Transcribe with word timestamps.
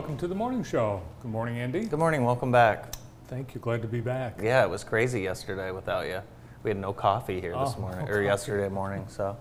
welcome 0.00 0.16
to 0.16 0.26
the 0.26 0.34
morning 0.34 0.64
show. 0.64 1.02
Good 1.20 1.30
morning, 1.30 1.58
Andy. 1.58 1.84
Good 1.84 1.98
morning, 1.98 2.24
welcome 2.24 2.50
back. 2.50 2.94
Thank 3.28 3.54
you. 3.54 3.60
Glad 3.60 3.82
to 3.82 3.88
be 3.88 4.00
back. 4.00 4.40
Yeah, 4.42 4.64
it 4.64 4.70
was 4.70 4.82
crazy 4.82 5.20
yesterday 5.20 5.72
without 5.72 6.06
you. 6.06 6.22
We 6.62 6.70
had 6.70 6.78
no 6.78 6.94
coffee 6.94 7.38
here 7.38 7.50
this 7.52 7.74
Oh, 7.76 7.80
morning, 7.82 8.06
no 8.06 8.10
or 8.10 8.14
coffee. 8.14 8.24
yesterday 8.24 8.70
morning, 8.70 9.04
so 9.08 9.36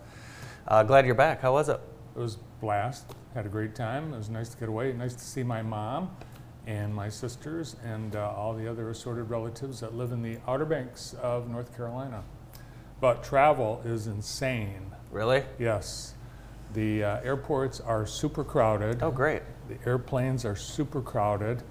uh, 0.67 0.83
glad 0.83 1.05
you're 1.05 1.15
back. 1.15 1.39
How 1.39 1.53
was 1.53 1.69
it? 1.69 1.79
It 2.13 2.19
was 2.19 2.35
blast. 2.59 3.05
Had 3.33 3.45
a 3.45 3.47
great 3.47 3.73
time. 3.73 4.13
It 4.13 4.17
was 4.17 4.29
nice 4.29 4.49
to 4.49 4.57
get 4.57 4.67
away. 4.67 4.91
Nice 4.91 5.13
to 5.13 5.23
see 5.23 5.43
my 5.43 5.61
mom 5.61 6.13
and 6.67 6.93
my 6.93 7.07
sisters 7.07 7.77
and 7.85 8.17
uh, 8.17 8.29
all 8.35 8.53
the 8.53 8.69
other 8.69 8.89
assorted 8.89 9.29
relatives 9.29 9.79
that 9.79 9.95
live 9.95 10.11
in 10.11 10.21
the 10.21 10.39
Outer 10.45 10.65
Banks 10.65 11.15
of 11.21 11.49
North 11.49 11.73
Carolina. 11.73 12.21
But 12.99 13.23
travel 13.23 13.81
is 13.85 14.07
insane. 14.07 14.91
Really? 15.09 15.45
Yes. 15.57 16.15
The 16.73 17.01
uh, 17.05 17.21
airports 17.21 17.79
are 17.79 18.05
super 18.05 18.43
crowded. 18.43 19.01
Oh, 19.01 19.09
great. 19.09 19.41
The 19.69 19.77
airplanes 19.87 20.45
are 20.45 20.55
super 20.55 20.99
crowded. 20.99 21.61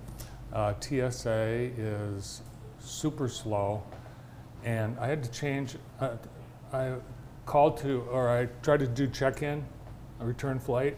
Uh, 0.53 0.73
TSA 0.79 1.73
is 1.77 2.43
super 2.79 3.29
slow. 3.29 3.83
And 4.65 4.97
I 5.01 5.09
had 5.09 5.23
to 5.25 5.31
change. 5.33 5.77
Uh, 6.01 6.11
I 6.73 6.95
called 7.45 7.79
to, 7.79 8.03
or 8.13 8.29
I 8.29 8.47
tried 8.63 8.81
to 8.81 8.87
do 8.87 9.09
check 9.09 9.43
in, 9.43 9.65
a 10.21 10.25
return 10.25 10.61
flight. 10.61 10.97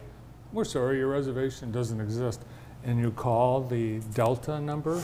We're 0.53 0.63
sorry, 0.63 0.99
your 0.99 1.07
reservation 1.07 1.71
doesn't 1.71 1.99
exist. 1.99 2.41
And 2.83 2.99
you 2.99 3.09
call 3.11 3.61
the 3.61 3.99
Delta 4.13 4.59
number. 4.59 5.01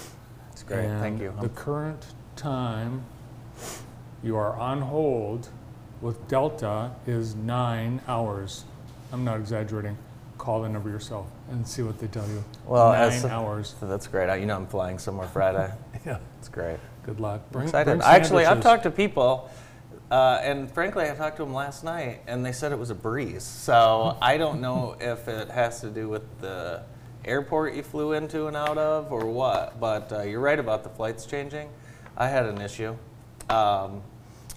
That's 0.49 0.63
great. 0.63 0.87
Thank 0.99 1.19
you. 1.19 1.33
The 1.41 1.49
current 1.49 2.05
time 2.35 3.03
you 4.21 4.35
are 4.35 4.55
on 4.55 4.81
hold 4.81 5.49
with 6.01 6.27
Delta 6.27 6.91
is 7.07 7.33
nine 7.35 8.01
hours. 8.07 8.65
I'm 9.11 9.23
not 9.23 9.39
exaggerating. 9.39 9.97
Call 10.47 10.61
the 10.61 10.69
number 10.69 10.89
yourself 10.89 11.27
and 11.51 11.67
see 11.67 11.81
what 11.81 11.99
they 11.99 12.07
tell 12.07 12.25
you. 12.29 12.41
Well, 12.65 12.93
nine 12.93 13.11
as- 13.11 13.25
hours. 13.25 13.75
That's 13.81 14.07
great. 14.07 14.29
I- 14.29 14.37
You 14.37 14.45
know, 14.45 14.55
I'm 14.55 14.65
flying 14.65 14.97
somewhere 14.97 15.27
Friday. 15.27 15.69
Yeah. 16.05 16.19
It's 16.39 16.47
great. 16.47 16.77
Good 17.03 17.19
luck. 17.19 17.41
Bring, 17.51 17.65
Excited. 17.65 17.97
bring 17.97 18.01
Actually, 18.09 18.45
I've 18.45 18.61
talked 18.61 18.83
to 18.83 18.89
people, 18.89 19.49
uh, 20.09 20.39
and 20.41 20.71
frankly, 20.71 21.03
I 21.11 21.15
talked 21.15 21.35
to 21.35 21.43
them 21.43 21.53
last 21.53 21.83
night, 21.83 22.21
and 22.27 22.45
they 22.45 22.53
said 22.53 22.71
it 22.71 22.79
was 22.79 22.91
a 22.91 22.95
breeze. 22.95 23.43
So 23.43 24.15
I 24.21 24.37
don't 24.37 24.61
know 24.61 24.95
if 25.01 25.27
it 25.27 25.49
has 25.49 25.81
to 25.81 25.89
do 25.89 26.07
with 26.07 26.23
the 26.39 26.83
airport 27.25 27.73
you 27.73 27.83
flew 27.83 28.13
into 28.13 28.47
and 28.47 28.55
out 28.55 28.77
of, 28.77 29.11
or 29.11 29.25
what. 29.25 29.81
But 29.81 30.13
uh, 30.13 30.21
you're 30.21 30.39
right 30.39 30.59
about 30.59 30.85
the 30.85 30.89
flights 30.91 31.25
changing. 31.25 31.67
I 32.15 32.29
had 32.29 32.45
an 32.45 32.61
issue. 32.61 32.95
Um, 33.49 34.01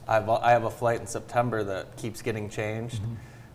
I've, 0.06 0.28
I 0.28 0.52
have 0.52 0.62
a 0.62 0.70
flight 0.70 1.00
in 1.00 1.08
September 1.08 1.64
that 1.64 1.96
keeps 1.96 2.22
getting 2.22 2.48
changed. 2.48 3.00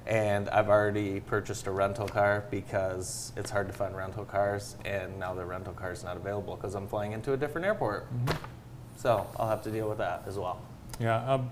And 0.07 0.49
I've 0.49 0.69
already 0.69 1.19
purchased 1.19 1.65
a 1.65 1.71
rental 1.71 2.07
car 2.07 2.45
because 2.51 3.31
it's 3.35 3.49
hard 3.49 3.67
to 3.67 3.73
find 3.73 3.95
rental 3.95 4.23
cars, 4.23 4.75
and 4.85 5.19
now 5.19 5.33
the 5.33 5.43
rental 5.45 5.73
car 5.73 5.91
is 5.91 6.03
not 6.03 6.15
available 6.15 6.55
because 6.55 6.75
I'm 6.75 6.87
flying 6.87 7.13
into 7.13 7.33
a 7.33 7.37
different 7.37 7.65
airport. 7.65 8.05
So 8.97 9.25
I'll 9.37 9.49
have 9.49 9.63
to 9.63 9.71
deal 9.71 9.89
with 9.89 9.97
that 9.97 10.23
as 10.27 10.37
well. 10.37 10.61
Yeah, 10.99 11.17
um, 11.33 11.51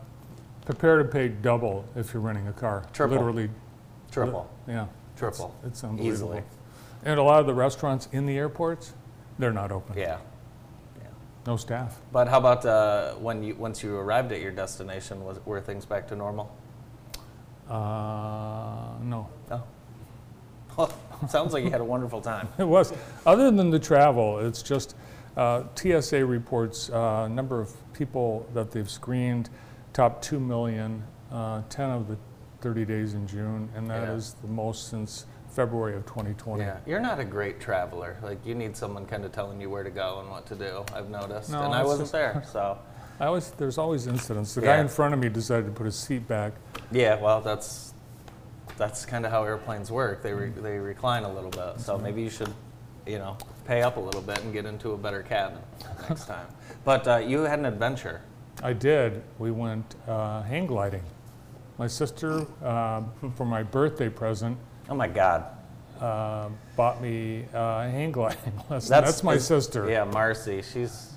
prepare 0.65 0.99
to 0.99 1.05
pay 1.05 1.29
double 1.29 1.83
if 1.95 2.13
you're 2.13 2.21
renting 2.21 2.47
a 2.47 2.53
car. 2.53 2.85
Triple. 2.93 3.17
Literally. 3.17 3.49
Triple, 4.11 4.47
Yeah. 4.67 4.85
triple, 5.17 5.55
It's, 5.63 5.69
it's 5.79 5.83
unbelievable. 5.83 6.13
easily. 6.13 6.43
And 7.03 7.19
a 7.19 7.23
lot 7.23 7.39
of 7.39 7.47
the 7.47 7.53
restaurants 7.55 8.07
in 8.11 8.27
the 8.27 8.37
airports, 8.37 8.93
they're 9.39 9.51
not 9.51 9.71
open. 9.71 9.97
Yeah. 9.97 10.19
yeah. 11.01 11.07
No 11.47 11.57
staff. 11.57 11.99
But 12.11 12.27
how 12.27 12.37
about 12.37 12.63
uh, 12.65 13.15
when 13.15 13.41
you 13.41 13.55
once 13.55 13.81
you 13.83 13.95
arrived 13.97 14.31
at 14.31 14.39
your 14.41 14.51
destination? 14.51 15.25
Was 15.25 15.43
were 15.45 15.59
things 15.59 15.85
back 15.85 16.07
to 16.09 16.15
normal? 16.15 16.55
Uh, 17.69 18.97
no. 19.01 19.27
Oh. 19.51 19.63
Well, 20.77 20.93
sounds 21.29 21.53
like 21.53 21.63
you 21.63 21.69
had 21.71 21.81
a 21.81 21.85
wonderful 21.85 22.21
time. 22.21 22.47
It 22.57 22.67
was. 22.67 22.93
Other 23.25 23.51
than 23.51 23.69
the 23.69 23.79
travel, 23.79 24.39
it's 24.39 24.61
just 24.61 24.95
uh, 25.37 25.63
TSA 25.75 26.25
reports 26.25 26.89
uh, 26.89 27.27
number 27.27 27.59
of 27.59 27.71
people 27.93 28.47
that 28.53 28.71
they've 28.71 28.89
screened, 28.89 29.49
top 29.93 30.21
2 30.21 30.39
million, 30.39 31.03
uh, 31.31 31.61
10 31.69 31.89
of 31.89 32.07
the 32.07 32.17
30 32.61 32.85
days 32.85 33.13
in 33.13 33.27
June, 33.27 33.69
and 33.75 33.89
that 33.89 34.07
is 34.09 34.35
Yeah. 34.37 34.47
the 34.47 34.53
most 34.53 34.89
since 34.89 35.25
February 35.49 35.95
of 35.95 36.05
2020. 36.05 36.63
Yeah, 36.63 36.77
you're 36.85 36.99
not 36.99 37.19
a 37.19 37.23
great 37.25 37.59
traveler. 37.59 38.17
Like 38.23 38.43
you 38.45 38.55
need 38.55 38.75
someone 38.75 39.05
kind 39.05 39.23
of 39.25 39.31
telling 39.31 39.61
you 39.61 39.69
where 39.69 39.83
to 39.83 39.91
go 39.91 40.19
and 40.21 40.29
what 40.29 40.45
to 40.47 40.55
do. 40.55 40.83
I've 40.95 41.09
noticed, 41.09 41.51
No, 41.51 41.61
and 41.63 41.73
I 41.75 41.83
wasn't 41.83 42.11
there. 42.11 42.43
So 42.51 42.77
I 43.19 43.25
always, 43.27 43.51
there's 43.51 43.77
always 43.77 44.07
incidents. 44.07 44.55
The 44.55 44.61
guy 44.61 44.75
Yeah. 44.75 44.81
in 44.81 44.87
front 44.87 45.13
of 45.13 45.19
me 45.19 45.29
decided 45.29 45.65
to 45.67 45.71
put 45.71 45.85
his 45.85 45.95
seat 45.95 46.27
back. 46.27 46.53
yeah, 46.91 47.19
well, 47.21 47.41
that's 47.41 47.93
that's 48.75 49.05
kind 49.05 49.23
of 49.25 49.31
how 49.31 49.43
airplanes 49.43 49.91
work. 49.91 50.23
They 50.23 50.33
re, 50.33 50.49
they 50.49 50.77
recline 50.79 51.23
a 51.23 51.31
little 51.31 51.51
bit. 51.51 51.79
So 51.79 51.97
maybe 51.97 52.23
you 52.23 52.29
should, 52.31 52.51
you 53.05 53.19
know, 53.19 53.37
pay 53.65 53.83
up 53.83 53.97
a 53.97 53.99
little 53.99 54.21
bit 54.21 54.41
and 54.43 54.51
get 54.51 54.65
into 54.65 54.91
a 54.93 54.97
better 54.97 55.21
cabin 55.21 55.59
next 56.09 56.25
time. 56.25 56.47
But 56.83 57.07
uh, 57.07 57.17
you 57.17 57.41
had 57.41 57.59
an 57.59 57.65
adventure. 57.65 58.21
I 58.61 58.73
did. 58.73 59.21
We 59.39 59.51
went 59.51 59.95
uh, 60.07 60.41
hang 60.41 60.65
gliding. 60.67 61.03
My 61.77 61.87
sister, 61.87 62.45
uh, 62.63 63.03
for 63.35 63.45
my 63.45 63.63
birthday 63.63 64.09
present, 64.09 64.57
Oh 64.89 64.95
my 64.95 65.07
God. 65.07 65.45
uh, 66.01 66.49
bought 66.75 67.01
me 67.01 67.45
uh, 67.53 67.57
a 67.85 67.89
hang 67.89 68.11
gliding 68.11 68.53
lesson. 68.69 68.89
That's, 68.89 69.23
my 69.23 69.35
is- 69.35 69.45
sister. 69.47 69.89
Yeah, 69.89 70.03
Marcy. 70.03 70.61
She's. 70.61 71.12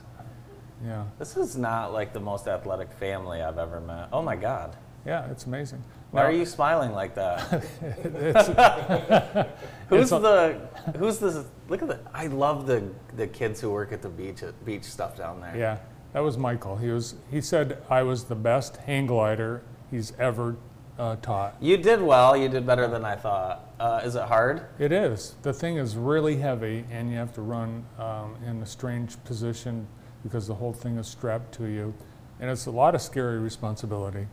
Yeah. 0.85 1.05
This 1.19 1.37
is 1.37 1.57
not 1.57 1.93
like 1.93 2.13
the 2.13 2.21
most 2.21 2.49
athletic 2.49 2.93
family 2.93 3.43
I've 3.43 3.59
ever 3.59 3.81
met. 3.81 4.09
Oh 4.13 4.23
my 4.23 4.37
God. 4.37 4.77
Yeah, 5.05 5.31
it's 5.31 5.47
amazing. 5.47 5.83
Why 6.11 6.23
Now, 6.23 6.29
are 6.29 6.33
you 6.33 6.45
smiling 6.45 6.93
like 6.93 7.15
that? 7.15 7.41
who's 9.89 10.11
the 10.11 10.61
who's 10.99 11.19
the 11.19 11.47
look 11.69 11.83
at 11.83 11.89
the 11.89 12.01
I 12.13 12.27
love 12.27 12.67
the 12.67 12.89
the 13.17 13.29
kids 13.29 13.61
who 13.61 13.71
work 13.71 13.93
at 13.93 14.03
the 14.03 14.09
beach 14.09 14.43
beach 14.65 14.83
stuff 14.83 15.17
down 15.17 15.41
there. 15.41 15.57
Yeah, 15.57 15.79
that 16.13 16.21
was 16.21 16.37
Michael. 16.37 16.77
He 16.77 16.89
was. 16.89 17.15
He 17.31 17.41
said 17.41 17.79
I 17.89 18.03
was 18.03 18.25
the 18.25 18.35
best 18.35 18.79
hang 18.79 19.07
glider 19.07 19.63
he's 19.91 20.13
ever 20.19 20.57
uh, 20.99 21.17
taught. 21.17 21.57
You 21.61 21.77
did 21.77 22.03
well. 22.03 22.37
You 22.37 22.49
did 22.49 22.67
better 22.67 22.89
than 22.89 23.05
I 23.05 23.15
thought. 23.15 23.71
Uh, 23.79 24.01
is 24.05 24.17
it 24.17 24.23
hard? 24.23 24.67
It 24.79 24.93
is. 24.93 25.35
The 25.43 25.53
thing 25.53 25.77
is 25.77 25.97
really 25.97 26.37
heavy, 26.37 26.85
and 26.91 27.11
you 27.11 27.17
have 27.17 27.35
to 27.35 27.43
run 27.43 27.85
um, 27.99 28.37
in 28.47 28.63
a 28.63 28.67
strange 28.67 29.23
position 29.25 29.87
because 30.27 30.47
the 30.47 30.55
whole 30.55 30.73
thing 30.73 30.97
is 30.99 31.07
strapped 31.07 31.53
to 31.55 31.67
you, 31.67 31.95
and 32.41 32.51
it's 32.51 32.67
a 32.67 32.71
lot 32.71 32.95
of 32.95 33.01
scary 33.03 33.39
responsibility. 33.39 34.27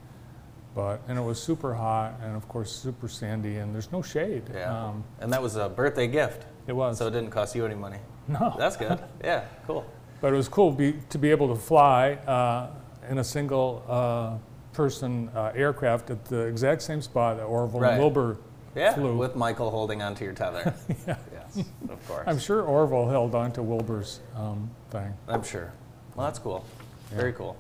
But 0.76 1.02
and 1.08 1.18
it 1.20 1.22
was 1.22 1.42
super 1.42 1.74
hot, 1.76 2.20
and 2.24 2.36
of 2.36 2.48
course 2.48 2.72
super 2.72 3.08
sandy, 3.08 3.58
and 3.58 3.74
there's 3.74 3.92
no 3.92 4.02
shade. 4.02 4.44
Yeah. 4.54 4.86
Um, 4.88 5.04
and 5.20 5.32
that 5.32 5.42
was 5.42 5.56
a 5.56 5.70
birthday 5.70 6.08
gift, 6.08 6.46
it 6.68 6.74
was. 6.74 6.98
so 6.98 7.08
it 7.08 7.12
didn't 7.12 7.30
cost 7.30 7.56
you 7.56 7.66
any 7.66 7.76
money. 7.76 8.00
no. 8.28 8.56
That's 8.58 8.76
good. 8.78 9.00
yeah, 9.24 9.46
cool. 9.68 9.86
But 10.20 10.34
it 10.34 10.38
was 10.38 10.48
cool 10.48 10.72
be, 10.72 10.94
to 11.10 11.18
be 11.20 11.30
able 11.32 11.48
to 11.54 11.56
fly 11.62 12.14
uh, 12.14 12.70
in 13.10 13.18
a 13.20 13.24
single 13.24 13.84
uh, 13.88 14.38
person 14.74 15.30
uh, 15.36 15.52
aircraft 15.54 16.10
at 16.10 16.26
the 16.26 16.40
exact 16.48 16.82
same 16.82 17.02
spot 17.02 17.38
that 17.38 17.44
Orville 17.44 17.82
Right. 17.82 18.00
Wilbur 18.00 18.38
Yeah, 18.74 18.94
flew. 18.94 19.16
with 19.18 19.36
Michael 19.36 19.70
holding 19.70 20.02
onto 20.02 20.24
your 20.24 20.34
tether. 20.34 20.74
Yeah. 21.08 21.18
Yes, 21.34 21.66
of 21.90 22.08
course. 22.08 22.24
I'm 22.26 22.40
sure 22.40 22.64
Orville 22.64 23.08
held 23.10 23.36
on 23.36 23.52
to 23.52 23.62
Wilbur's 23.62 24.22
um, 24.36 24.72
thing. 24.90 25.14
I'm 25.28 25.44
sure. 25.44 25.72
Well, 26.16 26.28
that's 26.28 26.40
cool. 26.40 26.66
Yeah. 27.12 27.18
Very 27.18 27.34
cool. 27.34 27.58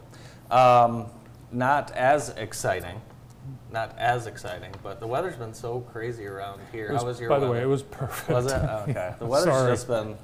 Um, 0.51 1.07
not 1.51 1.91
as 1.91 2.29
exciting. 2.29 3.01
Not 3.71 3.95
as 3.97 4.27
exciting, 4.27 4.71
but 4.83 5.00
the 5.00 5.07
weather's 5.07 5.35
been 5.35 5.53
so 5.53 5.81
crazy 5.81 6.25
around 6.27 6.61
here. 6.71 6.94
Was- 6.94 7.01
How 7.01 7.07
was 7.07 7.19
your 7.19 7.29
by 7.29 7.35
weather? 7.35 7.45
the 7.47 7.51
way, 7.51 7.61
it 7.61 7.65
was 7.67 7.83
perfect. 7.83 8.29
Was 8.29 8.45
it? 8.51 8.53
Oh, 8.61 8.85
okay. 8.88 9.13
The 9.19 9.25
weather's 9.25 9.53
Sorry. 9.53 9.71
just 9.71 9.88
been 9.88 10.15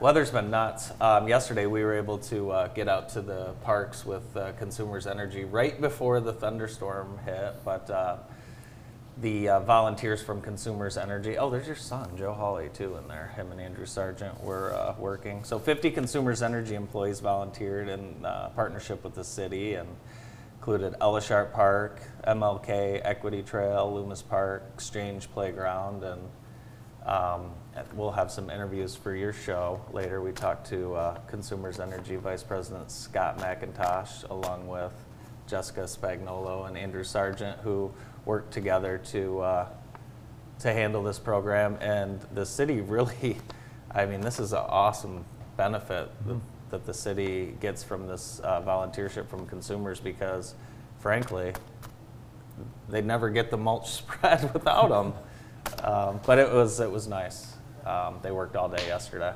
weather's 0.00 0.30
been 0.30 0.50
nuts. 0.50 0.92
Um, 1.00 1.26
yesterday 1.28 1.66
we 1.66 1.82
were 1.82 1.94
able 1.94 2.18
to 2.18 2.50
uh, 2.50 2.68
get 2.68 2.88
out 2.88 3.08
to 3.10 3.22
the 3.22 3.54
parks 3.62 4.04
with 4.04 4.36
uh, 4.36 4.52
Consumers 4.52 5.06
Energy 5.06 5.44
right 5.44 5.80
before 5.80 6.20
the 6.20 6.32
thunderstorm 6.32 7.18
hit, 7.24 7.54
but 7.64 7.88
uh, 7.90 8.16
the 9.18 9.48
uh, 9.48 9.60
volunteers 9.60 10.22
from 10.22 10.40
Consumers 10.40 10.96
Energy. 10.96 11.38
Oh, 11.38 11.48
there's 11.48 11.66
your 11.66 11.76
son, 11.76 12.16
Joe 12.16 12.32
Hawley, 12.32 12.68
too, 12.74 12.96
in 12.96 13.06
there. 13.06 13.32
Him 13.36 13.52
and 13.52 13.60
Andrew 13.60 13.86
Sargent 13.86 14.42
were 14.42 14.74
uh, 14.74 14.94
working. 14.98 15.44
So 15.44 15.58
50 15.58 15.92
Consumers 15.92 16.42
Energy 16.42 16.74
employees 16.74 17.20
volunteered 17.20 17.88
in 17.88 18.24
uh, 18.24 18.50
partnership 18.56 19.04
with 19.04 19.14
the 19.14 19.22
city 19.22 19.74
and 19.74 19.88
included 20.56 20.94
Ella 21.00 21.20
Sharp 21.20 21.52
Park, 21.52 22.00
MLK, 22.26 23.00
Equity 23.04 23.42
Trail, 23.42 23.92
Loomis 23.94 24.22
Park, 24.22 24.64
Exchange 24.74 25.30
Playground, 25.30 26.02
and 26.02 26.22
um, 27.06 27.50
we'll 27.94 28.10
have 28.10 28.30
some 28.30 28.48
interviews 28.48 28.96
for 28.96 29.14
your 29.14 29.32
show 29.32 29.80
later. 29.92 30.22
We 30.22 30.32
talked 30.32 30.66
to 30.70 30.94
uh, 30.94 31.18
Consumers 31.26 31.80
Energy 31.80 32.16
Vice 32.16 32.42
President 32.42 32.90
Scott 32.90 33.38
McIntosh, 33.38 34.28
along 34.30 34.66
with 34.66 34.92
Jessica 35.46 35.82
Spagnolo 35.82 36.66
and 36.66 36.78
Andrew 36.78 37.04
Sargent, 37.04 37.58
who 37.60 37.92
worked 38.24 38.52
together 38.52 38.98
to 39.12 39.40
uh, 39.40 39.68
to 40.60 40.72
handle 40.72 41.02
this 41.02 41.18
program. 41.18 41.76
And 41.80 42.20
the 42.32 42.46
city 42.46 42.80
really, 42.96 43.38
I 43.90 44.06
mean, 44.06 44.20
this 44.20 44.38
is 44.38 44.52
an 44.52 44.62
awesome 44.66 45.24
benefit 45.56 46.10
that, 46.26 46.40
that 46.70 46.86
the 46.86 46.94
city 46.94 47.54
gets 47.60 47.82
from 47.84 48.06
this 48.06 48.40
uh, 48.42 48.60
volunteership 48.62 49.28
from 49.28 49.46
consumers 49.46 50.00
because, 50.00 50.54
frankly, 50.98 51.52
they'd 52.88 53.04
never 53.06 53.30
get 53.30 53.50
the 53.50 53.56
mulch 53.56 53.90
spread 53.92 54.52
without 54.54 54.88
them. 54.88 55.12
Um, 55.82 56.20
but 56.26 56.38
it 56.38 56.50
was 56.52 56.80
it 56.80 56.90
was 56.90 57.06
nice. 57.08 57.56
um, 57.86 58.18
they 58.22 58.30
worked 58.30 58.56
all 58.56 58.68
day 58.68 58.86
yesterday. 58.86 59.32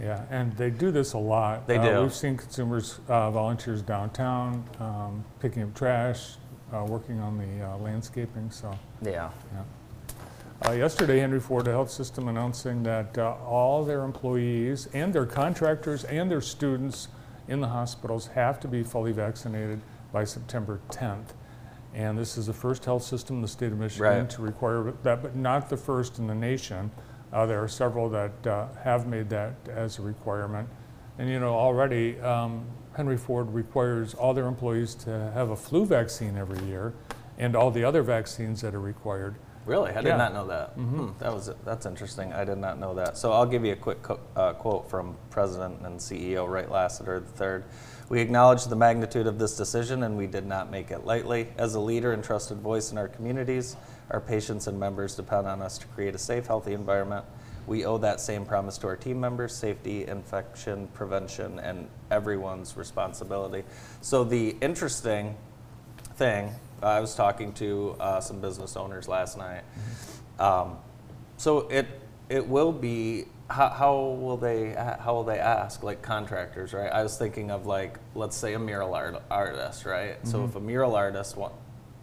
Yeah, 0.00 0.22
and 0.30 0.56
they 0.56 0.70
do 0.70 0.90
this 0.90 1.12
a 1.12 1.18
lot. 1.18 1.66
They 1.66 1.76
Uh, 1.76 1.82
do. 1.96 2.02
We've 2.02 2.14
seen 2.14 2.36
consumers, 2.38 3.00
uh, 3.08 3.30
volunteers 3.30 3.82
downtown, 3.82 4.64
um, 4.80 5.22
picking 5.40 5.62
up 5.62 5.74
trash, 5.74 6.36
uh, 6.72 6.84
working 6.84 7.20
on 7.20 7.38
the 7.38 7.64
uh, 7.66 7.76
landscaping, 7.78 8.50
so, 8.50 8.76
Yeah. 9.02 9.30
yeah. 9.52 9.62
Uh, 10.68 10.72
Yesterday, 10.72 11.18
Henry 11.20 11.40
Ford 11.40 11.66
Health 11.66 11.90
System 11.90 12.28
announcing 12.28 12.82
that 12.82 13.16
uh, 13.16 13.34
all 13.46 13.84
their 13.84 14.04
employees 14.04 14.88
and 14.92 15.12
their 15.12 15.24
contractors 15.26 16.04
and 16.04 16.30
their 16.30 16.42
students 16.42 17.08
in 17.48 17.60
the 17.60 17.68
hospitals 17.68 18.26
have 18.28 18.60
to 18.60 18.68
be 18.68 18.82
fully 18.82 19.12
vaccinated 19.12 19.80
by 20.12 20.24
September 20.24 20.80
10th. 20.90 21.32
And 21.94 22.16
this 22.16 22.36
is 22.38 22.46
the 22.46 22.52
first 22.52 22.84
health 22.84 23.02
system 23.02 23.36
in 23.36 23.42
the 23.42 23.48
state 23.48 23.72
of 23.72 23.78
Michigan 23.78 24.06
Right. 24.20 24.30
to 24.30 24.42
require 24.42 24.92
that, 25.02 25.22
but 25.22 25.34
not 25.34 25.68
the 25.70 25.76
first 25.76 26.18
in 26.18 26.26
the 26.26 26.34
nation. 26.34 26.90
Uh, 27.32 27.46
There 27.46 27.62
are 27.62 27.68
several 27.68 28.08
that 28.10 28.46
uh, 28.46 28.66
have 28.84 29.06
made 29.06 29.28
that 29.30 29.54
as 29.68 29.98
a 29.98 30.02
requirement. 30.02 30.68
And 31.18 31.28
you 31.28 31.40
know, 31.40 31.54
already, 31.54 32.20
um, 32.20 32.64
Henry 32.94 33.16
Ford 33.16 33.52
requires 33.52 34.14
all 34.14 34.34
their 34.34 34.46
employees 34.46 34.94
to 34.96 35.30
have 35.34 35.50
a 35.50 35.56
flu 35.56 35.86
vaccine 35.86 36.36
every 36.36 36.62
year 36.66 36.92
and 37.38 37.54
all 37.56 37.70
the 37.70 37.84
other 37.84 38.02
vaccines 38.02 38.60
that 38.60 38.74
are 38.74 38.80
required. 38.80 39.36
Really, 39.66 39.90
I 39.92 39.96
did 39.96 40.06
Yeah. 40.06 40.16
not 40.16 40.32
know 40.32 40.46
that. 40.48 40.70
Hmm, 40.70 41.08
that 41.18 41.32
was 41.32 41.50
that's 41.64 41.86
interesting. 41.86 42.32
I 42.32 42.44
did 42.44 42.58
not 42.58 42.78
know 42.78 42.94
that. 42.94 43.16
So 43.16 43.30
I'll 43.32 43.46
give 43.46 43.64
you 43.64 43.72
a 43.72 43.76
quick 43.76 44.02
co- 44.02 44.18
uh, 44.34 44.54
quote 44.54 44.88
from 44.88 45.16
President 45.28 45.80
and 45.84 46.00
CEO 46.00 46.46
Wright 46.46 46.70
Lassiter 46.70 47.22
III. 47.40 47.62
We 48.08 48.20
acknowledge 48.20 48.64
the 48.64 48.74
magnitude 48.74 49.26
of 49.26 49.38
this 49.38 49.56
decision, 49.56 50.02
and 50.02 50.16
we 50.16 50.26
did 50.26 50.46
not 50.46 50.70
make 50.70 50.90
it 50.90 51.04
lightly. 51.04 51.52
As 51.58 51.74
a 51.74 51.80
leader 51.80 52.12
and 52.12 52.24
trusted 52.24 52.58
voice 52.58 52.90
in 52.90 52.98
our 52.98 53.06
communities, 53.06 53.76
our 54.10 54.20
patients 54.20 54.66
and 54.66 54.80
members 54.80 55.14
depend 55.14 55.46
on 55.46 55.62
us 55.62 55.78
to 55.78 55.86
create 55.88 56.14
a 56.14 56.18
safe, 56.18 56.46
healthy 56.46 56.72
environment. 56.72 57.24
We 57.70 57.84
owe 57.84 57.98
that 57.98 58.20
same 58.20 58.44
promise 58.44 58.78
to 58.78 58.88
our 58.88 58.96
team 58.96 59.20
members: 59.20 59.54
safety, 59.54 60.04
infection 60.04 60.88
prevention, 60.88 61.60
and 61.60 61.86
everyone's 62.10 62.76
responsibility. 62.76 63.62
So 64.00 64.24
the 64.24 64.56
interesting 64.60 65.36
thing. 66.16 66.50
I 66.82 66.98
was 66.98 67.14
talking 67.14 67.52
to 67.54 67.94
uh, 68.00 68.20
some 68.20 68.40
business 68.40 68.76
owners 68.76 69.06
last 69.06 69.38
night. 69.38 69.62
Um, 70.40 70.78
so 71.36 71.68
it 71.68 71.86
it 72.28 72.48
will 72.48 72.72
be 72.72 73.26
how, 73.48 73.68
how 73.68 73.96
will 74.20 74.36
they 74.36 74.70
how 74.98 75.14
will 75.14 75.24
they 75.24 75.38
ask 75.38 75.84
like 75.84 76.02
contractors 76.02 76.72
right? 76.72 76.90
I 76.90 77.04
was 77.04 77.16
thinking 77.18 77.52
of 77.52 77.66
like 77.66 78.00
let's 78.16 78.36
say 78.36 78.54
a 78.54 78.58
mural 78.58 78.94
art, 78.96 79.22
artist 79.30 79.84
right? 79.84 80.16
So 80.26 80.44
if 80.44 80.56
a 80.56 80.60
mural 80.60 80.96
artist 80.96 81.38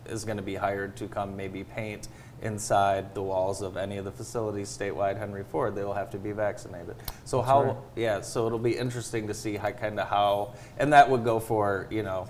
is 0.06 0.24
going 0.24 0.38
to 0.38 0.44
be 0.44 0.56
hired 0.56 0.96
to 0.96 1.10
come 1.10 1.36
maybe 1.36 1.66
paint 1.66 2.08
inside 2.42 3.16
the 3.16 3.22
walls 3.22 3.62
of 3.62 3.78
any 3.78 3.98
of 3.98 4.06
the 4.06 4.12
facilities 4.12 4.70
statewide 4.70 5.18
Henry 5.18 5.44
Ford, 5.44 5.76
they 5.76 5.84
will 5.84 5.94
have 5.94 6.12
to 6.12 6.18
be 6.18 6.32
vaccinated. 6.32 6.96
So 7.26 7.42
how 7.42 7.64
right. 7.64 7.76
yeah, 7.96 8.22
so 8.22 8.46
it'll 8.46 8.60
be 8.60 8.78
interesting 8.78 9.28
to 9.28 9.34
see 9.34 9.58
how 9.58 9.72
kind 9.72 10.00
of 10.00 10.08
how, 10.08 10.54
and 10.78 10.94
that 10.94 11.10
would 11.10 11.24
go 11.24 11.40
for 11.40 11.88
you 11.90 12.04
know 12.04 12.30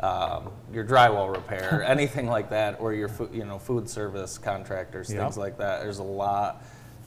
um, 0.00 0.50
your 0.72 0.84
drywall 0.84 1.34
repair, 1.34 1.82
anything 1.86 2.28
like 2.28 2.50
that, 2.50 2.80
or 2.80 2.94
your 2.94 3.08
food, 3.08 3.30
you 3.32 3.44
know 3.44 3.58
food 3.58 3.88
service 3.88 4.38
contractors, 4.38 5.10
Yep. 5.10 5.20
things 5.20 5.36
like 5.36 5.58
that. 5.58 5.82
There's 5.82 5.98
a 5.98 6.04
lot. 6.04 6.64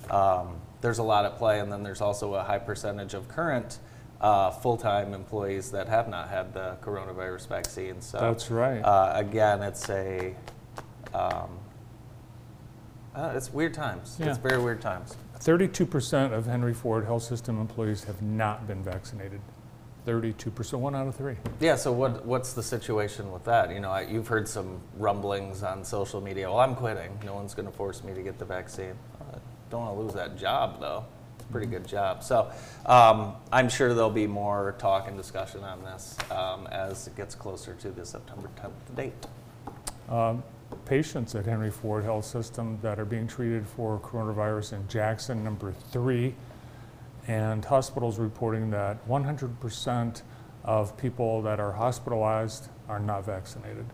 Um, 0.10 0.60
there's 0.82 0.98
a 0.98 1.04
lot 1.04 1.26
at 1.26 1.38
play, 1.38 1.60
and 1.60 1.72
then 1.72 1.84
there's 1.84 2.02
also 2.02 2.34
a 2.34 2.44
high 2.44 2.60
percentage 2.60 3.14
of 3.14 3.28
current 3.28 3.78
uh, 4.20 4.52
full-time 4.52 5.14
employees 5.14 5.72
that 5.72 5.88
have 5.88 6.08
not 6.08 6.30
had 6.30 6.54
the 6.54 6.78
coronavirus 6.82 7.48
vaccine. 7.48 8.02
So 8.02 8.20
That's 8.20 8.52
right. 8.52 8.80
Uh, 8.80 9.14
again, 9.16 9.62
it's 9.62 9.90
a 9.90 10.36
um, 11.14 11.50
uh, 13.16 13.34
it's 13.36 13.52
weird 13.52 13.74
times. 13.74 14.18
Yeah. 14.20 14.30
It's 14.30 14.38
very 14.38 14.62
weird 14.62 14.82
times. 14.82 15.16
32% 15.40 16.34
of 16.34 16.46
Henry 16.46 16.74
Ford 16.74 17.06
Health 17.06 17.24
System 17.24 17.60
employees 17.60 18.04
have 18.04 18.22
not 18.22 18.68
been 18.68 18.84
vaccinated. 18.84 19.42
32%, 20.06 20.74
one 20.80 20.96
out 20.96 21.08
of 21.08 21.16
three. 21.16 21.36
Yeah. 21.60 21.76
So 21.76 21.92
what 21.92 22.26
what's 22.26 22.54
the 22.54 22.64
situation 22.64 23.32
with 23.32 23.44
that? 23.44 23.72
You 23.72 23.80
know, 23.80 23.92
I, 23.92 24.02
you've 24.02 24.28
heard 24.28 24.48
some 24.48 24.80
rumblings 24.98 25.62
on 25.62 25.84
social 25.84 26.22
media. 26.22 26.50
Well, 26.50 26.60
I'm 26.60 26.76
quitting. 26.76 27.20
No 27.24 27.36
one's 27.36 27.54
going 27.54 27.68
to 27.68 27.72
force 27.72 28.04
me 28.04 28.14
to 28.14 28.22
get 28.24 28.40
the 28.40 28.46
vaccine. 28.46 28.96
Uh, 29.20 29.38
don't 29.70 29.82
want 29.82 29.96
to 29.96 30.02
lose 30.02 30.14
that 30.14 30.38
job 30.38 30.80
though. 30.80 31.06
It's 31.38 31.46
a 31.48 31.52
pretty 31.52 31.68
good 31.68 31.88
job. 31.88 32.24
So 32.24 32.52
um, 32.88 33.36
I'm 33.52 33.70
sure 33.70 33.94
there'll 33.94 34.10
be 34.10 34.28
more 34.28 34.76
talk 34.80 35.08
and 35.08 35.16
discussion 35.16 35.64
on 35.64 35.84
this 35.84 36.18
um, 36.32 36.68
as 36.68 37.08
it 37.08 37.16
gets 37.16 37.36
closer 37.36 37.76
to 37.76 37.92
the 37.92 38.06
September 38.06 38.50
10th 38.60 38.96
date. 38.96 39.14
Um, 40.10 40.44
Patients 40.86 41.36
at 41.36 41.46
Henry 41.46 41.72
Ford 41.72 42.04
Health 42.04 42.26
System 42.26 42.80
that 42.82 43.00
are 43.00 43.06
being 43.06 43.28
treated 43.28 43.66
for 43.68 44.00
coronavirus 44.00 44.74
in 44.74 44.88
Jackson, 44.88 45.44
number 45.44 45.74
three, 45.92 46.36
and 47.28 47.64
hospitals 47.64 48.20
reporting 48.20 48.70
that 48.72 49.08
100% 49.08 50.22
of 50.64 50.98
people 50.98 51.42
that 51.42 51.60
are 51.60 51.72
hospitalized 51.72 52.70
are 52.90 53.00
not 53.00 53.26
vaccinated. 53.26 53.86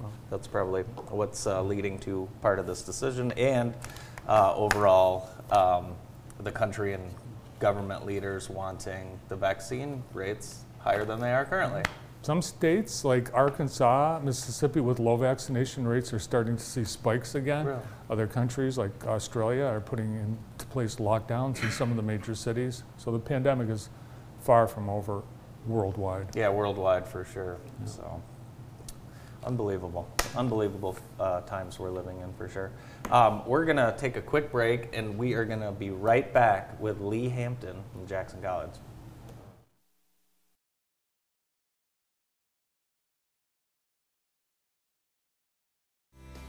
Well, 0.00 0.12
that's 0.30 0.46
probably 0.46 0.82
what's 0.82 1.46
uh, 1.46 1.62
leading 1.62 1.98
to 2.00 2.28
part 2.40 2.58
of 2.58 2.66
this 2.66 2.82
decision 2.82 3.32
and 3.32 3.74
uh, 4.28 4.54
overall 4.54 5.28
um, 5.50 5.94
the 6.40 6.52
country 6.52 6.92
and 6.92 7.02
government 7.58 8.06
leaders 8.06 8.48
wanting 8.48 9.18
the 9.28 9.34
vaccine 9.34 10.04
rates 10.12 10.64
higher 10.78 11.04
than 11.04 11.20
they 11.20 11.32
are 11.32 11.44
currently. 11.44 11.82
Some 12.22 12.42
states 12.42 13.04
like 13.04 13.32
Arkansas, 13.32 14.20
Mississippi 14.22 14.80
with 14.80 14.98
low 14.98 15.16
vaccination 15.16 15.86
rates 15.86 16.12
are 16.12 16.18
starting 16.18 16.56
to 16.56 16.62
see 16.62 16.84
spikes 16.84 17.34
again. 17.34 17.66
Really? 17.66 17.80
Other 18.10 18.26
countries 18.26 18.76
like 18.76 19.06
Australia 19.06 19.64
are 19.64 19.80
putting 19.80 20.14
into 20.14 20.66
place 20.66 20.96
lockdowns 20.96 21.62
in 21.62 21.70
some 21.70 21.90
of 21.90 21.96
the 21.96 22.02
major 22.02 22.34
cities. 22.34 22.82
So 22.96 23.12
the 23.12 23.18
pandemic 23.18 23.68
is 23.68 23.88
far 24.40 24.66
from 24.66 24.90
over 24.90 25.22
worldwide. 25.66 26.34
Yeah, 26.34 26.48
worldwide 26.50 27.06
for 27.06 27.24
sure. 27.24 27.58
So 27.84 28.22
unbelievable, 29.44 30.08
unbelievable 30.36 30.96
uh, 31.20 31.40
times 31.42 31.78
we're 31.78 31.90
living 31.90 32.20
in 32.20 32.32
for 32.34 32.48
sure. 32.48 32.72
Um, 33.10 33.46
we're 33.46 33.64
gonna 33.64 33.94
take 33.96 34.16
a 34.16 34.22
quick 34.22 34.50
break 34.50 34.90
and 34.92 35.16
we 35.16 35.34
are 35.34 35.44
gonna 35.44 35.72
be 35.72 35.90
right 35.90 36.32
back 36.34 36.78
with 36.80 37.00
Lee 37.00 37.28
Hampton 37.28 37.76
from 37.92 38.06
Jackson 38.06 38.42
College. 38.42 38.72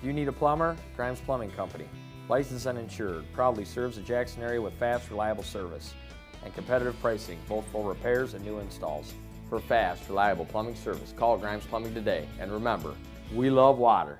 You 0.02 0.14
need 0.14 0.28
a 0.30 0.32
plumber? 0.32 0.78
Grimes 0.96 1.20
Plumbing 1.20 1.52
Company. 1.52 1.86
Licensed 2.30 2.68
and 2.68 2.78
insured, 2.78 3.26
proudly 3.34 3.66
serves 3.66 3.98
the 3.98 4.02
Jackson 4.02 4.44
area 4.44 4.62
with 4.62 4.74
fast, 4.74 5.10
reliable 5.10 5.44
service 5.44 5.94
and 6.44 6.54
competitive 6.54 7.00
pricing, 7.02 7.38
both 7.50 7.66
for 7.68 7.88
repairs 7.88 8.34
and 8.34 8.46
new 8.46 8.60
installs. 8.60 9.14
For 9.50 9.60
fast, 9.60 10.08
reliable 10.08 10.46
plumbing 10.46 10.76
service, 10.76 11.14
call 11.18 11.38
Grimes 11.38 11.66
Plumbing 11.66 11.94
today. 11.94 12.28
And 12.40 12.52
remember, 12.52 12.94
we 13.34 13.50
love 13.50 13.78
water. 13.78 14.20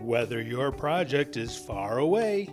Whether 0.00 0.40
your 0.40 0.70
project 0.70 1.36
is 1.36 1.56
far 1.56 1.98
away 1.98 2.48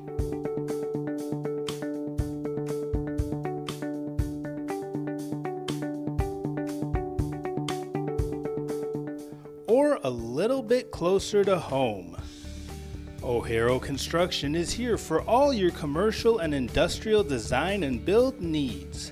or 9.84 10.00
a 10.04 10.10
little 10.10 10.64
bit 10.64 10.92
closer 10.92 11.44
to 11.44 11.60
home, 11.60 12.16
O'Hara 13.22 13.78
Construction 13.80 14.56
is 14.56 14.72
here 14.72 14.98
for 14.98 15.22
all 15.24 15.52
your 15.52 15.72
commercial 15.72 16.40
and 16.40 16.54
industrial 16.54 17.22
design 17.22 17.84
and 17.84 18.06
build 18.06 18.42
needs. 18.42 19.12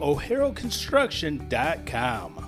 O'HaraConstruction.com. 0.00 2.47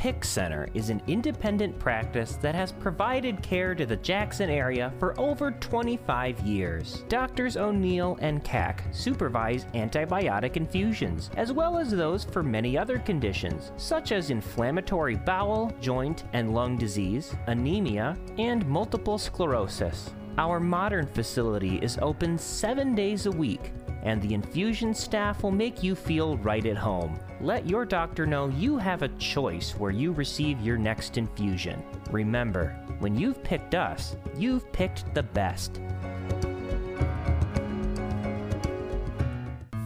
PIC 0.00 0.24
Center 0.24 0.66
is 0.72 0.88
an 0.88 1.02
independent 1.08 1.78
practice 1.78 2.36
that 2.36 2.54
has 2.54 2.72
provided 2.72 3.42
care 3.42 3.74
to 3.74 3.84
the 3.84 3.98
Jackson 3.98 4.48
area 4.48 4.90
for 4.98 5.12
over 5.20 5.50
25 5.50 6.40
years. 6.40 7.04
Doctors 7.10 7.58
O'Neill 7.58 8.16
and 8.22 8.42
Cack 8.42 8.82
supervise 8.92 9.66
antibiotic 9.74 10.56
infusions, 10.56 11.28
as 11.36 11.52
well 11.52 11.76
as 11.76 11.90
those 11.90 12.24
for 12.24 12.42
many 12.42 12.78
other 12.78 12.98
conditions, 12.98 13.72
such 13.76 14.10
as 14.10 14.30
inflammatory 14.30 15.16
bowel, 15.16 15.70
joint, 15.82 16.24
and 16.32 16.54
lung 16.54 16.78
disease, 16.78 17.36
anemia, 17.46 18.16
and 18.38 18.66
multiple 18.66 19.18
sclerosis. 19.18 20.14
Our 20.38 20.60
modern 20.60 21.08
facility 21.08 21.76
is 21.82 21.98
open 22.00 22.38
seven 22.38 22.94
days 22.94 23.26
a 23.26 23.30
week, 23.30 23.72
and 24.02 24.20
the 24.22 24.34
infusion 24.34 24.94
staff 24.94 25.42
will 25.42 25.50
make 25.50 25.82
you 25.82 25.94
feel 25.94 26.36
right 26.38 26.64
at 26.66 26.76
home. 26.76 27.18
Let 27.40 27.66
your 27.66 27.84
doctor 27.84 28.26
know 28.26 28.48
you 28.48 28.76
have 28.78 29.02
a 29.02 29.08
choice 29.18 29.72
where 29.72 29.90
you 29.90 30.12
receive 30.12 30.60
your 30.60 30.76
next 30.78 31.16
infusion. 31.18 31.82
Remember, 32.10 32.76
when 32.98 33.16
you've 33.16 33.42
picked 33.42 33.74
us, 33.74 34.16
you've 34.36 34.70
picked 34.72 35.14
the 35.14 35.22
best. 35.22 35.80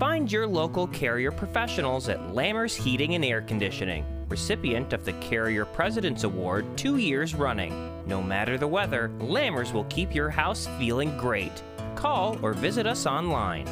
Find 0.00 0.30
your 0.30 0.46
local 0.46 0.86
carrier 0.88 1.30
professionals 1.30 2.08
at 2.08 2.18
Lammers 2.34 2.74
Heating 2.76 3.14
and 3.14 3.24
Air 3.24 3.42
Conditioning. 3.42 4.04
recipient 4.28 4.92
of 4.92 5.04
the 5.04 5.12
Carrier 5.14 5.64
President's 5.64 6.24
Award 6.24 6.64
two 6.76 6.96
years 6.96 7.34
running. 7.34 8.02
No 8.06 8.22
matter 8.22 8.58
the 8.58 8.66
weather, 8.66 9.10
Lammers 9.20 9.72
will 9.72 9.84
keep 9.84 10.14
your 10.14 10.28
house 10.30 10.66
feeling 10.78 11.16
great. 11.18 11.62
Call 11.94 12.36
or 12.42 12.52
visit 12.52 12.86
us 12.86 13.06
online. 13.06 13.66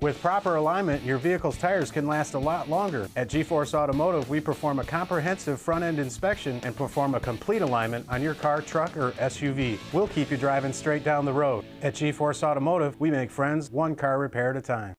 With 0.00 0.22
proper 0.22 0.54
alignment, 0.54 1.02
your 1.02 1.18
vehicle's 1.18 1.58
tires 1.58 1.90
can 1.90 2.06
last 2.06 2.34
a 2.34 2.38
lot 2.38 2.70
longer. 2.70 3.08
At 3.16 3.28
G-Force 3.28 3.74
Automotive, 3.74 4.30
we 4.30 4.38
perform 4.38 4.78
a 4.78 4.84
comprehensive 4.84 5.60
front-end 5.60 5.98
inspection 5.98 6.60
and 6.62 6.76
perform 6.76 7.16
a 7.16 7.20
complete 7.20 7.62
alignment 7.62 8.06
on 8.08 8.22
your 8.22 8.34
car, 8.34 8.62
truck, 8.62 8.96
or 8.96 9.10
SUV. 9.18 9.76
We'll 9.92 10.06
keep 10.06 10.30
you 10.30 10.36
driving 10.36 10.72
straight 10.72 11.02
down 11.02 11.24
the 11.24 11.32
road. 11.32 11.64
At 11.82 11.96
G-Force 11.96 12.44
Automotive, 12.44 13.00
we 13.00 13.10
make 13.10 13.28
friends 13.28 13.72
one 13.72 13.96
car 13.96 14.20
repair 14.20 14.50
at 14.50 14.56
a 14.56 14.62
time. 14.62 14.94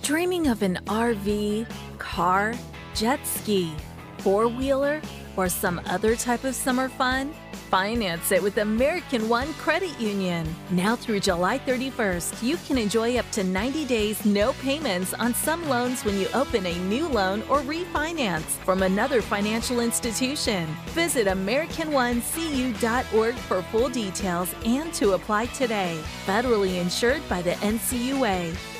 Dreaming 0.00 0.46
of 0.46 0.62
an 0.62 0.78
RV, 0.86 1.66
car, 1.98 2.54
jet 2.94 3.26
ski, 3.26 3.74
four 4.20 4.48
wheeler, 4.48 5.02
or 5.36 5.50
some 5.50 5.82
other 5.84 6.16
type 6.16 6.44
of 6.44 6.54
summer 6.54 6.88
fun? 6.88 7.34
Finance 7.70 8.32
it 8.32 8.42
with 8.42 8.58
American 8.58 9.28
One 9.28 9.52
Credit 9.54 9.98
Union. 10.00 10.46
Now 10.70 10.94
through 10.94 11.20
July 11.20 11.58
31st, 11.58 12.42
you 12.42 12.56
can 12.58 12.78
enjoy 12.78 13.16
up 13.16 13.28
to 13.32 13.42
90 13.42 13.84
days 13.86 14.24
no 14.24 14.52
payments 14.54 15.14
on 15.14 15.34
some 15.34 15.68
loans 15.68 16.04
when 16.04 16.18
you 16.18 16.28
open 16.34 16.66
a 16.66 16.78
new 16.80 17.08
loan 17.08 17.42
or 17.48 17.60
refinance 17.60 18.58
from 18.64 18.82
another 18.82 19.20
financial 19.20 19.80
institution. 19.80 20.66
Visit 20.88 21.26
AmericanOneCU.org 21.26 23.34
for 23.34 23.62
full 23.62 23.88
details 23.88 24.54
and 24.64 24.92
to 24.94 25.12
apply 25.12 25.46
today. 25.46 26.00
Federally 26.26 26.80
insured 26.80 27.26
by 27.28 27.42
the 27.42 27.52
NCUA. 27.52 28.73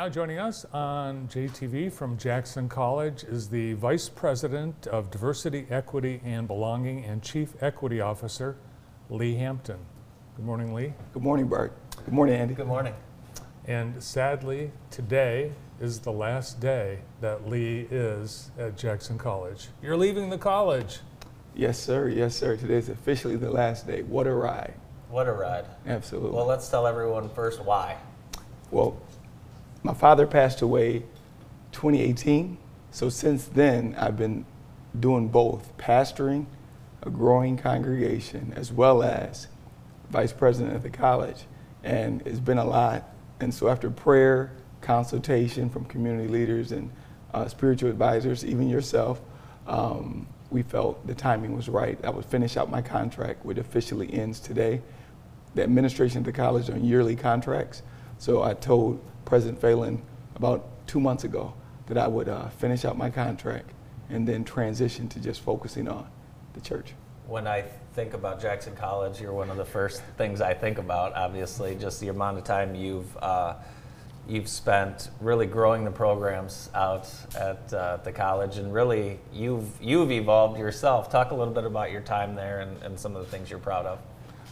Now 0.00 0.08
joining 0.08 0.38
us 0.38 0.64
on 0.72 1.28
JTV 1.28 1.92
from 1.92 2.16
Jackson 2.16 2.70
College 2.70 3.22
is 3.24 3.50
the 3.50 3.74
Vice 3.74 4.08
President 4.08 4.86
of 4.86 5.10
Diversity, 5.10 5.66
Equity, 5.68 6.22
and 6.24 6.48
Belonging 6.48 7.04
and 7.04 7.22
Chief 7.22 7.52
Equity 7.60 8.00
Officer, 8.00 8.56
Lee 9.10 9.34
Hampton. 9.34 9.76
Good 10.36 10.46
morning, 10.46 10.72
Lee. 10.72 10.94
Good 11.12 11.22
morning, 11.22 11.48
Bart. 11.48 11.76
Good 12.02 12.14
morning, 12.14 12.34
Andy. 12.36 12.54
Good 12.54 12.66
morning. 12.66 12.94
And 13.66 14.02
sadly, 14.02 14.70
today 14.90 15.52
is 15.82 15.98
the 15.98 16.12
last 16.12 16.60
day 16.60 17.00
that 17.20 17.46
Lee 17.46 17.86
is 17.90 18.52
at 18.58 18.78
Jackson 18.78 19.18
College. 19.18 19.68
You're 19.82 19.98
leaving 19.98 20.30
the 20.30 20.38
college. 20.38 21.00
Yes, 21.54 21.78
sir. 21.78 22.08
Yes, 22.08 22.34
sir. 22.34 22.56
Today's 22.56 22.88
officially 22.88 23.36
the 23.36 23.50
last 23.50 23.86
day. 23.86 24.00
What 24.00 24.26
a 24.26 24.32
ride. 24.32 24.72
What 25.10 25.28
a 25.28 25.32
ride. 25.32 25.66
Absolutely. 25.86 26.30
Well, 26.30 26.46
let's 26.46 26.70
tell 26.70 26.86
everyone 26.86 27.28
first 27.28 27.62
why. 27.62 27.98
Well, 28.70 28.98
my 29.82 29.94
father 29.94 30.26
passed 30.26 30.62
away 30.62 31.04
2018. 31.72 32.58
So 32.90 33.08
since 33.08 33.44
then, 33.44 33.94
I've 33.98 34.16
been 34.16 34.44
doing 34.98 35.28
both 35.28 35.76
pastoring 35.78 36.46
a 37.02 37.10
growing 37.10 37.56
congregation 37.56 38.52
as 38.56 38.72
well 38.72 39.02
as 39.02 39.46
vice 40.10 40.32
president 40.32 40.76
of 40.76 40.82
the 40.82 40.90
college. 40.90 41.44
And 41.82 42.22
it's 42.26 42.40
been 42.40 42.58
a 42.58 42.64
lot. 42.64 43.08
And 43.40 43.54
so 43.54 43.68
after 43.68 43.90
prayer, 43.90 44.52
consultation 44.80 45.70
from 45.70 45.84
community 45.84 46.28
leaders 46.28 46.72
and 46.72 46.90
uh, 47.32 47.48
spiritual 47.48 47.90
advisors, 47.90 48.44
even 48.44 48.68
yourself, 48.68 49.20
um, 49.66 50.26
we 50.50 50.62
felt 50.62 51.06
the 51.06 51.14
timing 51.14 51.54
was 51.54 51.68
right. 51.68 51.98
I 52.04 52.10
would 52.10 52.24
finish 52.24 52.56
out 52.56 52.70
my 52.70 52.82
contract, 52.82 53.44
which 53.44 53.58
officially 53.58 54.12
ends 54.12 54.40
today. 54.40 54.82
The 55.54 55.62
administration 55.62 56.18
of 56.18 56.24
the 56.24 56.32
college 56.32 56.68
on 56.70 56.84
yearly 56.84 57.16
contracts. 57.16 57.82
So 58.18 58.42
I 58.42 58.54
told 58.54 59.02
President 59.30 59.60
Phelan 59.60 60.02
about 60.34 60.68
two 60.88 60.98
months 61.00 61.22
ago 61.22 61.54
that 61.86 61.96
I 61.96 62.08
would 62.08 62.28
uh, 62.28 62.48
finish 62.48 62.84
out 62.84 62.98
my 62.98 63.10
contract 63.10 63.70
and 64.10 64.26
then 64.26 64.44
transition 64.44 65.08
to 65.08 65.20
just 65.20 65.40
focusing 65.40 65.88
on 65.88 66.10
the 66.52 66.60
church. 66.60 66.94
When 67.28 67.46
I 67.46 67.62
think 67.94 68.12
about 68.12 68.42
Jackson 68.42 68.74
College, 68.74 69.20
you're 69.20 69.32
one 69.32 69.48
of 69.48 69.56
the 69.56 69.64
first 69.64 70.02
things 70.18 70.40
I 70.40 70.52
think 70.52 70.78
about. 70.78 71.14
Obviously, 71.14 71.76
just 71.76 72.00
the 72.00 72.08
amount 72.08 72.38
of 72.38 72.44
time 72.44 72.74
you've 72.74 73.16
uh, 73.18 73.54
you've 74.28 74.48
spent 74.48 75.10
really 75.20 75.46
growing 75.46 75.84
the 75.84 75.92
programs 75.92 76.68
out 76.74 77.08
at 77.36 77.72
uh, 77.72 77.98
the 77.98 78.10
college, 78.10 78.58
and 78.58 78.74
really 78.74 79.20
you've 79.32 79.70
you've 79.80 80.10
evolved 80.10 80.58
yourself. 80.58 81.08
Talk 81.08 81.30
a 81.30 81.36
little 81.36 81.54
bit 81.54 81.64
about 81.64 81.92
your 81.92 82.00
time 82.00 82.34
there 82.34 82.60
and, 82.60 82.82
and 82.82 82.98
some 82.98 83.14
of 83.14 83.24
the 83.24 83.30
things 83.30 83.48
you're 83.48 83.60
proud 83.60 83.86
of. 83.86 84.00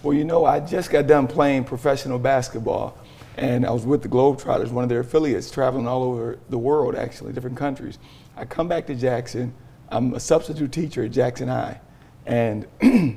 Well, 0.04 0.16
you 0.16 0.24
know, 0.24 0.44
I 0.44 0.60
just 0.60 0.90
got 0.90 1.08
done 1.08 1.26
playing 1.26 1.64
professional 1.64 2.20
basketball, 2.20 2.96
and 3.38 3.64
I 3.64 3.70
was 3.70 3.86
with 3.86 4.02
the 4.02 4.08
Globetrotters, 4.08 4.70
one 4.70 4.82
of 4.82 4.90
their 4.90 5.00
affiliates, 5.00 5.48
traveling 5.50 5.86
all 5.86 6.02
over 6.02 6.38
the 6.48 6.58
world, 6.58 6.96
actually, 6.96 7.32
different 7.32 7.56
countries. 7.56 7.98
I 8.36 8.44
come 8.44 8.66
back 8.66 8.86
to 8.88 8.94
Jackson. 8.96 9.54
I'm 9.90 10.12
a 10.14 10.20
substitute 10.20 10.72
teacher 10.72 11.04
at 11.04 11.12
Jackson 11.12 11.48
High, 11.48 11.80
and 12.26 12.66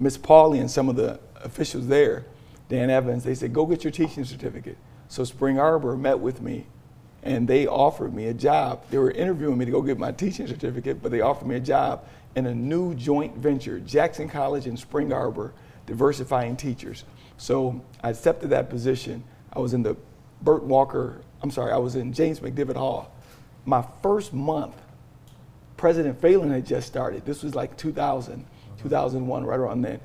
Miss 0.00 0.18
Pauly 0.18 0.60
and 0.60 0.70
some 0.70 0.88
of 0.88 0.96
the 0.96 1.20
officials 1.36 1.86
there, 1.86 2.26
Dan 2.68 2.90
Evans, 2.90 3.22
they 3.22 3.34
said, 3.34 3.52
"Go 3.52 3.66
get 3.66 3.84
your 3.84 3.92
teaching 3.92 4.24
certificate." 4.24 4.76
So 5.06 5.22
Spring 5.22 5.58
Arbor 5.60 5.96
met 5.96 6.18
with 6.18 6.42
me, 6.42 6.66
and 7.22 7.46
they 7.46 7.68
offered 7.68 8.12
me 8.12 8.26
a 8.26 8.34
job. 8.34 8.84
They 8.90 8.98
were 8.98 9.12
interviewing 9.12 9.58
me 9.58 9.64
to 9.64 9.70
go 9.70 9.80
get 9.80 9.96
my 9.98 10.10
teaching 10.10 10.48
certificate, 10.48 11.00
but 11.00 11.12
they 11.12 11.20
offered 11.20 11.46
me 11.46 11.54
a 11.54 11.60
job 11.60 12.04
in 12.34 12.46
a 12.46 12.54
new 12.54 12.94
joint 12.94 13.36
venture, 13.36 13.78
Jackson 13.78 14.28
College 14.28 14.66
and 14.66 14.78
Spring 14.78 15.12
Arbor, 15.12 15.54
diversifying 15.86 16.56
teachers. 16.56 17.04
So 17.38 17.82
I 18.02 18.10
accepted 18.10 18.50
that 18.50 18.68
position. 18.68 19.24
I 19.52 19.60
was 19.60 19.72
in 19.72 19.82
the 19.82 19.96
Burt 20.42 20.64
Walker, 20.64 21.22
I'm 21.42 21.50
sorry, 21.50 21.72
I 21.72 21.78
was 21.78 21.96
in 21.96 22.12
James 22.12 22.40
McDivitt 22.40 22.76
Hall. 22.76 23.12
My 23.64 23.84
first 24.02 24.34
month, 24.34 24.74
President 25.76 26.20
Phelan 26.20 26.50
had 26.50 26.66
just 26.66 26.86
started. 26.86 27.24
This 27.24 27.42
was 27.42 27.54
like 27.54 27.76
2000, 27.76 28.44
2001, 28.82 29.46
right 29.46 29.58
around 29.58 29.82
then. 29.82 30.00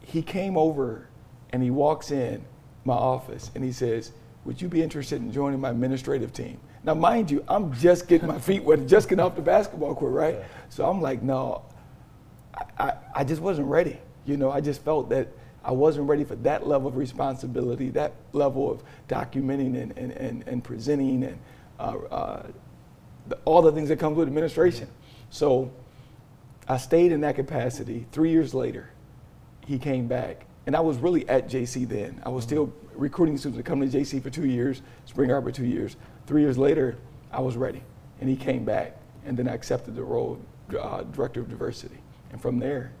He 0.00 0.22
came 0.22 0.56
over 0.56 1.08
and 1.50 1.62
he 1.62 1.70
walks 1.70 2.10
in 2.10 2.44
my 2.84 2.94
office 2.94 3.50
and 3.54 3.64
he 3.64 3.72
says, 3.72 4.12
Would 4.44 4.62
you 4.62 4.68
be 4.68 4.82
interested 4.82 5.20
in 5.20 5.32
joining 5.32 5.60
my 5.60 5.70
administrative 5.70 6.32
team? 6.32 6.58
Now, 6.84 6.94
mind 6.94 7.30
you, 7.30 7.44
I'm 7.48 7.72
just 7.74 8.08
getting 8.08 8.26
my 8.26 8.38
feet 8.38 8.64
wet, 8.64 8.86
just 8.86 9.08
getting 9.08 9.24
off 9.24 9.36
the 9.36 9.42
basketball 9.42 9.94
court, 9.94 10.12
right? 10.12 10.34
Yeah. 10.34 10.44
So 10.68 10.88
I'm 10.88 11.00
like, 11.00 11.22
no, 11.22 11.62
I, 12.54 12.64
I, 12.78 12.92
I, 13.16 13.24
just 13.24 13.40
wasn't 13.40 13.68
ready. 13.68 13.98
You 14.26 14.36
know, 14.36 14.50
I 14.50 14.60
just 14.60 14.82
felt 14.82 15.08
that 15.10 15.28
I 15.64 15.72
wasn't 15.72 16.08
ready 16.08 16.24
for 16.24 16.36
that 16.36 16.66
level 16.66 16.88
of 16.88 16.96
responsibility, 16.96 17.90
that 17.90 18.12
level 18.32 18.70
of 18.70 18.82
documenting 19.08 19.80
and, 19.80 19.96
and, 19.96 20.12
and, 20.12 20.44
and 20.46 20.64
presenting 20.64 21.24
and 21.24 21.38
uh, 21.78 21.96
uh, 22.10 22.46
the, 23.28 23.38
all 23.44 23.62
the 23.62 23.72
things 23.72 23.88
that 23.88 23.98
come 23.98 24.14
with 24.14 24.26
administration. 24.28 24.88
So 25.30 25.72
I 26.68 26.76
stayed 26.76 27.12
in 27.12 27.20
that 27.20 27.36
capacity. 27.36 28.06
Three 28.12 28.30
years 28.30 28.54
later, 28.54 28.90
he 29.66 29.78
came 29.78 30.06
back. 30.08 30.46
And 30.66 30.76
I 30.76 30.80
was 30.80 30.96
really 30.98 31.28
at 31.28 31.48
JC 31.48 31.88
then. 31.88 32.22
I 32.24 32.28
was 32.28 32.44
still 32.44 32.72
recruiting 32.94 33.36
students 33.36 33.58
to 33.58 33.68
come 33.68 33.80
to 33.80 33.98
JC 33.98 34.22
for 34.22 34.30
two 34.30 34.46
years, 34.46 34.82
Spring 35.06 35.32
Arbor 35.32 35.50
two 35.50 35.66
years. 35.66 35.96
Three 36.26 36.42
years 36.42 36.56
later, 36.56 36.96
I 37.32 37.40
was 37.40 37.56
ready, 37.56 37.82
and 38.20 38.28
he 38.28 38.36
came 38.36 38.64
back, 38.64 38.96
and 39.24 39.36
then 39.36 39.48
I 39.48 39.54
accepted 39.54 39.96
the 39.96 40.04
role 40.04 40.38
of 40.68 40.76
uh, 40.76 41.02
director 41.12 41.40
of 41.40 41.48
diversity, 41.48 41.98
and 42.30 42.40
from 42.40 42.58
there. 42.58 42.92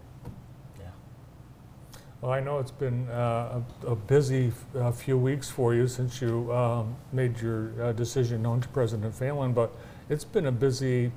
Well, 2.22 2.30
I 2.30 2.38
know 2.38 2.60
it's 2.60 2.70
been 2.70 3.08
uh, 3.08 3.62
a, 3.84 3.90
a, 3.90 3.96
busy 3.96 4.52
uh, 4.76 4.92
few 4.92 5.18
weeks 5.18 5.50
for 5.50 5.74
you 5.74 5.88
since 5.88 6.22
you 6.22 6.52
um, 6.52 6.94
made 7.12 7.40
your 7.40 7.72
uh, 7.82 7.90
decision 7.90 8.42
known 8.42 8.60
to 8.60 8.68
President 8.68 9.12
Phelan, 9.12 9.52
but 9.52 9.74
it's 10.08 10.22
been 10.22 10.46
a 10.46 10.52
busy 10.52 11.10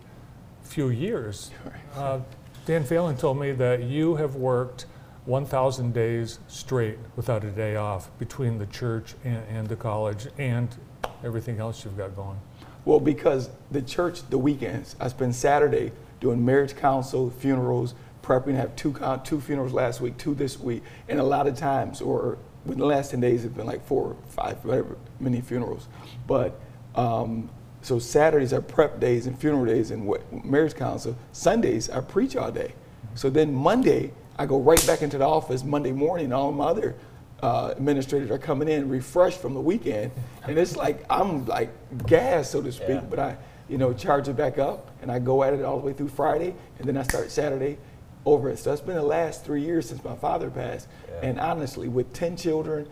few 0.63 0.89
years. 0.89 1.51
Uh, 1.95 2.19
Dan 2.65 2.83
Phelan 2.83 3.15
told 3.15 3.39
me 3.39 3.53
that 3.53 3.83
you 3.83 4.15
have 4.15 4.35
worked 4.35 4.85
1,000 5.23 5.93
days 5.93 6.39
straight 6.49 6.97
without 7.15 7.45
a 7.45 7.49
day 7.51 7.77
off 7.77 8.09
between 8.19 8.57
the 8.57 8.65
church 8.65 9.13
and, 9.23 9.41
and 9.47 9.67
the 9.69 9.77
college 9.77 10.27
and 10.37 10.75
everything 11.23 11.59
else 11.59 11.85
you've 11.85 11.97
got 11.97 12.13
going? 12.17 12.37
Well, 12.83 12.99
because 12.99 13.49
the 13.71 13.81
church, 13.81 14.27
the 14.29 14.37
weekends, 14.37 14.97
I 14.99 15.07
spend 15.07 15.35
Saturday 15.35 15.93
doing 16.19 16.43
marriage 16.43 16.75
counsel, 16.75 17.29
funerals, 17.29 17.95
prepping. 18.25 18.55
I 18.55 18.57
have 18.57 18.75
two 18.75 18.95
two 19.23 19.39
funerals 19.39 19.73
last 19.73 20.01
week, 20.01 20.17
two 20.17 20.33
this 20.33 20.59
week, 20.59 20.83
and 21.07 21.19
a 21.19 21.23
lot 21.23 21.47
of 21.47 21.55
times, 21.55 22.01
or 22.01 22.37
within 22.65 22.79
the 22.79 22.85
last 22.85 23.11
ten 23.11 23.19
days, 23.19 23.45
it's 23.45 23.55
been 23.55 23.67
like 23.67 23.85
four, 23.85 24.15
five, 24.29 24.63
whatever, 24.65 24.97
many 25.19 25.41
funerals. 25.41 25.87
But 26.27 26.59
um, 26.95 27.49
so 27.81 27.99
Saturdays 27.99 28.51
are 28.51 28.61
prep 28.61 28.99
days 28.99 29.27
and 29.27 29.37
funeral 29.37 29.65
days 29.65 29.91
and 29.91 30.11
marriage 30.43 30.73
counsel. 30.75 31.15
Sundays 31.33 31.89
I 31.89 32.01
preach 32.01 32.35
all 32.35 32.51
day, 32.51 32.73
So 33.13 33.29
then 33.29 33.53
Monday, 33.53 34.11
I 34.37 34.47
go 34.47 34.59
right 34.59 34.85
back 34.87 35.03
into 35.03 35.17
the 35.17 35.25
office 35.25 35.63
Monday 35.63 35.91
morning. 35.91 36.33
All 36.33 36.51
my 36.51 36.65
other 36.65 36.95
uh, 37.43 37.73
administrators 37.77 38.31
are 38.31 38.39
coming 38.39 38.67
in 38.67 38.89
refreshed 38.89 39.39
from 39.39 39.53
the 39.53 39.61
weekend, 39.61 40.11
and 40.43 40.57
it's 40.57 40.75
like 40.75 41.05
I'm 41.09 41.45
like 41.45 41.69
gas, 42.07 42.49
so 42.49 42.61
to 42.61 42.71
speak. 42.71 42.89
Yeah. 42.89 43.01
But 43.01 43.19
I, 43.19 43.37
you 43.69 43.77
know, 43.77 43.93
charge 43.93 44.27
it 44.27 44.35
back 44.35 44.57
up, 44.57 44.89
and 45.01 45.11
I 45.11 45.19
go 45.19 45.43
at 45.43 45.53
it 45.53 45.63
all 45.63 45.79
the 45.79 45.85
way 45.85 45.93
through 45.93 46.09
Friday, 46.09 46.55
and 46.79 46.87
then 46.87 46.97
I 46.97 47.03
start 47.03 47.29
Saturday 47.29 47.77
over 48.25 48.49
it. 48.49 48.59
So 48.59 48.71
it's 48.73 48.81
been 48.81 48.95
the 48.95 49.03
last 49.03 49.45
three 49.45 49.61
years 49.61 49.87
since 49.89 50.03
my 50.03 50.15
father 50.15 50.49
passed, 50.49 50.87
Yeah. 51.07 51.29
and 51.29 51.39
honestly, 51.39 51.87
with 51.87 52.11
ten 52.13 52.35
children, 52.35 52.87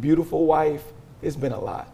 beautiful 0.00 0.46
wife, 0.46 0.84
it's 1.22 1.36
been 1.36 1.52
a 1.52 1.60
lot. 1.60 1.88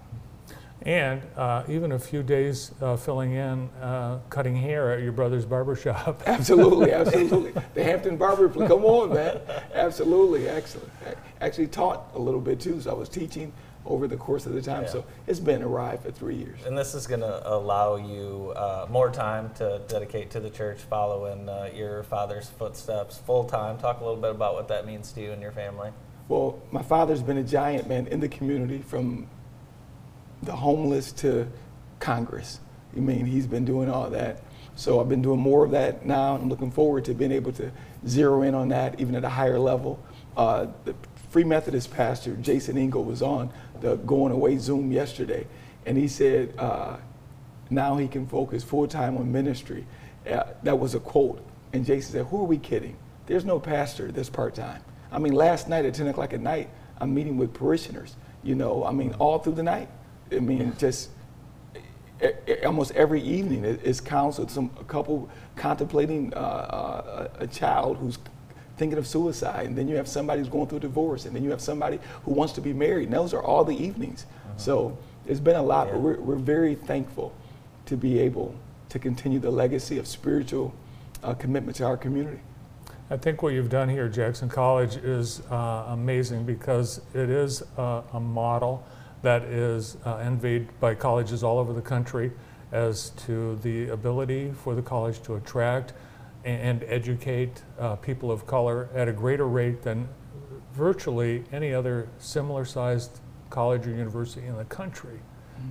And 0.83 1.21
uh, 1.37 1.64
even 1.68 1.92
a 1.92 1.99
few 1.99 2.23
days 2.23 2.71
uh, 2.80 2.97
filling 2.97 3.33
in, 3.33 3.68
uh, 3.83 4.21
cutting 4.30 4.54
hair 4.54 4.92
at 4.92 5.02
your 5.02 5.11
brother's 5.12 5.45
barber 5.45 5.75
shop. 5.75 6.23
Absolutely, 6.26 6.92
absolutely. 7.02 7.52
The 7.75 7.83
Hampton 7.83 8.16
Barber, 8.16 8.49
come 8.49 8.85
on, 8.85 9.12
man. 9.12 9.40
Absolutely, 9.75 10.49
excellent. 10.49 10.88
I 11.04 11.14
Actually 11.45 11.66
taught 11.66 12.04
a 12.14 12.18
little 12.18 12.40
bit 12.40 12.61
too, 12.61 12.80
so 12.80 12.90
I 12.90 12.95
was 12.95 13.09
teaching 13.09 13.52
over 13.88 14.07
the 14.07 14.16
course 14.16 14.47
of 14.47 14.52
the 14.52 14.62
time. 14.62 14.83
Yeah. 14.83 14.90
So 14.90 15.04
it's 15.26 15.40
been 15.40 15.62
a 15.62 15.66
ride 15.66 16.00
for 16.00 16.12
three 16.12 16.37
years. 16.37 16.61
And 16.66 16.76
this 16.76 16.95
is 16.95 17.07
going 17.07 17.23
to 17.23 17.49
allow 17.49 17.97
you 17.97 18.52
uh, 18.54 18.87
more 18.88 19.11
time 19.11 19.50
to 19.54 19.80
dedicate 19.88 20.30
to 20.33 20.40
the 20.40 20.50
church, 20.50 20.78
following 20.78 21.49
uh, 21.49 21.71
your 21.75 22.02
father's 22.04 22.49
footsteps 22.49 23.18
full 23.18 23.45
time. 23.45 23.78
Talk 23.78 24.00
a 24.00 24.04
little 24.04 24.21
bit 24.21 24.30
about 24.30 24.54
what 24.54 24.68
that 24.68 24.87
means 24.87 25.11
to 25.12 25.23
you 25.23 25.33
and 25.33 25.42
your 25.42 25.52
family. 25.52 25.90
Well, 26.28 26.62
my 26.71 26.83
father's 26.83 27.23
been 27.23 27.38
a 27.38 27.42
giant 27.42 27.88
man 27.88 28.07
in 28.07 28.21
the 28.21 28.28
community 28.28 28.83
from 28.83 29.26
the 30.42 30.52
homeless 30.52 31.11
to 31.12 31.49
Congress. 31.99 32.61
I 32.95 33.00
mean, 33.00 33.25
he's 33.25 33.47
been 33.47 33.64
doing 33.64 33.90
all 33.90 34.11
that. 34.11 34.42
So 34.76 35.00
I've 35.00 35.09
been 35.09 35.23
doing 35.23 35.40
more 35.40 35.64
of 35.64 35.73
that 35.73 36.07
now. 36.07 36.35
and 36.35 36.45
I'm 36.45 36.49
looking 36.49 36.71
forward 36.71 37.04
to 37.07 37.14
being 37.14 37.33
able 37.33 37.52
to 37.52 37.73
zero 38.07 38.42
in 38.42 38.54
on 38.54 38.68
that 38.68 39.00
even 39.00 39.14
at 39.14 39.25
a 39.25 39.28
higher 39.28 39.59
level. 39.59 39.99
Uh, 40.37 40.66
the 40.85 40.95
Free 41.30 41.45
Methodist 41.45 41.92
pastor, 41.92 42.37
Jason 42.37 42.78
Engel, 42.78 43.04
was 43.04 43.21
on 43.21 43.50
the 43.80 43.97
Going 43.97 44.32
Away 44.32 44.58
Zoom 44.58 44.92
yesterday, 44.92 45.47
and 45.87 45.97
he 45.97 46.08
said 46.08 46.54
uh, 46.58 46.97
now 47.70 47.97
he 47.97 48.08
can 48.08 48.26
focus 48.26 48.64
full 48.64 48.87
time 48.87 49.16
on 49.16 49.30
ministry. 49.30 49.87
Uh, 50.28 50.44
that 50.62 50.78
was 50.78 50.94
a 50.94 51.00
quote. 51.00 51.44
And 51.73 51.85
Jason 51.85 52.12
said, 52.12 52.26
Who 52.26 52.40
are 52.40 52.44
we 52.47 52.58
kidding? 52.58 52.97
There's 53.26 53.44
no 53.44 53.58
pastor 53.61 54.11
that's 54.11 54.30
part 54.30 54.54
time. 54.54 54.82
I 55.12 55.18
mean, 55.18 55.35
last 55.35 55.68
night 55.68 55.85
at 55.85 55.94
10 55.94 56.08
o'clock 56.08 56.32
at 56.32 56.40
night, 56.40 56.70
I'm 57.00 57.14
meeting 57.14 57.37
with 57.37 57.54
parishioners, 57.54 58.16
you 58.42 58.54
know, 58.54 58.85
I 58.85 58.92
mean, 58.92 59.14
all 59.18 59.38
through 59.38 59.54
the 59.54 59.62
night. 59.62 59.88
I 60.32 60.40
mean, 60.40 60.75
just 60.78 61.11
e- 62.23 62.26
e- 62.47 62.64
almost 62.64 62.92
every 62.92 63.23
evening 63.23 63.64
it's 63.64 64.00
counseled. 64.00 64.50
Some 64.50 64.70
a 64.78 64.85
couple 64.85 65.30
contemplating 65.56 66.35
uh, 66.35 66.37
uh, 66.38 67.28
a 67.38 67.44
a 67.44 67.47
child 67.47 67.97
who's 67.99 68.18
thinking 68.78 68.99
of 68.99 69.06
suicide, 69.06 69.66
and 69.66 69.76
then 69.76 69.88
you 69.88 69.97
have 69.97 70.08
somebody 70.08 70.40
who's 70.40 70.49
going 70.49 70.68
through 70.68 70.78
a 70.78 70.82
divorce, 70.82 71.26
and 71.26 71.34
then 71.34 71.45
you 71.45 71.50
have 71.50 71.60
somebody 71.60 71.99
who 72.25 72.32
wants 72.32 72.52
to 72.54 72.60
be 72.60 72.73
married. 72.73 73.04
And 73.04 73.12
those 73.12 73.34
are 73.34 73.43
all 73.43 73.64
the 73.64 73.76
evenings. 73.76 74.25
So 74.56 74.97
it's 75.26 75.41
been 75.41 75.56
a 75.56 75.62
lot, 75.62 75.88
but 75.91 76.00
we're, 76.00 76.19
we're 76.21 76.36
very 76.36 76.75
thankful 76.75 77.32
to 77.86 77.97
be 77.97 78.19
able 78.19 78.54
to 78.88 78.99
continue 78.99 79.38
the 79.38 79.50
legacy 79.50 79.99
of 79.99 80.06
spiritual 80.06 80.75
uh, 81.23 81.34
commitment 81.34 81.76
to 81.76 81.84
our 81.84 81.97
community. 81.97 82.41
I 83.10 83.17
think 83.17 83.43
what 83.43 83.54
you've 83.54 83.71
done 83.71 83.88
here 83.88 84.06
at 84.06 84.12
Jackson 84.12 84.49
College 84.49 84.97
is 84.97 85.41
uh, 85.50 85.86
amazing 85.88 86.45
because 86.45 87.00
it 87.14 87.30
is 87.30 87.62
a, 87.76 88.02
a 88.12 88.21
model 88.21 88.86
that 89.23 89.43
is 89.43 89.97
uh, 90.04 90.17
envied 90.17 90.69
by 90.80 90.95
colleges 90.95 91.43
all 91.43 91.58
over 91.58 91.73
the 91.73 91.82
country 91.82 92.30
as 92.71 93.10
to 93.10 93.56
the 93.62 93.88
ability 93.88 94.52
for 94.52 94.75
the 94.75 94.82
college 94.82 95.23
to 95.23 95.36
attract 95.36 95.95
and 96.45 96.85
educate 96.85 97.63
uh, 97.79 97.97
people 97.97 98.31
of 98.31 98.47
color 98.47 98.89
at 98.95 99.09
a 99.09 99.13
greater 99.13 99.47
rate 99.47 99.83
than 99.83 100.09
virtually 100.73 101.45
any 101.53 101.75
other 101.75 102.09
similar 102.19 102.65
sized 102.65 103.21
college 103.51 103.87
or 103.87 103.91
university 103.91 104.47
in 104.47 104.57
the 104.57 104.65
country. 104.65 105.21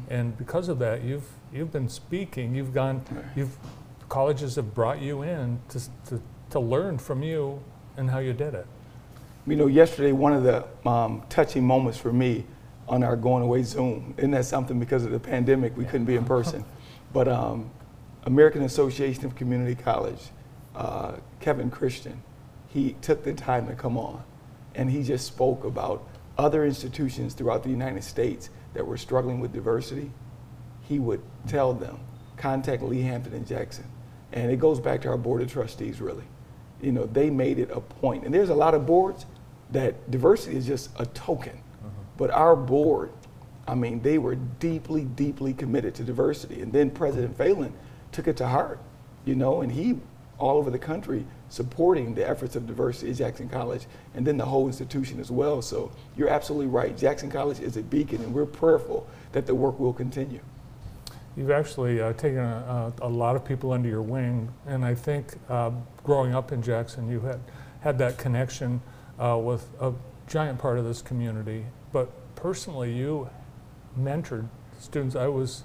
And 0.10 0.38
because 0.38 0.68
of 0.68 0.80
that, 0.80 1.04
you've 1.04 1.30
you've 1.54 1.72
been 1.72 1.88
speaking. 1.88 2.54
You've 2.54 2.74
gone. 2.74 3.02
You've 3.36 3.58
colleges 4.10 4.56
have 4.56 4.74
brought 4.74 5.02
you 5.02 5.22
in 5.22 5.60
to, 5.70 5.80
to 6.08 6.22
to 6.50 6.60
learn 6.60 6.98
from 6.98 7.24
you 7.24 7.62
and 7.98 8.10
how 8.10 8.20
you 8.20 8.34
did 8.34 8.54
it. 8.54 8.66
You 9.46 9.56
know, 9.56 9.68
yesterday, 9.68 10.12
one 10.12 10.34
of 10.34 10.44
the 10.44 10.66
um, 10.88 11.24
touching 11.30 11.66
moments 11.66 11.98
for 11.98 12.12
me 12.12 12.46
on 12.88 13.04
our 13.04 13.16
going 13.16 13.44
away 13.44 13.64
Zoom, 13.64 14.14
isn't 14.18 14.32
that 14.32 14.46
something 14.46 14.80
because 14.80 15.04
of 15.06 15.12
the 15.12 15.20
pandemic, 15.20 15.76
we 15.78 15.86
couldn't 15.86 16.06
be 16.06 16.16
in 16.16 16.26
person. 16.26 16.64
But 17.14 17.28
um, 17.28 17.70
American 18.24 18.64
Association 18.64 19.26
of 19.26 19.36
Community 19.36 19.76
College, 19.76 20.20
uh, 20.78 21.18
Kevin 21.42 21.70
Christian, 21.70 22.24
he 22.70 22.96
took 23.02 23.24
the 23.24 23.34
time 23.34 23.68
to 23.68 23.74
come 23.74 23.98
on 23.98 24.24
and 24.76 24.90
he 24.90 25.04
just 25.04 25.26
spoke 25.26 25.66
about 25.66 26.08
other 26.38 26.66
institutions 26.66 27.34
throughout 27.34 27.64
the 27.64 27.70
United 27.70 28.04
States 28.04 28.50
that 28.74 28.86
were 28.86 28.98
struggling 28.98 29.40
with 29.40 29.52
diversity. 29.52 30.12
He 30.84 31.00
would 31.00 31.22
tell 31.48 31.74
them, 31.74 32.00
contact 32.38 32.84
Lee 32.84 33.02
Hampton 33.02 33.34
and 33.34 33.46
Jackson. 33.46 33.86
And 34.32 34.52
it 34.52 34.60
goes 34.60 34.80
back 34.80 35.02
to 35.02 35.10
our 35.10 35.18
board 35.18 35.42
of 35.42 35.52
trustees, 35.52 36.00
really 36.00 36.26
you 36.82 36.92
know, 36.92 37.06
they 37.06 37.30
made 37.30 37.60
it 37.60 37.70
a 37.72 37.80
point. 37.80 38.24
And 38.26 38.34
there's 38.34 38.50
a 38.50 38.56
lot 38.56 38.74
of 38.74 38.86
boards 38.86 39.26
that 39.72 40.10
diversity 40.12 40.56
is 40.56 40.66
just 40.66 40.90
a 41.00 41.06
token. 41.08 41.62
But 42.18 42.32
our 42.32 42.56
board, 42.56 43.12
I 43.68 43.76
mean, 43.76 44.02
they 44.02 44.18
were 44.18 44.36
deeply, 44.36 45.04
deeply 45.04 45.54
committed 45.54 45.94
to 45.96 46.04
diversity. 46.04 46.62
And 46.62 46.72
then 46.72 46.90
President 46.90 47.38
Phelan 47.38 47.74
took 48.12 48.28
it 48.28 48.38
to 48.38 48.48
heart, 48.48 48.80
you 49.26 49.36
know, 49.36 49.62
and 49.62 49.72
he, 49.72 50.00
all 50.40 50.58
over 50.58 50.70
the 50.70 50.80
country, 50.80 51.26
supporting 51.50 52.14
the 52.14 52.28
efforts 52.28 52.56
of 52.56 52.68
diversity 52.68 53.12
at 53.12 53.18
Jackson 53.18 53.50
College 53.50 53.86
and 54.14 54.26
then 54.26 54.38
the 54.38 54.46
whole 54.46 54.68
institution 54.68 55.20
as 55.20 55.32
well. 55.32 55.62
So 55.62 55.92
you're 56.16 56.30
absolutely 56.30 56.68
right. 56.68 56.96
Jackson 56.96 57.32
College 57.32 57.60
is 57.60 57.78
a 57.78 57.82
beacon, 57.82 58.22
and 58.22 58.34
we're 58.34 58.46
prayerful 58.46 59.08
that 59.32 59.46
the 59.46 59.56
work 59.56 59.80
will 59.80 59.94
continue. 59.94 60.42
You've 61.36 61.52
actually 61.52 62.02
uh, 62.02 62.14
taken 62.14 62.40
a, 62.40 62.94
a, 63.02 63.08
lot 63.08 63.36
of 63.36 63.46
people 63.46 63.72
under 63.72 63.88
your 63.88 64.02
wing, 64.02 64.52
and 64.66 64.84
I 64.84 64.96
think 64.96 65.36
uh, 65.50 65.72
growing 66.04 66.34
up 66.34 66.52
in 66.52 66.64
Jackson, 66.64 67.10
you 67.10 67.20
had 67.20 67.40
had 67.82 68.00
that 68.00 68.18
connection 68.18 68.82
uh, 69.20 69.38
with 69.38 69.70
a 69.80 69.94
giant 70.28 70.58
part 70.58 70.80
of 70.80 70.86
this 70.86 71.02
community. 71.02 71.66
But 71.94 72.10
personally, 72.36 72.92
you 72.92 73.30
mentored 74.00 74.48
students. 74.80 75.16
I 75.16 75.28
was 75.28 75.64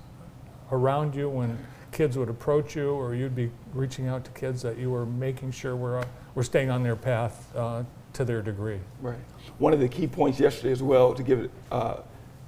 around 0.70 1.14
you 1.14 1.28
when 1.28 1.58
kids 1.92 2.18
would 2.18 2.28
approach 2.28 2.74
you, 2.74 2.90
or 2.90 3.14
you'd 3.14 3.37
be 3.37 3.50
reaching 3.74 4.09
out 4.09 4.24
to 4.24 4.31
kids 4.33 4.62
that 4.62 4.78
you 4.78 4.90
were 4.90 5.07
making 5.07 5.52
sure 5.52 5.76
were 5.76 6.05
were 6.35 6.42
staying 6.42 6.70
on 6.70 6.83
their 6.83 6.96
path 6.96 7.55
uh, 7.55 7.85
to 8.14 8.24
their 8.24 8.42
degree. 8.42 8.81
Right. 9.00 9.18
One 9.59 9.72
of 9.72 9.81
the 9.81 9.88
key 9.88 10.07
points 10.07 10.40
yesterday 10.40 10.72
as 10.72 10.83
well, 10.83 11.14
to 11.14 11.22
give 11.22 11.50
uh, 11.70 11.96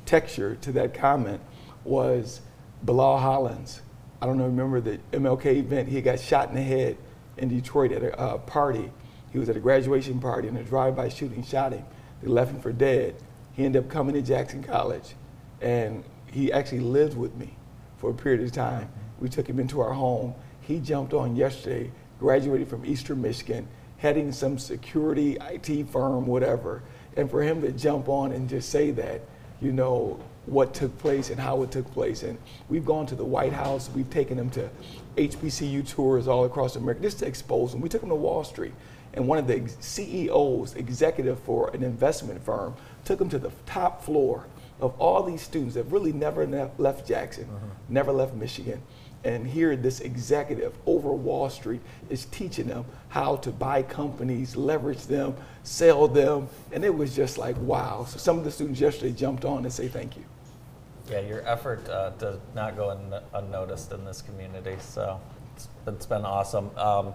texture 0.07 0.57
to 0.63 0.73
that 0.73 0.95
comment, 0.95 1.41
was 1.85 2.41
Bilal 2.83 3.19
Hollins. 3.19 3.83
I 4.21 4.27
don't 4.27 4.39
know, 4.39 4.47
remember 4.47 4.81
the 4.81 4.99
MLK 5.13 5.47
event? 5.57 5.89
He 5.89 6.01
got 6.01 6.19
shot 6.19 6.49
in 6.49 6.55
the 6.55 6.63
head 6.63 6.97
in 7.37 7.49
Detroit 7.49 7.93
at 7.93 8.03
a 8.03 8.19
uh, 8.19 8.39
party. 8.39 8.91
He 9.33 9.39
was 9.39 9.49
at 9.49 9.57
a 9.57 9.61
graduation 9.61 10.21
party 10.21 10.49
and 10.49 10.57
a 10.57 10.63
drive-by 10.63 11.09
shooting 11.09 11.43
shot 11.43 11.73
him. 11.73 11.85
They 12.23 12.29
left 12.29 12.53
him 12.53 12.61
for 12.61 12.73
dead. 12.73 13.17
He 13.53 13.65
ended 13.65 13.85
up 13.85 13.91
coming 13.91 14.15
to 14.15 14.23
Jackson 14.23 14.63
College, 14.63 15.15
and 15.61 16.05
he 16.27 16.53
actually 16.53 16.81
lived 16.81 17.17
with 17.17 17.35
me 17.37 17.57
for 17.99 18.11
a 18.11 18.15
period 18.15 18.43
of 18.43 18.53
time. 18.53 18.91
We 19.21 19.29
took 19.29 19.49
him 19.49 19.59
into 19.59 19.81
our 19.81 19.93
home. 19.93 20.35
He 20.61 20.81
jumped 20.81 21.15
on 21.15 21.37
yesterday, 21.37 21.91
graduated 22.19 22.69
from 22.69 22.85
Eastern 22.85 23.21
Michigan, 23.23 23.69
heading 23.99 24.33
some 24.33 24.59
security 24.59 25.37
IT 25.41 25.89
firm, 25.89 26.27
whatever. 26.27 26.83
And 27.17 27.31
for 27.31 27.43
him 27.43 27.63
to 27.63 27.73
jump 27.73 28.09
on 28.09 28.33
and 28.33 28.49
just 28.49 28.71
say 28.71 28.91
that, 28.93 29.23
you 29.61 29.73
know, 29.73 30.21
what 30.47 30.75
took 30.75 30.97
place 30.99 31.31
and 31.31 31.41
how 31.41 31.63
it 31.63 31.71
took 31.71 31.91
place. 31.93 32.23
And 32.23 32.39
we've 32.69 32.85
gone 32.85 33.07
to 33.07 33.15
the 33.15 33.25
White 33.25 33.53
House, 33.53 33.89
we've 33.95 34.11
taken 34.11 34.39
him 34.39 34.51
to 34.51 34.69
HBCU 35.17 35.89
tours 35.89 36.29
all 36.29 36.45
across 36.45 36.77
America 36.77 37.03
just 37.03 37.21
to 37.21 37.27
expose 37.27 37.73
him. 37.73 37.81
We 37.81 37.89
took 37.89 38.03
him 38.03 38.11
to 38.11 38.15
Wall 38.15 38.45
Street. 38.45 38.75
And 39.15 39.29
one 39.29 39.39
of 39.39 39.47
the 39.47 39.63
CEOs, 39.81 40.75
executive 40.75 41.39
for 41.41 41.71
an 41.71 41.83
investment 41.85 42.45
firm, 42.45 42.75
took 43.05 43.21
him 43.21 43.29
to 43.31 43.39
the 43.39 43.53
top 43.65 44.03
floor 44.03 44.47
of 44.81 44.99
all 45.01 45.23
these 45.23 45.41
students 45.41 45.77
that 45.77 45.85
really 45.85 46.13
never 46.13 46.47
ne- 46.47 46.71
left 46.79 47.07
Jackson, 47.07 47.45
uh-huh. 47.45 47.67
never 47.89 48.13
left 48.13 48.35
Michigan. 48.35 48.83
And 49.25 49.47
here, 49.47 49.75
this 49.75 50.01
executive 50.01 50.75
over 50.85 51.13
Wall 51.13 51.49
Street 51.49 51.81
is 52.11 52.27
teaching 52.27 52.67
them 52.67 52.85
how 53.09 53.37
to 53.37 53.51
buy 53.51 53.83
companies, 53.83 54.55
leverage 54.55 55.07
them, 55.07 55.35
sell 55.63 56.07
them. 56.07 56.49
And 56.73 56.85
it 56.85 56.95
was 56.95 57.17
just 57.17 57.39
like, 57.39 57.57
wow. 57.59 58.05
So 58.07 58.19
some 58.19 58.39
of 58.39 58.45
the 58.45 58.51
students 58.51 58.81
yesterday 58.81 59.13
jumped 59.13 59.47
on 59.47 59.65
and 59.65 59.73
say 59.73 59.89
thank 59.89 60.17
you. 60.17 60.25
Yeah, 61.11 61.21
your 61.21 61.47
effort 61.47 61.89
uh, 61.89 62.11
does 62.11 62.39
not 62.55 62.77
go 62.77 62.91
un- 62.91 63.23
unnoticed 63.35 63.93
in 63.93 64.05
this 64.05 64.23
community, 64.23 64.77
so 64.81 65.21
it's, 65.87 66.07
been 66.07 66.25
awesome. 66.25 66.71
Um, 66.79 67.13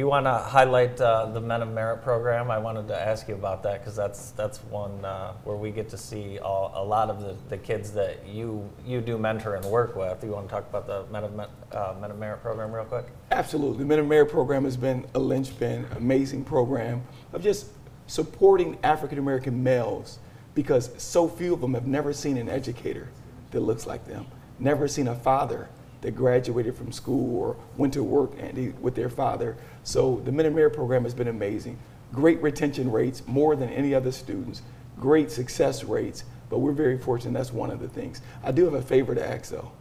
you 0.00 0.06
want 0.06 0.24
to 0.24 0.38
highlight 0.38 1.00
uh, 1.00 1.26
the 1.26 1.40
Men 1.40 1.60
of 1.60 1.70
Merit 1.70 2.02
program? 2.02 2.50
I 2.50 2.58
wanted 2.58 2.88
to 2.88 2.98
ask 2.98 3.28
you 3.28 3.34
about 3.34 3.62
that 3.64 3.80
because 3.80 3.94
that's 3.94 4.30
that's 4.30 4.58
one 4.64 5.04
uh, 5.04 5.32
where 5.44 5.56
we 5.56 5.70
get 5.70 5.88
to 5.90 5.98
see 5.98 6.38
all, 6.38 6.72
a 6.74 6.82
lot 6.82 7.10
of 7.10 7.20
the, 7.20 7.36
the 7.50 7.58
kids 7.58 7.92
that 7.92 8.26
you 8.26 8.70
you 8.86 9.00
do 9.00 9.18
mentor 9.18 9.54
and 9.54 9.64
work 9.66 9.94
with. 9.94 10.20
Do 10.20 10.28
you 10.28 10.32
want 10.32 10.48
to 10.48 10.54
talk 10.54 10.68
about 10.70 10.86
the 10.86 11.04
Men 11.12 11.24
of, 11.24 11.40
uh, 11.72 11.94
Men 12.00 12.10
of 12.10 12.18
Merit 12.18 12.40
program 12.40 12.72
real 12.72 12.84
quick? 12.84 13.06
Absolutely. 13.30 13.78
The 13.78 13.84
Men 13.84 13.98
of 13.98 14.06
Merit 14.06 14.30
program 14.30 14.64
has 14.64 14.76
been 14.76 15.06
a 15.14 15.18
linchpin, 15.18 15.86
amazing 15.96 16.44
program 16.44 17.02
of 17.34 17.42
just 17.42 17.66
supporting 18.06 18.78
African 18.82 19.18
American 19.18 19.62
males 19.62 20.18
because 20.54 20.90
so 20.96 21.28
few 21.28 21.52
of 21.52 21.60
them 21.60 21.74
have 21.74 21.86
never 21.86 22.12
seen 22.12 22.36
an 22.38 22.48
educator 22.48 23.08
that 23.50 23.60
looks 23.60 23.86
like 23.86 24.06
them, 24.06 24.26
never 24.58 24.88
seen 24.88 25.08
a 25.08 25.14
father 25.14 25.68
that 26.02 26.14
graduated 26.14 26.76
from 26.76 26.92
school 26.92 27.36
or 27.36 27.56
went 27.76 27.94
to 27.94 28.02
work 28.02 28.32
and 28.38 28.78
with 28.80 28.94
their 28.94 29.08
father. 29.08 29.56
So 29.84 30.20
the 30.24 30.32
Men 30.32 30.46
of 30.46 30.54
Merit 30.54 30.74
program 30.74 31.04
has 31.04 31.14
been 31.14 31.28
amazing. 31.28 31.78
Great 32.12 32.42
retention 32.42 32.92
rates, 32.92 33.22
more 33.26 33.56
than 33.56 33.70
any 33.70 33.94
other 33.94 34.12
students, 34.12 34.62
great 35.00 35.30
success 35.30 35.82
rates, 35.84 36.24
but 36.50 36.58
we're 36.58 36.72
very 36.72 36.98
fortunate 36.98 37.32
that's 37.32 37.52
one 37.52 37.70
of 37.70 37.80
the 37.80 37.88
things. 37.88 38.20
I 38.44 38.52
do 38.52 38.64
have 38.64 38.74
a 38.74 38.82
favor 38.82 39.14
to 39.14 39.26
ask 39.26 39.50
though, 39.50 39.72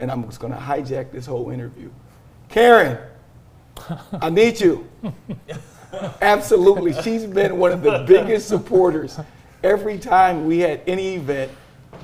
and 0.00 0.10
I'm 0.10 0.24
just 0.24 0.40
gonna 0.40 0.56
hijack 0.56 1.10
this 1.10 1.26
whole 1.26 1.50
interview. 1.50 1.90
Karen, 2.48 2.98
I 4.20 4.30
need 4.30 4.60
you. 4.60 4.88
Absolutely. 6.20 6.94
She's 7.02 7.26
been 7.26 7.58
one 7.58 7.72
of 7.72 7.82
the 7.82 8.04
biggest 8.06 8.48
supporters. 8.48 9.18
Every 9.62 9.98
time 9.98 10.46
we 10.46 10.60
had 10.60 10.80
any 10.86 11.16
event, 11.16 11.50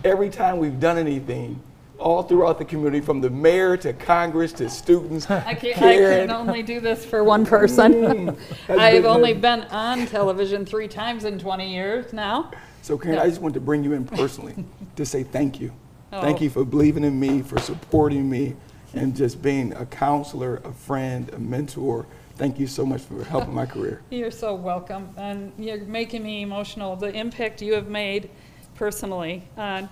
every 0.05 0.31
time 0.31 0.59
we've 0.59 0.81
done 0.81 0.99
anything, 0.99 1.61
all 2.03 2.23
throughout 2.23 2.59
the 2.59 2.65
community, 2.65 3.01
from 3.01 3.21
the 3.21 3.31
mayor 3.31 3.77
to 3.79 3.93
Congress 3.93 4.53
to 4.55 4.69
students. 4.69 5.31
I 5.31 5.55
can't, 5.55 5.81
I 5.81 5.95
can 5.95 6.31
only 6.31 6.63
do 6.63 6.81
this 6.81 7.05
for 7.05 7.25
one 7.25 7.47
person. 7.47 7.93
Mm, 7.93 8.39
I've 8.69 9.05
only 9.05 9.33
been 9.33 9.63
on 9.65 10.07
television 10.07 10.67
three 10.67 10.89
times 10.89 11.25
in 11.25 11.39
20 11.39 11.73
years 11.73 12.13
now. 12.13 12.51
So 12.83 12.99
Karen, 12.99 13.19
I 13.19 13.29
just 13.29 13.41
wanted 13.41 13.55
to 13.55 13.61
bring 13.61 13.85
you 13.85 13.93
in 13.93 14.05
personally 14.05 14.65
to 14.97 15.07
say 15.07 15.23
thank 15.23 15.61
you. 15.61 15.73
Thank 16.11 16.41
Oh. 16.41 16.45
you 16.45 16.51
for 16.51 16.65
believing 16.65 17.05
in 17.05 17.19
me, 17.19 17.41
for 17.41 17.59
supporting 17.59 18.29
me, 18.29 18.55
and 18.93 19.17
just 19.17 19.41
being 19.41 19.73
a 19.75 19.87
counselor, 19.87 20.57
a 20.65 20.73
friend, 20.73 21.31
a 21.33 21.39
mentor. 21.39 22.07
Thank 22.37 22.59
you 22.59 22.67
so 22.67 22.85
much 22.85 23.01
for 23.03 23.25
helping 23.25 23.55
my 23.55 23.65
career. 23.65 24.03
You're 24.11 24.31
so 24.31 24.55
welcome, 24.55 25.09
and 25.17 25.53
you're 25.57 25.79
making 25.85 26.23
me 26.23 26.43
emotional. 26.43 26.97
The 26.97 27.15
impact 27.15 27.63
you 27.63 27.73
have 27.75 27.89
made 27.89 28.29
personally 28.75 29.45
on 29.57 29.89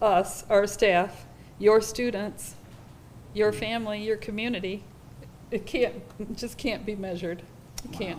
us, 0.00 0.44
our 0.50 0.66
staff, 0.66 1.24
your 1.58 1.80
students, 1.80 2.54
your 3.32 3.52
family, 3.52 4.02
your 4.02 4.16
community, 4.16 4.84
it 5.50 5.66
can't, 5.66 5.94
it 6.18 6.36
just 6.36 6.58
can't 6.58 6.84
be 6.84 6.94
measured. 6.94 7.42
It 7.84 7.92
can't. 7.92 8.18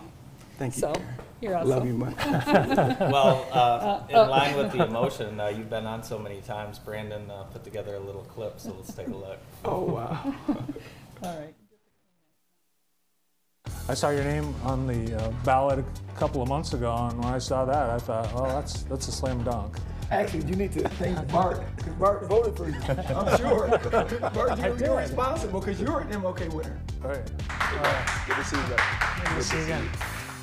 Thank 0.58 0.74
you, 0.76 0.80
So, 0.80 0.92
Karen. 0.94 1.08
you're 1.40 1.56
awesome. 1.56 1.68
love 1.70 1.86
you 1.86 1.92
much. 1.94 2.16
Well, 3.00 3.46
uh, 3.52 4.06
in 4.08 4.16
oh. 4.16 4.24
line 4.24 4.56
with 4.56 4.72
the 4.72 4.84
emotion, 4.84 5.38
uh, 5.38 5.48
you've 5.48 5.68
been 5.68 5.86
on 5.86 6.02
so 6.02 6.18
many 6.18 6.40
times. 6.40 6.78
Brandon 6.78 7.30
uh, 7.30 7.44
put 7.44 7.62
together 7.64 7.96
a 7.96 8.00
little 8.00 8.22
clip, 8.22 8.58
so 8.58 8.74
let's 8.74 8.94
take 8.94 9.08
a 9.08 9.16
look. 9.16 9.38
Oh, 9.64 9.82
wow. 9.82 10.34
All 11.22 11.38
right. 11.38 11.54
I 13.88 13.94
saw 13.94 14.10
your 14.10 14.24
name 14.24 14.54
on 14.64 14.86
the 14.86 15.14
uh, 15.16 15.30
ballot 15.44 15.78
a 15.78 16.18
couple 16.18 16.42
of 16.42 16.48
months 16.48 16.72
ago, 16.72 16.92
and 17.10 17.22
when 17.22 17.32
I 17.32 17.38
saw 17.38 17.64
that, 17.64 17.90
I 17.90 17.98
thought, 17.98 18.32
well, 18.34 18.46
that's 18.46 18.82
that's 18.84 19.06
a 19.08 19.12
slam 19.12 19.44
dunk. 19.44 19.76
Actually, 20.10 20.46
you 20.46 20.54
need 20.54 20.72
to 20.72 20.88
thank 20.90 21.28
Bart, 21.32 21.62
because 21.76 21.92
Bart 21.94 22.28
voted 22.28 22.56
for 22.56 22.68
you. 22.68 22.76
I'm 23.14 23.36
sure. 23.38 23.68
Bart, 24.30 24.58
you're, 24.58 24.78
you're 24.78 24.96
responsible 24.96 25.60
because 25.60 25.80
you're 25.80 26.00
an 26.00 26.08
MLK 26.10 26.52
winner. 26.52 26.80
All 27.02 27.10
right. 27.10 27.26
Good 28.26 28.36
to 28.36 28.44
see 28.44 28.56
you, 28.56 28.62
brother. 28.62 28.82
Good 29.24 29.34
to 29.36 29.42
see 29.42 29.56
you 29.56 29.64
again. 29.64 29.88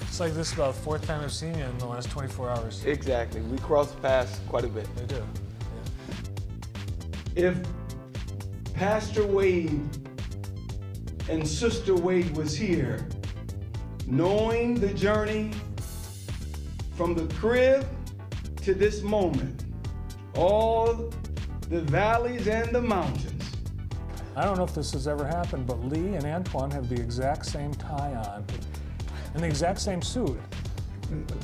It's 0.01 0.19
like 0.19 0.33
this 0.33 0.49
is 0.49 0.53
about 0.53 0.75
the 0.75 0.81
fourth 0.81 1.07
time 1.07 1.23
I've 1.23 1.31
seen 1.31 1.57
you 1.57 1.63
in 1.63 1.77
the 1.77 1.85
last 1.85 2.11
24 2.11 2.49
hours. 2.49 2.85
Exactly. 2.85 3.41
We 3.41 3.57
crossed 3.59 3.99
paths 4.01 4.39
quite 4.49 4.65
a 4.65 4.67
bit. 4.67 4.87
They 4.95 5.05
do. 5.05 5.23
if 7.35 7.57
Pastor 8.73 9.25
Wade 9.25 9.79
and 11.29 11.47
Sister 11.47 11.95
Wade 11.95 12.35
was 12.35 12.55
here, 12.55 13.07
knowing 14.07 14.75
the 14.75 14.93
journey 14.93 15.51
from 16.95 17.15
the 17.15 17.33
crib 17.35 17.87
to 18.63 18.73
this 18.73 19.01
moment, 19.01 19.65
all 20.35 21.11
the 21.69 21.81
valleys 21.81 22.47
and 22.47 22.73
the 22.73 22.81
mountains, 22.81 23.43
I 24.35 24.45
don't 24.45 24.57
know 24.57 24.63
if 24.63 24.73
this 24.73 24.93
has 24.93 25.07
ever 25.07 25.27
happened, 25.27 25.67
but 25.67 25.83
Lee 25.85 26.15
and 26.15 26.25
Antoine 26.25 26.71
have 26.71 26.87
the 26.87 26.95
exact 26.95 27.45
same 27.45 27.73
tie 27.73 28.15
on 28.15 28.45
and 29.33 29.43
the 29.43 29.47
exact 29.47 29.79
same 29.79 30.01
suit. 30.01 30.39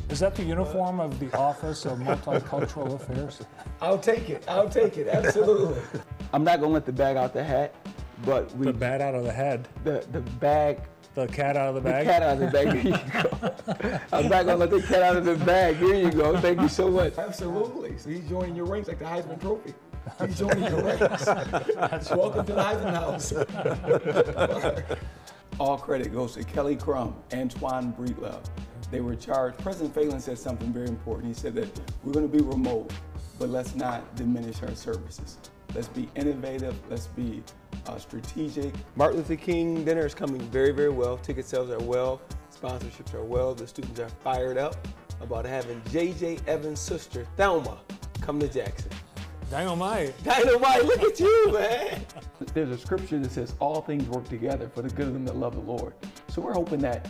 Is 0.09 0.19
that 0.19 0.33
the 0.33 0.43
uniform 0.43 0.99
of 0.99 1.19
the 1.19 1.31
Office 1.37 1.85
of 1.85 1.99
Multicultural 1.99 2.95
Affairs? 2.95 3.41
I'll 3.81 3.99
take 3.99 4.29
it. 4.29 4.43
I'll 4.47 4.69
take 4.69 4.97
it. 4.97 5.07
Absolutely. 5.07 5.79
I'm 6.33 6.43
not 6.43 6.61
gonna 6.61 6.73
let 6.73 6.85
the 6.85 6.93
bag 6.93 7.17
out 7.17 7.33
the 7.33 7.43
hat, 7.43 7.75
but 8.25 8.55
we 8.57 8.67
The 8.67 8.73
bat 8.73 9.01
out 9.01 9.13
of 9.13 9.23
the 9.25 9.31
head, 9.31 9.67
the 9.83 10.05
the 10.11 10.21
bag 10.21 10.79
the 11.15 11.27
cat 11.27 11.57
out 11.57 11.69
of 11.69 11.75
the 11.75 11.81
the 11.81 11.89
bag. 11.89 12.05
cat 12.05 12.23
out 12.23 12.33
of 12.33 12.39
the 12.39 12.47
bag. 12.47 12.77
Here 12.77 12.91
you 12.91 13.11
go. 13.11 13.99
I'm 14.17 14.29
not 14.29 14.45
gonna 14.45 14.57
let 14.57 14.69
the 14.69 14.81
cat 14.81 15.03
out 15.03 15.17
of 15.17 15.25
the 15.25 15.35
bag. 15.45 15.77
Here 15.77 15.95
you 15.95 16.11
go. 16.11 16.39
Thank 16.39 16.61
you 16.61 16.69
so 16.69 16.89
much. 16.89 17.17
Absolutely. 17.17 17.97
So 17.97 18.09
he's 18.09 18.27
joining 18.29 18.55
your 18.55 18.65
ranks 18.65 18.87
like 18.87 18.99
the 18.99 19.05
Heisman 19.05 19.39
Trophy. 19.41 19.73
He's 20.25 20.37
joining 20.39 20.63
your 20.63 20.83
ranks. 20.83 21.25
Welcome 22.11 22.45
to 22.45 22.53
the 22.53 22.61
Heisman 22.61 22.93
House. 22.93 23.33
All 25.59 25.77
credit 25.77 26.13
goes 26.13 26.33
to 26.33 26.43
Kelly 26.43 26.75
Crum, 26.75 27.15
Antoine 27.33 27.93
Breedlove. 27.93 28.45
They 28.91 29.01
were 29.01 29.15
charged. 29.15 29.59
President 29.59 29.93
Phelan 29.93 30.19
said 30.19 30.39
something 30.39 30.71
very 30.71 30.87
important. 30.87 31.27
He 31.27 31.33
said 31.33 31.53
that 31.55 31.81
we're 32.03 32.13
going 32.13 32.29
to 32.29 32.37
be 32.37 32.43
remote, 32.43 32.91
but 33.37 33.49
let's 33.49 33.75
not 33.75 34.15
diminish 34.15 34.63
our 34.63 34.73
services. 34.73 35.37
Let's 35.75 35.89
be 35.89 36.09
innovative. 36.15 36.75
Let's 36.89 37.07
be 37.07 37.43
uh, 37.87 37.97
strategic. 37.97 38.73
Martin 38.95 39.17
Luther 39.17 39.35
King 39.35 39.83
dinner 39.83 40.05
is 40.05 40.13
coming 40.13 40.41
very, 40.49 40.71
very 40.71 40.89
well. 40.89 41.17
Ticket 41.17 41.45
sales 41.45 41.69
are 41.69 41.79
well. 41.79 42.21
Sponsorships 42.53 43.13
are 43.13 43.23
well. 43.23 43.53
The 43.53 43.67
students 43.67 43.99
are 43.99 44.09
fired 44.09 44.57
up 44.57 44.75
about 45.21 45.45
having 45.45 45.81
J.J. 45.91 46.39
Evans' 46.47 46.79
sister, 46.79 47.25
Thelma, 47.35 47.79
come 48.21 48.39
to 48.39 48.47
Jackson. 48.47 48.91
Dynamite. 49.49 50.13
Dynamite, 50.23 50.85
look 50.85 51.01
at 51.01 51.19
you, 51.19 51.51
man. 51.51 52.05
There's 52.53 52.69
a 52.69 52.77
scripture 52.77 53.19
that 53.19 53.31
says 53.31 53.55
all 53.59 53.81
things 53.81 54.07
work 54.07 54.29
together 54.29 54.69
for 54.69 54.81
the 54.81 54.89
good 54.89 55.07
of 55.07 55.13
them 55.13 55.25
that 55.25 55.35
love 55.35 55.55
the 55.55 55.61
Lord. 55.61 55.93
So 56.27 56.41
we're 56.41 56.53
hoping 56.53 56.79
that 56.81 57.07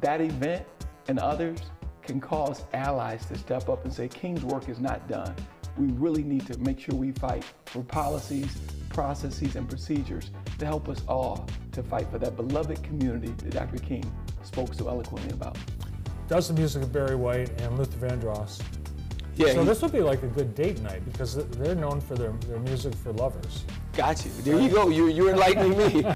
that 0.00 0.20
event 0.20 0.66
and 1.08 1.18
others 1.18 1.60
can 2.02 2.20
cause 2.20 2.64
allies 2.74 3.24
to 3.26 3.38
step 3.38 3.68
up 3.68 3.84
and 3.84 3.92
say, 3.92 4.08
King's 4.08 4.44
work 4.44 4.68
is 4.68 4.80
not 4.80 5.08
done. 5.08 5.34
We 5.76 5.86
really 5.92 6.22
need 6.22 6.46
to 6.46 6.58
make 6.58 6.78
sure 6.80 6.94
we 6.94 7.12
fight 7.12 7.44
for 7.66 7.82
policies, 7.82 8.56
processes, 8.90 9.56
and 9.56 9.68
procedures 9.68 10.30
to 10.58 10.66
help 10.66 10.88
us 10.88 11.00
all 11.08 11.46
to 11.72 11.82
fight 11.82 12.08
for 12.10 12.18
that 12.18 12.36
beloved 12.36 12.82
community 12.82 13.32
that 13.38 13.50
Dr. 13.54 13.78
King 13.78 14.04
spoke 14.42 14.74
so 14.74 14.88
eloquently 14.88 15.32
about. 15.32 15.56
Does 16.28 16.48
the 16.48 16.54
music 16.54 16.82
of 16.82 16.92
Barry 16.92 17.16
White 17.16 17.50
and 17.62 17.78
Luther 17.78 18.06
Vandross. 18.06 18.60
Yeah, 19.36 19.52
So 19.52 19.60
he- 19.60 19.66
this 19.66 19.80
would 19.80 19.92
be 19.92 20.00
like 20.02 20.22
a 20.22 20.26
good 20.26 20.54
date 20.54 20.80
night 20.82 21.04
because 21.06 21.36
they're 21.56 21.74
known 21.74 22.00
for 22.02 22.14
their, 22.16 22.32
their 22.48 22.58
music 22.60 22.94
for 22.94 23.12
lovers. 23.12 23.64
got 23.94 24.22
you. 24.24 24.30
There 24.42 24.60
you 24.60 24.68
go. 24.68 24.88
You, 24.90 25.08
you're 25.08 25.30
enlightening 25.30 25.76
me. 25.78 26.04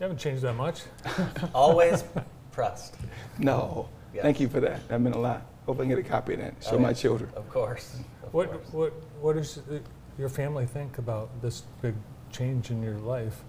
You 0.00 0.06
haven't 0.06 0.18
changed 0.18 0.42
that 0.42 0.54
much. 0.54 0.80
Always 1.54 2.02
pressed, 2.50 2.96
No. 3.38 3.88
Yes. 4.12 4.24
Thank 4.24 4.40
you 4.40 4.48
for 4.48 4.58
that. 4.58 4.88
That 4.88 5.00
meant 5.00 5.14
a 5.14 5.18
lot. 5.20 5.46
Hope 5.66 5.76
I 5.78 5.80
can 5.80 5.88
get 5.90 5.98
a 5.98 6.02
copy 6.02 6.34
of 6.34 6.40
that. 6.40 6.54
Show 6.62 6.72
Oh, 6.76 6.78
my 6.78 6.88
yeah. 6.88 6.94
children. 6.94 7.30
of 7.36 7.48
course. 7.48 7.96
Of 8.24 8.34
What, 8.34 8.50
course. 8.50 8.72
what, 8.72 8.92
what 9.20 9.36
does 9.36 9.58
uh, 9.58 9.78
your 10.18 10.28
family 10.28 10.66
think 10.66 10.98
about 10.98 11.40
this 11.40 11.62
big 11.80 11.94
change 12.30 12.70
in 12.70 12.82
your 12.82 12.98
life? 12.98 13.42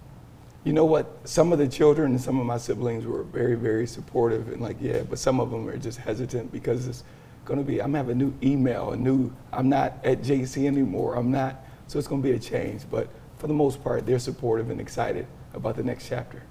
You 0.62 0.72
know 0.72 0.84
what? 0.84 1.06
Some 1.24 1.52
of 1.52 1.58
the 1.58 1.68
children 1.68 2.12
and 2.12 2.20
some 2.20 2.38
of 2.40 2.46
my 2.46 2.56
siblings 2.56 3.04
were 3.04 3.22
very, 3.24 3.54
very 3.54 3.86
supportive 3.86 4.48
and 4.48 4.60
like, 4.62 4.76
yeah, 4.80 5.02
but 5.02 5.18
some 5.18 5.40
of 5.40 5.50
them 5.50 5.68
are 5.68 5.76
just 5.76 5.98
hesitant 5.98 6.52
because 6.52 6.86
it's 6.86 7.04
going 7.44 7.58
to 7.58 7.64
be, 7.64 7.82
I'm 7.82 7.92
having 7.94 8.12
a 8.12 8.24
new 8.24 8.32
email, 8.42 8.92
a 8.92 8.96
new, 8.96 9.30
I'm 9.52 9.68
not 9.68 9.94
at 10.04 10.22
JC 10.22 10.66
anymore. 10.66 11.16
I'm 11.16 11.30
not, 11.30 11.62
so 11.88 11.98
it's 11.98 12.08
going 12.08 12.22
to 12.22 12.28
be 12.28 12.34
a 12.34 12.38
change. 12.38 12.82
But 12.90 13.08
for 13.38 13.46
the 13.48 13.52
most 13.52 13.82
part, 13.84 14.06
they're 14.06 14.18
supportive 14.18 14.70
and 14.70 14.80
excited 14.80 15.26
about 15.52 15.76
the 15.76 15.82
next 15.82 16.08
chapter. 16.08 16.42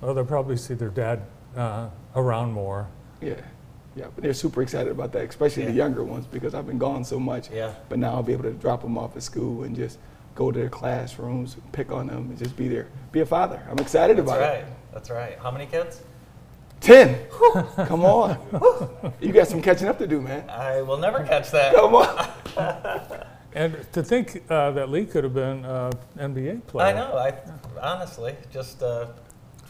Well, 0.00 0.14
they'll 0.14 0.24
probably 0.24 0.56
see 0.56 0.72
their 0.74 0.88
dad 0.88 1.22
uh, 1.54 1.90
around 2.16 2.52
more. 2.52 2.88
Yeah. 3.20 3.34
Yeah, 3.96 4.06
but 4.14 4.22
they're 4.22 4.34
super 4.34 4.62
excited 4.62 4.90
about 4.90 5.12
that, 5.12 5.28
especially 5.28 5.64
the 5.64 5.72
younger 5.72 6.04
ones 6.04 6.26
because 6.26 6.54
I've 6.54 6.66
been 6.66 6.78
gone 6.78 7.04
so 7.04 7.18
much. 7.18 7.50
Yeah. 7.50 7.74
But 7.88 7.98
now 7.98 8.14
I'll 8.14 8.22
be 8.22 8.32
able 8.32 8.44
to 8.44 8.52
drop 8.52 8.82
them 8.82 8.96
off 8.96 9.16
at 9.16 9.22
school 9.22 9.64
and 9.64 9.74
just 9.74 9.98
go 10.34 10.52
to 10.52 10.58
their 10.58 10.68
classrooms, 10.68 11.56
pick 11.72 11.90
on 11.90 12.06
them, 12.06 12.30
and 12.30 12.38
just 12.38 12.56
be 12.56 12.68
there. 12.68 12.88
Be 13.12 13.20
a 13.20 13.26
father. 13.26 13.62
I'm 13.68 13.78
excited 13.78 14.16
That's 14.16 14.30
about 14.30 14.40
right. 14.40 14.60
it. 14.60 14.66
That's 14.92 15.10
right. 15.10 15.32
That's 15.32 15.38
right. 15.38 15.42
How 15.42 15.50
many 15.50 15.66
kids? 15.66 16.02
10. 16.80 17.26
Come 17.86 18.04
on. 18.04 18.38
you 19.20 19.32
got 19.32 19.48
some 19.48 19.60
catching 19.60 19.88
up 19.88 19.98
to 19.98 20.06
do, 20.06 20.20
man. 20.20 20.48
I 20.48 20.82
will 20.82 20.96
never 20.96 21.24
catch 21.24 21.50
that. 21.50 21.74
Come 21.74 21.94
on. 21.94 23.26
And 23.52 23.84
to 23.92 24.02
think 24.02 24.44
uh, 24.48 24.70
that 24.72 24.90
Lee 24.90 25.04
could 25.04 25.24
have 25.24 25.34
been 25.34 25.64
an 25.64 25.92
NBA 26.16 26.66
player. 26.66 26.86
I 26.86 26.92
know. 26.92 27.16
I 27.16 27.34
honestly 27.80 28.36
just 28.52 28.82
uh, 28.82 29.06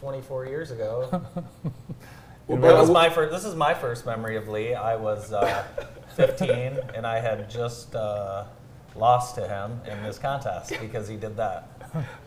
24 0.01 0.47
years 0.47 0.71
ago. 0.71 1.25
Well, 2.51 2.61
That 2.61 2.81
was 2.81 2.91
my 2.91 3.09
first. 3.09 3.31
This 3.33 3.45
is 3.45 3.55
my 3.55 3.75
first 3.75 4.05
memory 4.05 4.37
of 4.37 4.49
Lee. 4.49 4.75
I 4.75 4.97
was 4.97 5.33
uh, 5.33 5.65
15, 6.17 6.79
and 6.97 7.07
I 7.07 7.21
had 7.21 7.49
just 7.49 7.95
uh, 7.95 8.45
lost 8.97 9.37
to 9.37 9.47
him 9.47 9.81
in 9.89 10.03
this 10.03 10.19
contest 10.19 10.73
because 10.81 11.07
he 11.07 11.17
did 11.17 11.37
that. 11.37 11.69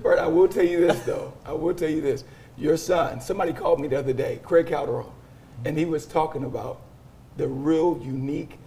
Bert, 0.01 0.19
I 0.19 0.27
will 0.27 0.47
tell 0.47 0.63
you 0.63 0.79
this 0.87 1.01
though. 1.01 1.33
I 1.45 1.51
will 1.51 1.73
tell 1.73 1.89
you 1.89 1.99
this. 1.99 2.23
Your 2.57 2.77
son, 2.77 3.19
somebody 3.19 3.51
called 3.51 3.81
me 3.81 3.89
the 3.89 3.97
other 3.99 4.13
day, 4.13 4.39
Craig 4.43 4.67
Calderon, 4.67 5.07
and 5.65 5.77
he 5.77 5.83
was 5.83 6.05
talking 6.05 6.45
about 6.45 6.79
the 7.35 7.47
real 7.47 7.99
unique 8.01 8.59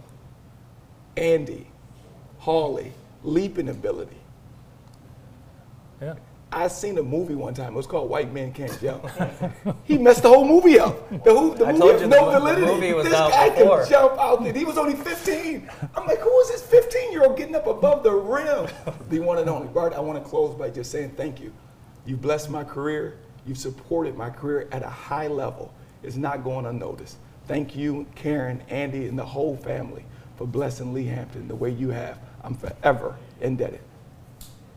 Andy 1.15 1.67
Hawley 2.39 2.93
leaping 3.23 3.69
ability. 3.69 4.17
Yeah. 6.01 6.15
I 6.51 6.67
seen 6.69 6.97
a 6.97 7.03
movie 7.03 7.35
one 7.35 7.53
time. 7.53 7.73
It 7.73 7.75
was 7.75 7.87
called 7.87 8.09
White 8.09 8.31
Men 8.33 8.53
Can't 8.53 8.79
Jump. 8.81 9.05
he 9.83 9.97
messed 9.97 10.23
the 10.23 10.29
whole 10.29 10.45
movie 10.47 10.79
up. 10.79 11.09
The, 11.23 11.37
who, 11.37 11.55
the 11.55 11.65
movie 11.65 11.65
has 11.65 11.79
no 11.79 11.97
the 11.97 12.07
mo- 12.07 12.31
the 12.31 12.39
validity. 12.39 12.65
movie 12.67 12.93
was 12.93 13.05
this 13.05 13.13
out 13.13 13.31
guy 13.31 13.49
before. 13.49 13.81
could 13.81 13.89
jump 13.89 14.17
out 14.19 14.43
there. 14.43 14.53
He 14.53 14.63
was 14.63 14.77
only 14.77 14.95
15. 14.95 15.69
I'm 15.95 16.07
like, 16.07 16.19
who 16.19 16.39
is 16.41 16.49
this 16.49 16.61
15 16.65 17.11
year 17.11 17.23
old 17.23 17.37
getting 17.37 17.55
up 17.55 17.67
above 17.67 18.03
the 18.03 18.11
rim? 18.11 18.67
The 19.09 19.19
one 19.19 19.37
and 19.39 19.49
only. 19.49 19.67
Bart, 19.67 19.93
I 19.93 19.99
want 19.99 20.21
to 20.23 20.29
close 20.29 20.55
by 20.55 20.69
just 20.69 20.91
saying 20.91 21.11
thank 21.11 21.39
you. 21.41 21.53
You've 22.05 22.21
blessed 22.21 22.49
my 22.49 22.63
career. 22.63 23.17
You've 23.45 23.57
supported 23.57 24.15
my 24.15 24.29
career 24.29 24.67
at 24.71 24.83
a 24.83 24.89
high 24.89 25.27
level. 25.27 25.73
It's 26.03 26.15
not 26.17 26.43
going 26.43 26.65
unnoticed. 26.65 27.17
Thank 27.47 27.75
you, 27.75 28.05
Karen, 28.15 28.61
Andy, 28.69 29.07
and 29.07 29.17
the 29.17 29.25
whole 29.25 29.55
family 29.57 30.05
for 30.37 30.45
blessing 30.45 30.93
Lee 30.93 31.05
Hampton 31.05 31.47
the 31.47 31.55
way 31.55 31.69
you 31.71 31.89
have. 31.89 32.19
I'm 32.43 32.55
forever 32.55 33.17
indebted. 33.41 33.79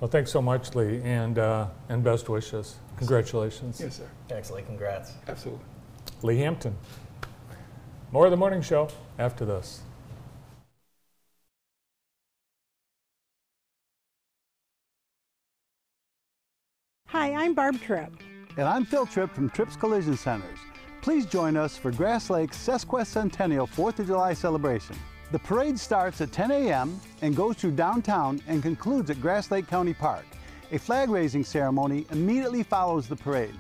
Well, 0.01 0.09
thanks 0.09 0.31
so 0.31 0.41
much, 0.41 0.75
Lee, 0.75 1.03
and, 1.05 1.39
uh, 1.39 1.67
and 1.91 2.03
best 2.03 2.31
wishes. 2.31 2.77
Congratulations. 2.97 3.79
Yes, 3.81 3.99
sir. 3.99 4.09
Actually, 4.35 4.63
congrats. 4.63 5.13
Absolutely. 5.29 5.63
Lee 6.23 6.39
Hampton. 6.39 6.75
More 8.11 8.25
of 8.25 8.31
the 8.31 8.37
morning 8.37 8.63
show 8.63 8.89
after 9.19 9.45
this. 9.45 9.83
Hi, 17.09 17.35
I'm 17.35 17.53
Barb 17.53 17.79
Tripp. 17.81 18.11
And 18.57 18.67
I'm 18.67 18.87
Phil 18.87 19.05
Tripp 19.05 19.35
from 19.35 19.51
Tripp's 19.51 19.77
Collision 19.77 20.17
Centers. 20.17 20.59
Please 21.03 21.27
join 21.27 21.57
us 21.57 21.77
for 21.77 21.91
Grass 21.91 22.31
Lake's 22.31 22.57
Sesquicentennial 22.57 23.69
4th 23.69 23.99
of 23.99 24.07
July 24.07 24.33
celebration. 24.33 24.97
The 25.33 25.39
parade 25.39 25.79
starts 25.79 26.21
at 26.21 26.33
10 26.33 26.51
a.m. 26.51 27.01
and 27.23 27.37
goes 27.37 27.57
through 27.57 27.73
downtown 27.73 28.43
and 28.49 28.63
concludes 28.63 29.11
at 29.11 29.21
Grass 29.21 29.53
Lake 29.53 29.69
County 29.69 29.95
Park. 29.95 30.25
A 30.73 30.79
flag 30.79 31.09
raising 31.09 31.45
ceremony 31.45 32.05
immediately 32.11 32.65
follows 32.65 33.07
the 33.07 33.15
parade. 33.15 33.55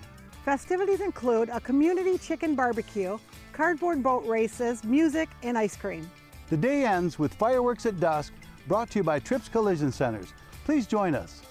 Festivities 0.45 1.01
include 1.01 1.49
a 1.49 1.61
community 1.61 2.19
chicken 2.19 2.57
barbecue, 2.57 3.19
cardboard 3.53 4.03
boat 4.03 4.27
races, 4.27 4.83
music, 4.83 5.29
and 5.45 5.57
ice 5.57 5.77
cream. 5.77 6.11
The 6.49 6.57
day 6.57 6.85
ends 6.85 7.21
with 7.21 7.35
fireworks 7.35 7.87
at 7.87 8.01
dusk, 8.01 8.33
brought 8.67 8.91
to 8.91 8.99
you 8.99 9.03
by 9.05 9.21
Tripp's 9.21 9.49
Collision 9.49 9.93
Centers. 9.93 10.35
Please 10.65 10.89
join 10.89 11.15
us. 11.15 11.43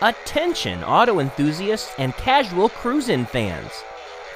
Attention, 0.00 0.84
auto 0.84 1.18
enthusiasts 1.18 1.92
and 1.98 2.12
casual 2.14 2.68
cruising 2.68 3.24
fans. 3.24 3.72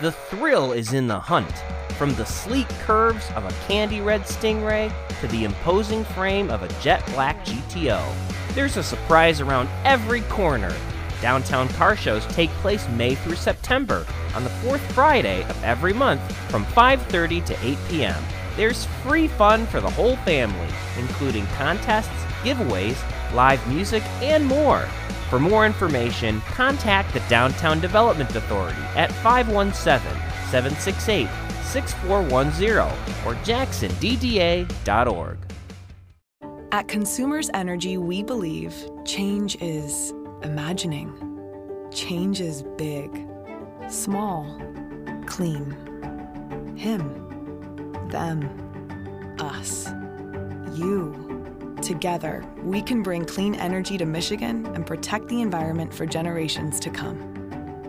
The 0.00 0.10
thrill 0.10 0.72
is 0.72 0.92
in 0.92 1.06
the 1.06 1.20
hunt. 1.20 1.52
From 1.98 2.14
the 2.14 2.26
sleek 2.26 2.68
curves 2.84 3.28
of 3.34 3.44
a 3.44 3.66
candy 3.66 4.00
red 4.00 4.20
Stingray 4.20 4.92
to 5.20 5.26
the 5.26 5.42
imposing 5.42 6.04
frame 6.04 6.48
of 6.48 6.62
a 6.62 6.68
jet 6.80 7.04
black 7.06 7.44
GTO, 7.44 8.00
there's 8.54 8.76
a 8.76 8.84
surprise 8.84 9.40
around 9.40 9.68
every 9.84 10.20
corner. 10.20 10.72
Downtown 11.20 11.66
car 11.70 11.96
shows 11.96 12.24
take 12.26 12.50
place 12.62 12.88
May 12.90 13.16
through 13.16 13.34
September 13.34 14.06
on 14.36 14.44
the 14.44 14.50
fourth 14.50 14.92
Friday 14.92 15.42
of 15.48 15.64
every 15.64 15.92
month 15.92 16.22
from 16.48 16.64
5:30 16.66 17.44
to 17.46 17.66
8 17.66 17.78
p.m. 17.88 18.22
There's 18.54 18.84
free 19.02 19.26
fun 19.26 19.66
for 19.66 19.80
the 19.80 19.90
whole 19.90 20.14
family, 20.18 20.68
including 21.00 21.46
contests, 21.56 22.24
giveaways, 22.44 23.02
live 23.34 23.66
music, 23.66 24.04
and 24.22 24.46
more. 24.46 24.82
For 25.30 25.40
more 25.40 25.66
information, 25.66 26.42
contact 26.42 27.12
the 27.12 27.20
Downtown 27.28 27.80
Development 27.80 28.36
Authority 28.36 28.82
at 28.94 29.10
517 29.10 30.00
768 30.52 31.28
6410 31.68 32.78
or 33.26 33.34
jacksondda.org. 33.44 35.38
At 36.70 36.86
Consumers 36.86 37.48
Energy, 37.54 37.96
we 37.96 38.22
believe 38.22 38.74
change 39.06 39.56
is 39.62 40.12
imagining. 40.42 41.12
Change 41.92 42.40
is 42.40 42.62
big, 42.76 43.26
small, 43.88 44.44
clean. 45.26 45.70
Him, 46.76 48.08
them, 48.10 49.36
us, 49.38 49.88
you. 50.74 51.24
Together, 51.82 52.44
we 52.62 52.82
can 52.82 53.02
bring 53.02 53.24
clean 53.24 53.54
energy 53.54 53.96
to 53.96 54.04
Michigan 54.04 54.66
and 54.74 54.84
protect 54.86 55.28
the 55.28 55.40
environment 55.40 55.94
for 55.94 56.06
generations 56.06 56.80
to 56.80 56.90
come. 56.90 57.37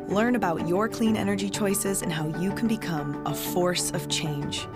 Learn 0.10 0.36
about 0.36 0.68
your 0.68 0.90
clean 0.90 1.16
energy 1.16 1.52
choices 1.52 2.02
and 2.02 2.12
how 2.12 2.26
you 2.40 2.52
can 2.52 2.68
become 2.68 3.22
a 3.28 3.34
force 3.34 3.92
of 3.92 4.10
change. 4.10 4.68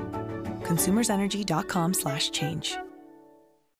consumersenergy.com/change. 0.63 2.77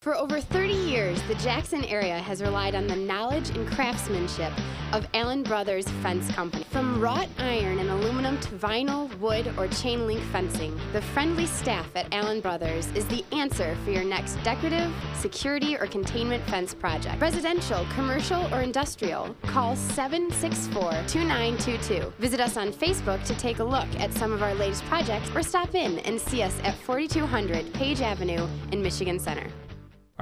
For 0.04 0.16
over 0.16 0.42
30 0.42 0.74
years, 0.74 1.22
the 1.30 1.36
Jackson 1.36 1.86
area 1.86 2.20
has 2.20 2.42
relied 2.42 2.76
on 2.76 2.88
the 2.88 2.96
knowledge 2.98 3.52
and 3.52 3.66
craftsmanship 3.66 4.52
of 4.92 5.08
Allen 5.14 5.44
Brothers 5.44 5.88
Fence 6.02 6.30
Company. 6.32 6.66
From 6.72 7.00
wrought 7.00 7.30
iron 7.38 7.80
and 7.80 7.90
aluminum 7.90 8.38
to 8.42 8.50
vinyl, 8.50 9.18
wood, 9.20 9.54
or 9.58 9.70
chain 9.70 10.06
link 10.06 10.22
fencing, 10.24 10.78
the 10.92 11.02
friendly 11.02 11.46
staff 11.46 11.88
at 11.96 12.14
Allen 12.14 12.42
Brothers 12.42 12.88
is 12.96 13.08
the 13.08 13.24
answer 13.32 13.78
for 13.86 13.92
your 13.92 14.04
next 14.04 14.36
decorative, 14.44 14.94
security, 15.16 15.78
or 15.78 15.88
containment 15.88 16.44
fence 16.50 16.74
project. 16.74 17.22
Residential, 17.22 17.86
commercial, 17.96 18.54
or 18.54 18.60
industrial, 18.60 19.34
call 19.44 19.74
764 19.78 20.92
2922. 21.08 22.12
Visit 22.20 22.42
us 22.42 22.58
on 22.58 22.74
Facebook 22.74 23.24
to 23.24 23.34
take 23.36 23.60
a 23.60 23.64
look 23.64 23.88
at 24.02 24.12
some 24.12 24.34
of 24.34 24.44
our 24.44 24.54
latest 24.56 24.84
projects 24.88 25.30
or 25.34 25.42
stop 25.42 25.74
in 25.76 26.00
and 26.00 26.20
see 26.20 26.44
us 26.44 26.60
at 26.66 26.76
4200 26.80 27.74
Page 27.74 28.02
Avenue 28.02 28.46
in 28.74 28.82
Michigan 28.82 29.18
Center. 29.18 29.48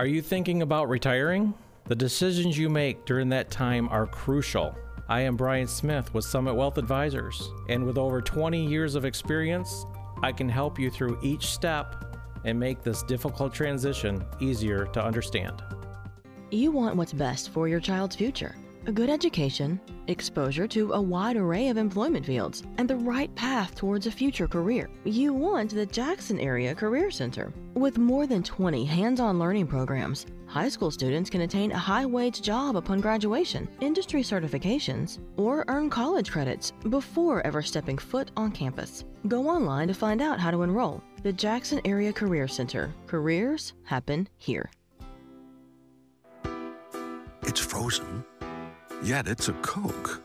Are 0.02 0.08
you 0.08 0.24
thinking 0.24 0.64
about 0.64 0.90
retiring? 0.90 1.54
The 1.86 1.94
decisions 1.94 2.58
you 2.58 2.70
make 2.70 3.06
during 3.06 3.30
that 3.30 3.52
time 3.52 3.88
are 3.90 4.08
crucial. 4.08 4.76
I 5.08 5.22
am 5.22 5.36
Brian 5.36 5.68
Smith 5.68 6.12
with 6.12 6.26
Summit 6.26 6.56
Wealth 6.56 6.80
Advisors, 6.80 7.52
and 7.70 7.86
with 7.86 8.00
over 8.00 8.20
20 8.20 8.66
years 8.66 8.96
of 8.96 9.06
experience, 9.06 9.86
I 10.24 10.32
can 10.32 10.50
help 10.50 10.80
you 10.80 10.90
through 10.90 11.20
each 11.22 11.46
step 11.46 12.18
and 12.46 12.60
make 12.60 12.82
this 12.82 13.04
difficult 13.04 13.54
transition 13.54 14.26
easier 14.40 14.88
to 14.88 15.06
understand. 15.06 15.62
You 16.50 16.72
want 16.72 16.96
what's 16.96 17.14
best 17.14 17.52
for 17.52 17.68
your 17.68 17.80
child's 17.80 18.16
future 18.16 18.56
a 18.88 18.91
good 18.91 19.10
education, 19.10 19.80
exposure 20.08 20.67
to 20.67 20.94
a 20.94 21.02
wide 21.02 21.36
array 21.36 21.70
of 21.70 21.78
employment 21.78 22.26
fields, 22.26 22.63
and 22.78 22.89
the 22.89 22.96
right 22.96 23.34
path 23.36 23.76
towards 23.76 24.08
a 24.08 24.12
future 24.12 24.48
career. 24.48 24.89
You 25.04 25.34
want 25.34 25.72
the 25.72 25.86
Jackson 25.86 26.39
Area 26.39 26.74
Career 26.74 27.12
Center. 27.12 27.54
With 27.74 27.98
more 27.98 28.28
than 28.28 28.44
20 28.44 28.84
hands 28.86 29.20
on 29.20 29.39
learning 29.39 29.67
programs, 29.67 30.26
high 30.48 30.70
school 30.70 30.91
students 30.91 31.30
can 31.30 31.41
attain 31.41 31.72
a 31.72 31.78
high 31.78 32.06
wage 32.06 32.41
job 32.41 32.76
upon 32.76 33.02
graduation, 33.02 33.70
industry 33.80 34.24
certifications, 34.24 35.20
or 35.38 35.63
earn 35.67 35.89
college 35.89 36.32
credits 36.32 36.72
before 36.89 37.46
ever 37.46 37.62
stepping 37.62 37.98
foot 37.98 38.32
on 38.36 38.52
campus. 38.52 39.06
Go 39.28 39.48
online 39.48 39.88
to 39.88 39.94
find 39.94 40.22
out 40.22 40.39
how 40.39 40.52
to 40.52 40.63
enroll. 40.63 41.02
The 41.24 41.34
Jackson 41.34 41.80
Area 41.86 42.12
Career 42.12 42.48
Center. 42.48 42.94
Careers 43.06 43.74
happen 43.84 44.28
here. 44.38 44.72
It's 47.44 47.60
frozen, 47.60 48.24
yet 49.04 49.28
it's 49.28 49.50
a 49.50 49.54
Coke. 49.54 50.22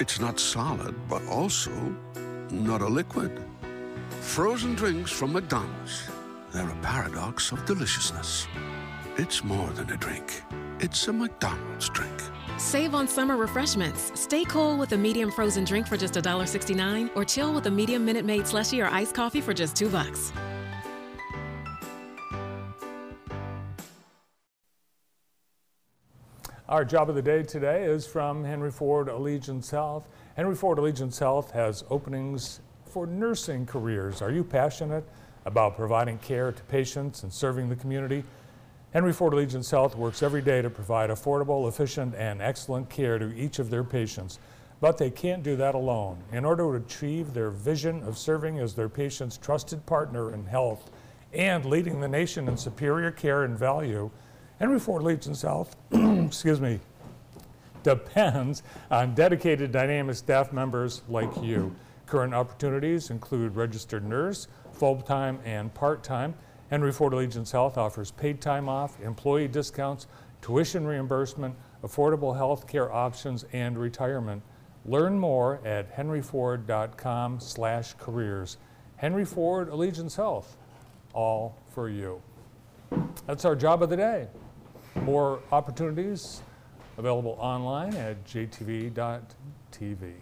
It's 0.00 0.20
not 0.20 0.40
solid, 0.40 0.94
but 1.08 1.22
also 1.26 1.72
not 2.50 2.82
a 2.82 2.86
liquid. 2.86 3.44
Frozen 4.20 4.74
drinks 4.74 5.10
from 5.10 5.32
McDonald's. 5.32 6.08
They're 6.52 6.68
a 6.68 6.76
paradox 6.82 7.52
of 7.52 7.64
deliciousness. 7.66 8.46
It's 9.16 9.44
more 9.44 9.68
than 9.70 9.90
a 9.90 9.96
drink, 9.96 10.42
it's 10.80 11.06
a 11.08 11.12
McDonald's 11.12 11.88
drink. 11.88 12.12
Save 12.58 12.94
on 12.94 13.08
summer 13.08 13.36
refreshments. 13.36 14.12
Stay 14.18 14.44
cool 14.44 14.76
with 14.76 14.92
a 14.92 14.96
medium 14.96 15.30
frozen 15.30 15.64
drink 15.64 15.86
for 15.86 15.96
just 15.96 16.14
$1.69 16.14 17.10
or 17.16 17.24
chill 17.24 17.52
with 17.52 17.66
a 17.66 17.70
medium 17.70 18.04
Minute 18.04 18.24
Maid 18.24 18.42
slushie 18.42 18.84
or 18.84 18.88
iced 18.92 19.14
coffee 19.14 19.40
for 19.40 19.52
just 19.52 19.76
2 19.76 19.88
bucks. 19.88 20.32
Our 26.74 26.84
job 26.84 27.08
of 27.08 27.14
the 27.14 27.22
day 27.22 27.44
today 27.44 27.84
is 27.84 28.04
from 28.04 28.42
Henry 28.42 28.72
Ford 28.72 29.08
Allegiance 29.08 29.70
Health. 29.70 30.08
Henry 30.34 30.56
Ford 30.56 30.76
Allegiance 30.76 31.20
Health 31.20 31.52
has 31.52 31.84
openings 31.88 32.58
for 32.84 33.06
nursing 33.06 33.64
careers. 33.64 34.20
Are 34.20 34.32
you 34.32 34.42
passionate 34.42 35.04
about 35.44 35.76
providing 35.76 36.18
care 36.18 36.50
to 36.50 36.62
patients 36.64 37.22
and 37.22 37.32
serving 37.32 37.68
the 37.68 37.76
community. 37.76 38.24
Henry 38.92 39.12
Ford 39.12 39.34
Allegiance 39.34 39.70
Health 39.70 39.94
works 39.94 40.20
every 40.20 40.42
day 40.42 40.62
to 40.62 40.68
provide 40.68 41.10
affordable, 41.10 41.68
efficient, 41.68 42.12
and 42.16 42.42
excellent 42.42 42.90
care 42.90 43.20
to 43.20 43.32
each 43.36 43.60
of 43.60 43.70
their 43.70 43.84
patients. 43.84 44.40
But 44.80 44.98
they 44.98 45.12
can't 45.12 45.44
do 45.44 45.54
that 45.54 45.76
alone. 45.76 46.24
In 46.32 46.44
order 46.44 46.64
to 46.64 46.84
achieve 46.84 47.34
their 47.34 47.50
vision 47.50 48.02
of 48.02 48.18
serving 48.18 48.58
as 48.58 48.74
their 48.74 48.88
patients' 48.88 49.36
trusted 49.36 49.86
partner 49.86 50.34
in 50.34 50.46
health 50.46 50.90
and 51.32 51.64
leading 51.64 52.00
the 52.00 52.08
nation 52.08 52.48
in 52.48 52.56
superior 52.56 53.12
care 53.12 53.44
and 53.44 53.56
value, 53.56 54.10
Henry 54.60 54.78
Ford 54.78 55.02
Allegiance 55.02 55.42
Health, 55.42 55.76
excuse 55.92 56.60
me, 56.60 56.78
depends 57.82 58.62
on 58.90 59.14
dedicated 59.14 59.72
dynamic 59.72 60.14
staff 60.14 60.52
members 60.52 61.02
like 61.08 61.30
you. 61.42 61.74
Current 62.06 62.32
opportunities 62.32 63.10
include 63.10 63.56
registered 63.56 64.04
nurse, 64.04 64.46
full-time 64.72 65.40
and 65.44 65.74
part-time. 65.74 66.34
Henry 66.70 66.92
Ford 66.92 67.12
Allegiance 67.12 67.50
Health 67.50 67.76
offers 67.76 68.12
paid 68.12 68.40
time 68.40 68.68
off, 68.68 69.00
employee 69.00 69.48
discounts, 69.48 70.06
tuition 70.40 70.86
reimbursement, 70.86 71.56
affordable 71.82 72.36
health 72.36 72.68
care 72.68 72.92
options, 72.92 73.44
and 73.52 73.76
retirement. 73.76 74.42
Learn 74.86 75.18
more 75.18 75.60
at 75.66 75.96
henryford.com 75.96 77.40
slash 77.40 77.94
careers. 77.94 78.58
Henry 78.96 79.24
Ford 79.24 79.68
Allegiance 79.68 80.14
Health, 80.14 80.56
all 81.12 81.58
for 81.70 81.88
you. 81.88 82.22
That's 83.26 83.44
our 83.44 83.56
job 83.56 83.82
of 83.82 83.90
the 83.90 83.96
day. 83.96 84.28
More 85.02 85.40
opportunities 85.52 86.42
available 86.96 87.36
online 87.40 87.94
at 87.96 88.24
jtv.tv. 88.24 90.12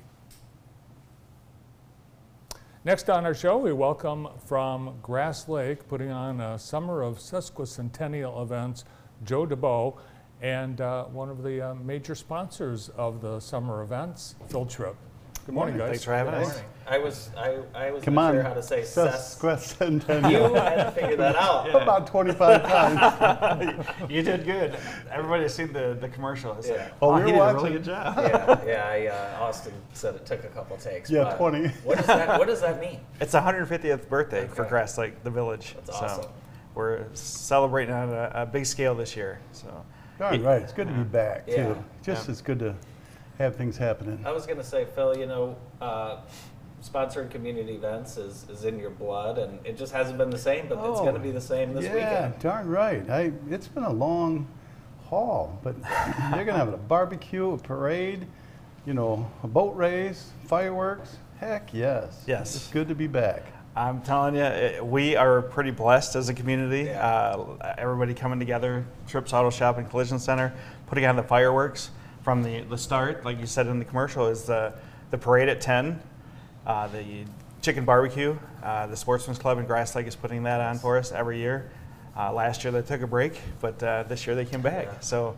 Next 2.85 3.09
on 3.09 3.25
our 3.25 3.35
show, 3.35 3.59
we 3.59 3.73
welcome 3.73 4.29
from 4.47 4.97
Grass 5.03 5.49
Lake, 5.49 5.87
putting 5.89 6.11
on 6.11 6.41
a 6.41 6.59
summer 6.59 7.03
of 7.03 7.19
sesquicentennial 7.19 8.43
events, 8.43 8.85
Joe 9.25 9.47
DeBow, 9.47 9.99
and 10.41 10.81
uh, 10.81 11.05
one 11.05 11.29
of 11.29 11.45
the 11.45 11.61
uh, 11.61 11.75
major 11.77 12.17
sponsors 12.17 12.89
of 12.91 13.21
the 13.21 13.39
summer 13.39 13.83
events, 13.83 14.35
Phil 14.49 14.67
Tripp. 14.67 14.97
Good 15.47 15.55
morning, 15.55 15.79
guys. 15.79 15.91
Thanks 15.91 16.05
for 16.05 16.13
having 16.13 16.35
Good 16.35 16.43
us. 16.43 16.49
morning. 16.49 16.65
I 16.87 16.99
was 16.99 17.31
I, 17.37 17.59
I 17.75 17.91
was 17.93 18.03
Come 18.03 18.15
not 18.15 18.31
on. 18.31 18.35
sure 18.35 18.43
how 18.43 18.55
to 18.55 18.63
say 18.63 18.83
ses. 18.83 19.15
Sesquicentennial. 19.37 20.31
You 20.31 20.55
had 20.55 20.85
to 20.85 20.91
figure 20.91 21.17
that 21.17 21.37
out. 21.49 21.69
About 21.71 22.07
25 22.07 22.63
times. 22.69 23.87
you 24.11 24.23
did 24.23 24.45
good. 24.45 24.77
Everybody's 25.11 25.55
seen 25.55 25.73
the, 25.73 25.97
the 26.01 26.09
commercial. 26.09 26.53
It's 26.59 26.69
like, 26.69 26.79
Yeah. 26.79 26.89
Oh, 27.01 27.09
"Wow, 27.11 27.17
we 27.25 27.33
he 27.33 27.39
were 27.39 27.47
did 27.47 27.51
a 27.51 27.55
really 27.55 27.71
good 27.73 27.85
job. 27.85 28.15
yeah, 28.19 28.65
yeah. 28.67 28.87
I, 28.87 29.07
uh, 29.39 29.45
Austin 29.45 29.73
said 29.93 30.15
it 30.17 30.27
took 30.27 30.45
a 30.45 30.49
couple 30.49 30.77
takes. 30.77 31.11
Yeah, 31.11 31.35
20. 31.37 31.69
What 31.85 31.99
does 31.99 32.07
that 32.07 32.39
What 32.39 32.49
does 32.49 32.61
that 32.61 32.81
mean? 32.81 33.01
It's 33.21 33.33
the 33.33 33.41
150th 33.41 34.09
birthday 34.09 34.47
for 34.49 34.63
Okay. 34.63 34.71
Grass 34.71 34.99
Lake, 34.99 35.23
the 35.23 35.31
village. 35.31 35.75
That's 35.87 35.99
so 35.99 36.05
awesome. 36.05 36.31
we're 36.75 37.05
celebrating 37.15 37.95
on 37.95 38.09
a, 38.11 38.31
a 38.35 38.47
big 38.47 38.67
scale 38.67 38.95
this 38.95 39.17
year. 39.17 39.39
So 39.53 39.69
All 40.21 40.31
right, 40.39 40.63
it's 40.63 40.73
good 40.73 40.89
to 40.89 40.95
be 40.95 41.05
back, 41.05 41.47
too. 41.47 41.53
Yeah. 41.53 41.75
Just 42.03 42.27
Yeah. 42.27 42.33
as 42.33 42.43
good 42.43 42.59
to 42.59 42.75
have 43.39 43.57
things 43.57 43.77
happening. 43.77 44.23
I 44.27 44.33
was 44.33 44.47
gonna 44.47 44.63
say, 44.65 44.85
Phil. 44.95 45.17
You 45.17 45.27
know, 45.27 45.57
uh, 45.81 46.19
sponsoring 46.83 47.31
community 47.31 47.75
events 47.75 48.17
is, 48.17 48.47
is 48.51 48.65
in 48.65 48.79
your 48.79 48.91
blood, 48.91 49.39
and 49.39 49.59
it 49.65 49.77
just 49.79 49.93
hasn't 49.93 50.19
been 50.19 50.31
the 50.31 50.39
same. 50.39 50.67
But 50.69 50.79
it's 50.79 51.01
Oh, 51.01 51.05
gonna 51.05 51.19
be 51.19 51.31
the 51.31 51.41
same 51.41 51.75
this 51.75 51.85
yeah, 51.85 51.95
weekend. 51.95 52.39
darn 52.41 52.69
right. 52.69 53.09
I, 53.09 53.33
it's 53.51 53.69
been 53.69 53.85
a 53.85 53.93
long 53.93 54.47
haul, 55.09 55.59
but 55.63 55.81
they're 55.83 56.45
going 56.45 56.47
to 56.47 56.53
have 56.55 56.73
a 56.73 56.77
barbecue, 56.79 57.53
a 57.53 57.59
parade, 57.59 58.27
you 58.87 58.95
know, 58.95 59.31
a 59.43 59.47
boat 59.47 59.77
race, 59.77 60.31
fireworks. 60.47 61.17
Heck 61.39 61.75
yes. 61.75 62.25
Yes. 62.27 62.55
It's 62.57 62.69
good 62.69 62.89
to 62.89 62.95
be 62.95 63.07
back. 63.09 63.43
I'm 63.77 64.01
telling 64.03 64.35
you, 64.37 64.43
it, 64.43 64.85
we 64.85 65.17
are 65.17 65.43
pretty 65.43 65.71
blessed 65.71 66.15
as 66.17 66.29
a 66.29 66.35
community. 66.35 66.91
Uh, 66.91 67.45
everybody 67.79 68.15
coming 68.15 68.39
together, 68.39 68.85
Tripp's 69.07 69.33
Auto 69.33 69.51
Shop 69.51 69.79
and 69.79 69.89
Collision 69.89 70.19
Center, 70.19 70.53
putting 70.87 71.05
on 71.05 71.17
the 71.17 71.23
fireworks 71.23 71.91
from 72.23 72.43
the, 72.43 72.61
the 72.63 72.79
start, 72.79 73.25
like 73.25 73.39
you 73.41 73.47
said 73.47 73.67
in 73.67 73.79
the 73.79 73.85
commercial, 73.85 74.29
is 74.29 74.45
the, 74.45 74.73
the 75.11 75.19
parade 75.19 75.49
at 75.49 75.61
10, 75.61 76.01
uh, 76.67 76.87
the 76.89 77.25
chicken 77.61 77.85
barbecue. 77.85 78.37
Uh, 78.63 78.87
the 78.87 78.97
Sportsman's 78.97 79.39
Club 79.39 79.59
in 79.59 79.67
Grass 79.67 79.95
Lake 79.95 80.07
is 80.07 80.17
putting 80.17 80.43
that 80.43 80.61
on 80.61 80.79
for 80.79 80.99
us 80.99 81.13
every 81.13 81.39
year. 81.39 81.71
Uh, 82.17 82.33
last 82.33 82.63
year 82.65 82.73
they 82.73 82.83
took 82.83 83.01
a 83.01 83.07
break, 83.07 83.41
but 83.61 83.83
uh, 83.83 84.03
this 84.05 84.27
year 84.27 84.37
they 84.37 84.45
came 84.45 84.61
back. 84.61 85.03
So, 85.03 85.37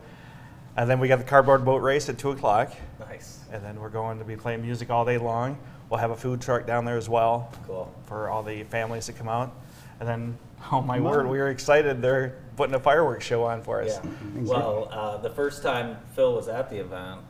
and 0.77 0.91
then 0.91 0.99
we 0.99 1.07
got 1.07 1.19
the 1.19 1.25
cardboard 1.25 1.65
boat 1.65 1.83
race 1.83 2.09
at 2.09 2.19
2 2.19 2.31
o'clock. 2.31 2.73
Nice. 2.99 3.41
And 3.53 3.65
then 3.65 3.79
we're 3.81 3.91
going 3.91 4.19
to 4.19 4.25
be 4.25 4.37
playing 4.37 4.63
music 4.63 4.91
all 4.91 5.05
day 5.05 5.19
long. 5.19 5.57
We'll 5.89 6.01
have 6.01 6.11
a 6.11 6.17
food 6.17 6.41
truck 6.41 6.67
down 6.67 6.85
there 6.85 6.97
as 6.97 7.09
well. 7.09 7.53
Cool. 7.67 7.95
For 8.07 8.29
all 8.29 8.43
the 8.43 8.65
families 8.65 9.07
that 9.07 9.17
come 9.17 9.29
out. 9.29 9.55
And 10.01 10.09
then, 10.09 10.39
oh 10.73 10.81
my 10.81 10.97
Come 10.97 11.05
word, 11.05 11.29
we 11.29 11.39
were 11.39 11.51
excited. 11.51 12.03
They're 12.03 12.37
putting 12.57 12.75
a 12.75 12.81
fireworks 12.81 13.25
show 13.25 13.45
on 13.45 13.63
for 13.63 13.83
us. 13.83 14.01
Yeah. 14.03 14.11
Well, 14.43 14.89
uh, 14.91 15.19
the 15.19 15.31
first 15.31 15.63
time 15.63 15.97
Phil 16.15 16.35
was 16.35 16.49
at 16.49 16.71
the 16.71 16.79
event, 16.79 17.21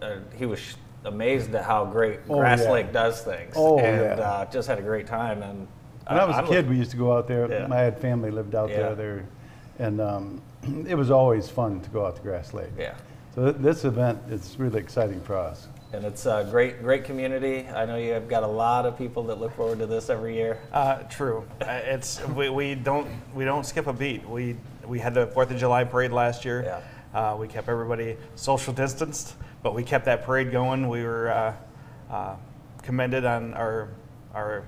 uh, 0.00 0.16
he 0.36 0.46
was 0.46 0.60
sh- 0.60 0.74
amazed 1.10 1.54
at 1.54 1.64
how 1.64 1.84
great 1.84 2.20
Oh, 2.28 2.38
Grass 2.38 2.60
yeah. 2.62 2.70
Lake 2.72 2.92
does 2.92 3.22
things, 3.22 3.54
Oh, 3.56 3.78
and 3.78 4.18
yeah. 4.18 4.24
uh, 4.24 4.44
just 4.50 4.68
had 4.68 4.78
a 4.78 4.82
great 4.82 5.06
time. 5.06 5.42
And 5.42 5.66
When 6.06 6.18
I 6.18 6.24
was 6.24 6.36
a 6.36 6.40
I'm 6.40 6.46
kid, 6.46 6.64
look- 6.64 6.70
we 6.70 6.76
used 6.76 6.90
to 6.90 6.96
go 6.96 7.16
out 7.16 7.26
there. 7.28 7.48
Yeah. 7.50 7.68
I 7.70 7.78
had 7.80 7.98
family 8.00 8.30
lived 8.30 8.54
out 8.54 8.68
Yeah. 8.70 8.76
there, 8.76 8.94
there, 8.94 9.24
and 9.78 10.00
um, 10.00 10.42
it 10.88 10.94
was 10.96 11.10
always 11.10 11.48
fun 11.48 11.80
to 11.80 11.90
go 11.90 12.04
out 12.06 12.16
to 12.16 12.22
Grass 12.22 12.52
Lake. 12.52 12.70
Yeah. 12.78 12.94
So 13.34 13.44
th- 13.52 13.56
this 13.62 13.84
event 13.84 14.18
is 14.30 14.56
really 14.58 14.80
exciting 14.80 15.20
for 15.20 15.36
us. 15.36 15.68
and 15.92 16.04
it's 16.04 16.26
a 16.26 16.46
great, 16.50 16.82
great 16.82 17.04
community. 17.04 17.66
I 17.68 17.86
know 17.86 17.96
you 17.96 18.12
have 18.12 18.28
got 18.28 18.42
a 18.42 18.46
lot 18.46 18.84
of 18.86 18.98
people 18.98 19.22
that 19.24 19.38
look 19.38 19.54
forward 19.54 19.78
to 19.78 19.86
this 19.86 20.10
every 20.10 20.34
year. 20.34 20.58
Uh, 20.72 20.96
true. 21.04 21.44
Uh, 21.60 21.66
it's 21.84 22.20
we, 22.28 22.48
we 22.50 22.74
don't 22.74 23.06
we 23.34 23.44
don't 23.44 23.64
skip 23.64 23.86
a 23.86 23.92
beat. 23.92 24.28
We 24.28 24.56
we 24.84 24.98
had 24.98 25.14
the 25.14 25.26
Fourth 25.28 25.50
of 25.50 25.58
July 25.58 25.84
parade 25.84 26.12
last 26.12 26.44
year. 26.44 26.62
Yeah. 26.64 26.80
Uh, 27.18 27.36
we 27.36 27.46
kept 27.48 27.68
everybody 27.68 28.16
social 28.34 28.72
distanced, 28.74 29.36
but 29.66 29.74
we 29.74 29.82
kept 29.82 30.04
that 30.04 30.22
parade 30.22 30.52
going. 30.52 30.88
We 30.88 31.02
were 31.02 31.28
uh, 31.28 31.56
uh, 32.08 32.36
commended 32.84 33.24
on 33.24 33.52
our 33.54 33.88
our 34.32 34.62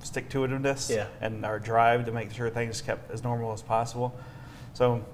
stick 0.00 0.28
to 0.30 0.38
itiveness 0.38 0.90
Yeah. 0.92 1.06
and 1.20 1.46
our 1.46 1.60
drive 1.60 2.04
to 2.06 2.10
make 2.10 2.32
sure 2.32 2.50
things 2.50 2.80
kept 2.82 3.12
as 3.12 3.22
normal 3.22 3.52
as 3.52 3.62
possible. 3.62 4.12
So 4.72 5.04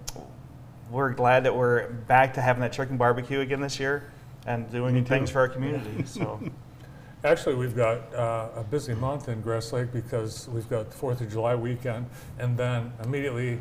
we're 0.91 1.13
glad 1.13 1.45
that 1.45 1.55
we're 1.55 1.91
back 1.91 2.33
to 2.35 2.41
having 2.41 2.63
that 2.63 2.73
chicken 2.73 2.97
barbecue 2.97 3.41
again 3.41 3.61
this 3.61 3.79
year 3.79 4.11
and 4.47 4.71
doing 4.71 5.05
things 5.05 5.29
for 5.29 5.41
our 5.41 5.49
community. 5.49 6.07
So. 6.07 6.41
Actually, 7.25 7.57
we've 7.57 7.77
got 7.77 8.15
uh, 8.15 8.49
a 8.57 8.65
busy 8.65 8.95
month 8.95 9.29
in 9.29 9.43
Grass 9.43 9.71
Lake 9.71 9.93
because 9.93 10.49
we've 10.49 10.71
got 10.71 10.89
the 10.91 10.97
Fourth 10.97 11.21
of 11.21 11.31
July 11.31 11.55
weekend, 11.57 12.07
and 12.39 12.57
then 12.57 12.91
immediately 13.05 13.61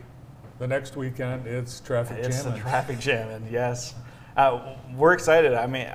the 0.58 0.68
next 0.68 0.96
weekend 0.96 1.48
it's 1.48 1.82
traffic 1.82 2.20
It's 2.20 2.44
jamming. 2.44 2.62
traffic 2.62 2.98
jamming, 3.00 3.50
yes. 3.52 3.94
Uh, 4.36 4.76
we're 4.96 5.14
excited. 5.14 5.54
I 5.54 5.68
mean, 5.68 5.90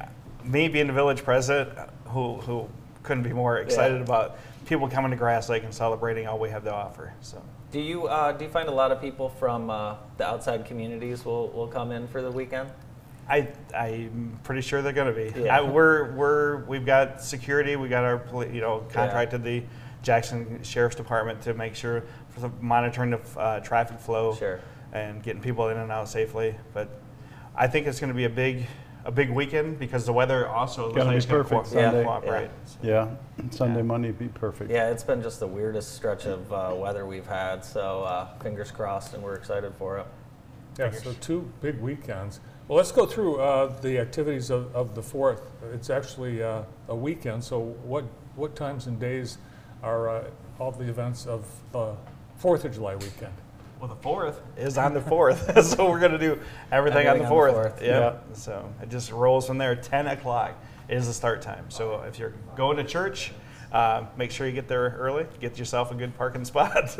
me 0.44 0.68
being 0.68 0.86
the 0.86 0.92
village 0.92 1.22
president, 1.22 1.78
who, 2.06 2.36
who 2.36 2.68
couldn't 3.02 3.22
be 3.22 3.32
more 3.32 3.58
excited 3.58 3.98
Yeah. 3.98 4.04
about 4.04 4.38
people 4.66 4.88
coming 4.88 5.10
to 5.10 5.16
Grass 5.16 5.48
Lake 5.48 5.62
and 5.64 5.74
celebrating 5.74 6.26
all 6.26 6.38
we 6.38 6.48
have 6.50 6.64
to 6.64 6.72
offer. 6.72 7.12
So 7.20 7.42
Do 7.70 7.80
you 7.80 8.06
uh, 8.06 8.32
do 8.32 8.44
you 8.44 8.50
find 8.50 8.68
a 8.68 8.72
lot 8.72 8.92
of 8.92 9.00
people 9.00 9.28
from 9.28 9.68
uh, 9.70 9.96
the 10.16 10.26
outside 10.26 10.64
communities 10.64 11.24
will, 11.24 11.48
will 11.48 11.66
come 11.66 11.92
in 11.92 12.08
for 12.08 12.22
the 12.22 12.30
weekend? 12.30 12.70
I, 13.28 13.48
I'm 13.76 14.38
pretty 14.42 14.60
sure 14.60 14.82
they're 14.82 14.92
going 14.92 15.14
to 15.14 15.32
be. 15.32 15.42
Yeah. 15.44 15.58
I, 15.58 15.60
we're, 15.60 16.12
we're, 16.14 16.64
we've 16.64 16.84
got 16.84 17.22
security. 17.22 17.76
We 17.76 17.88
got 17.88 18.02
our, 18.04 18.44
you 18.52 18.60
know, 18.60 18.84
contracted 18.92 19.44
the 19.44 19.62
Jackson 20.02 20.60
Sheriff's 20.64 20.96
Department 20.96 21.40
to 21.42 21.54
make 21.54 21.76
sure 21.76 22.02
for 22.30 22.40
the 22.40 22.50
monitoring 22.60 23.10
the 23.10 23.20
uh, 23.38 23.60
traffic 23.60 24.00
flow 24.00 24.36
and 24.92 25.22
getting 25.22 25.40
people 25.40 25.68
in 25.68 25.76
and 25.76 25.92
out 25.92 26.08
safely. 26.08 26.56
But 26.74 26.88
I 27.56 27.66
think 27.66 27.86
it's 27.86 28.00
going 28.00 28.08
to 28.08 28.14
be 28.14 28.24
a 28.24 28.30
big, 28.30 28.66
a 29.04 29.10
big 29.10 29.30
weekend 29.30 29.78
because 29.78 30.06
the 30.06 30.12
weather 30.12 30.48
also 30.48 30.84
looks 30.86 30.96
Gotta 30.96 31.06
like 31.08 31.14
be 31.14 31.16
it's 31.18 31.26
going 31.26 31.44
to 31.44 31.48
perfect 31.48 31.72
co- 31.74 31.80
Sunday. 31.82 32.04
cooperate. 32.04 32.50
Yeah, 32.82 33.08
Sunday, 33.50 33.82
Monday 33.82 34.12
be 34.12 34.28
perfect. 34.28 34.70
Yeah, 34.70 34.90
it's 34.90 35.02
been 35.02 35.22
just 35.22 35.40
the 35.40 35.46
weirdest 35.46 35.94
stretch 35.94 36.26
of 36.26 36.52
uh, 36.52 36.74
weather 36.76 37.06
we've 37.06 37.26
had. 37.26 37.64
So 37.64 38.02
uh, 38.04 38.28
fingers 38.38 38.70
crossed, 38.70 39.14
and 39.14 39.22
we're 39.22 39.34
excited 39.34 39.74
for 39.78 39.98
it. 39.98 40.06
Yeah, 40.78 40.90
so 40.92 41.12
two 41.20 41.50
big 41.60 41.78
weekends. 41.80 42.40
Well, 42.68 42.76
let's 42.76 42.92
go 42.92 43.04
through 43.04 43.40
uh, 43.40 43.80
the 43.80 43.98
activities 43.98 44.50
of, 44.50 44.74
of 44.74 44.94
the 44.94 45.02
fourth. 45.02 45.42
It's 45.74 45.90
actually 45.90 46.42
uh, 46.42 46.62
a 46.88 46.94
weekend, 46.94 47.42
so 47.42 47.58
what, 47.58 48.04
what 48.36 48.54
times 48.54 48.86
and 48.86 48.98
days 49.00 49.38
are 49.82 50.08
uh, 50.08 50.30
all 50.60 50.70
the 50.70 50.88
events 50.88 51.26
of 51.26 51.44
the 51.72 51.96
Fourth 52.36 52.64
of 52.64 52.72
July 52.72 52.94
weekend? 52.94 53.34
Well, 53.80 53.88
the 53.88 53.96
fourth 53.96 54.42
is 54.58 54.76
on 54.76 54.92
the 54.92 55.00
fourth, 55.00 55.64
so 55.64 55.88
we're 55.88 56.00
going 56.00 56.12
to 56.12 56.18
do 56.18 56.38
everything, 56.70 56.70
on 56.70 56.72
Everything 56.78 57.04
the 57.06 57.10
on 57.12 57.18
the 57.20 57.26
fourth. 57.28 57.52
fourth. 57.54 57.82
Yep. 57.82 58.26
So 58.34 58.70
it 58.82 58.90
just 58.90 59.10
rolls 59.10 59.46
from 59.46 59.56
there. 59.56 59.74
Ten 59.74 60.06
o'clock 60.06 60.52
is 60.90 61.06
the 61.06 61.14
start 61.14 61.40
time. 61.40 61.64
So 61.70 62.02
if 62.02 62.18
you're 62.18 62.34
going 62.56 62.76
to 62.76 62.84
church, 62.84 63.32
uh, 63.72 64.04
make 64.18 64.32
sure 64.32 64.46
you 64.46 64.52
get 64.52 64.68
there 64.68 64.94
early. 64.98 65.26
Get 65.40 65.58
yourself 65.58 65.92
a 65.92 65.94
good 65.94 66.14
parking 66.18 66.44
spot 66.44 66.94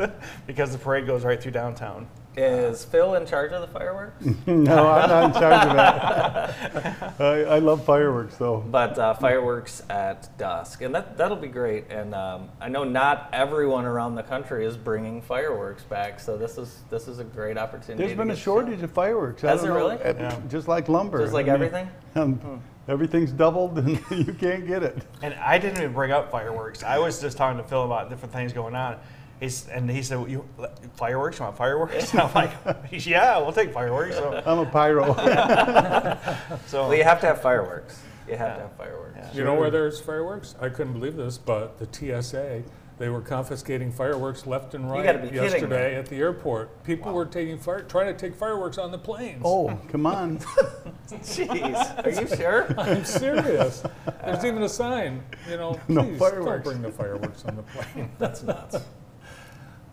because 0.47 0.71
the 0.71 0.79
parade 0.79 1.05
goes 1.05 1.23
right 1.23 1.39
through 1.39 1.51
downtown. 1.51 2.07
Is 2.37 2.85
Phil 2.85 3.15
in 3.15 3.25
charge 3.25 3.51
of 3.51 3.59
the 3.61 3.67
fireworks? 3.67 4.23
no, 4.47 4.87
I'm 4.89 5.09
not 5.09 5.23
in 5.25 5.33
charge 5.41 5.67
of 5.67 5.75
that. 5.75 7.13
I, 7.19 7.25
I 7.55 7.59
love 7.59 7.83
fireworks, 7.83 8.37
though. 8.37 8.59
But 8.61 8.97
uh, 8.97 9.13
fireworks 9.15 9.83
at 9.89 10.35
dusk, 10.37 10.81
and 10.81 10.95
that 10.95 11.17
that'll 11.17 11.35
be 11.35 11.49
great. 11.49 11.89
And 11.89 12.15
um, 12.15 12.49
I 12.61 12.69
know 12.69 12.85
not 12.85 13.29
everyone 13.33 13.83
around 13.83 14.15
the 14.15 14.23
country 14.23 14.65
is 14.65 14.77
bringing 14.77 15.21
fireworks 15.21 15.83
back, 15.83 16.21
so 16.21 16.37
this 16.37 16.57
is 16.57 16.79
this 16.89 17.09
is 17.09 17.19
a 17.19 17.25
great 17.25 17.57
opportunity. 17.57 17.97
There's 18.03 18.11
to 18.13 18.17
been 18.17 18.31
a 18.31 18.33
get- 18.33 18.41
shortage 18.41 18.81
of 18.81 18.91
fireworks. 18.91 19.43
I 19.43 19.49
Has 19.49 19.59
don't 19.61 19.69
there 19.69 19.77
know, 19.79 19.89
really? 19.89 20.01
at- 20.01 20.17
Yeah. 20.17 20.39
Just 20.47 20.69
like 20.69 20.87
lumber. 20.87 21.19
Just 21.19 21.33
like 21.33 21.47
I 21.49 21.57
mean, 21.57 21.63
everything? 21.63 21.89
um, 22.15 22.35
Hmm. 22.35 22.55
Everything's 22.87 23.31
doubled, 23.31 23.77
and 23.77 23.89
you 24.09 24.33
can't 24.33 24.65
get 24.65 24.83
it. 24.83 24.97
And 25.21 25.33
I 25.35 25.59
didn't 25.59 25.77
even 25.77 25.93
bring 25.93 26.11
up 26.11 26.31
fireworks. 26.31 26.81
I 26.83 26.97
was 26.97 27.21
just 27.21 27.37
talking 27.37 27.61
to 27.61 27.63
Phil 27.63 27.83
about 27.85 28.09
different 28.09 28.33
things 28.33 28.53
going 28.53 28.75
on. 28.75 28.97
He's, 29.41 29.67
and 29.69 29.89
he 29.89 30.03
said, 30.03 30.29
"You 30.29 30.47
fireworks? 30.93 31.39
You 31.39 31.45
want 31.45 31.57
fireworks?" 31.57 32.11
And 32.11 32.21
I'm 32.21 32.33
like, 32.33 32.51
"Yeah, 32.91 33.39
we'll 33.39 33.51
take 33.51 33.73
fireworks." 33.73 34.15
So. 34.15 34.41
I'm 34.45 34.59
a 34.59 34.65
pyro. 34.67 35.15
so 36.67 36.83
Well, 36.87 36.95
you 36.95 37.03
have 37.03 37.19
to 37.21 37.25
have 37.27 37.41
fireworks. 37.41 37.99
You 38.29 38.35
have 38.37 38.55
to 38.57 38.61
have 38.61 38.73
fireworks. 38.77 39.35
You 39.35 39.43
know 39.43 39.55
where 39.55 39.71
there's 39.71 39.99
fireworks? 39.99 40.55
I 40.61 40.69
couldn't 40.69 40.93
believe 40.93 41.15
this, 41.15 41.39
but 41.39 41.79
the 41.79 42.21
TSA, 42.21 42.61
they 42.99 43.09
were 43.09 43.19
confiscating 43.21 43.91
fireworks 43.91 44.45
left 44.45 44.75
and 44.75 44.89
right 44.89 45.03
gotta 45.03 45.17
be 45.17 45.29
kidding 45.29 45.41
me. 45.43 45.49
yesterday 45.49 45.95
at 45.95 46.05
the 46.05 46.17
airport. 46.17 46.83
People 46.83 47.11
were 47.11 47.25
taking 47.25 47.57
fire, 47.57 47.81
trying 47.81 48.05
to 48.05 48.13
take 48.13 48.35
fireworks 48.35 48.77
on 48.77 48.91
the 48.91 48.97
planes. 48.99 49.41
Oh, 49.43 49.75
come 49.89 50.05
on. 50.05 50.37
Jeez, 51.09 52.05
are 52.05 52.21
you 52.21 52.27
sure? 52.37 52.79
I'm 52.79 53.03
serious. 53.03 53.83
There's 54.23 54.45
even 54.45 54.61
a 54.61 54.69
sign, 54.69 55.23
you 55.49 55.57
know, 55.57 55.79
No 55.87 56.03
please 56.03 56.19
fireworks. 56.19 56.45
don't 56.45 56.63
bring 56.63 56.81
the 56.83 56.91
fireworks 56.91 57.43
on 57.45 57.55
the 57.55 57.63
plane. 57.63 58.11
That's 58.19 58.43
nuts. 58.43 58.77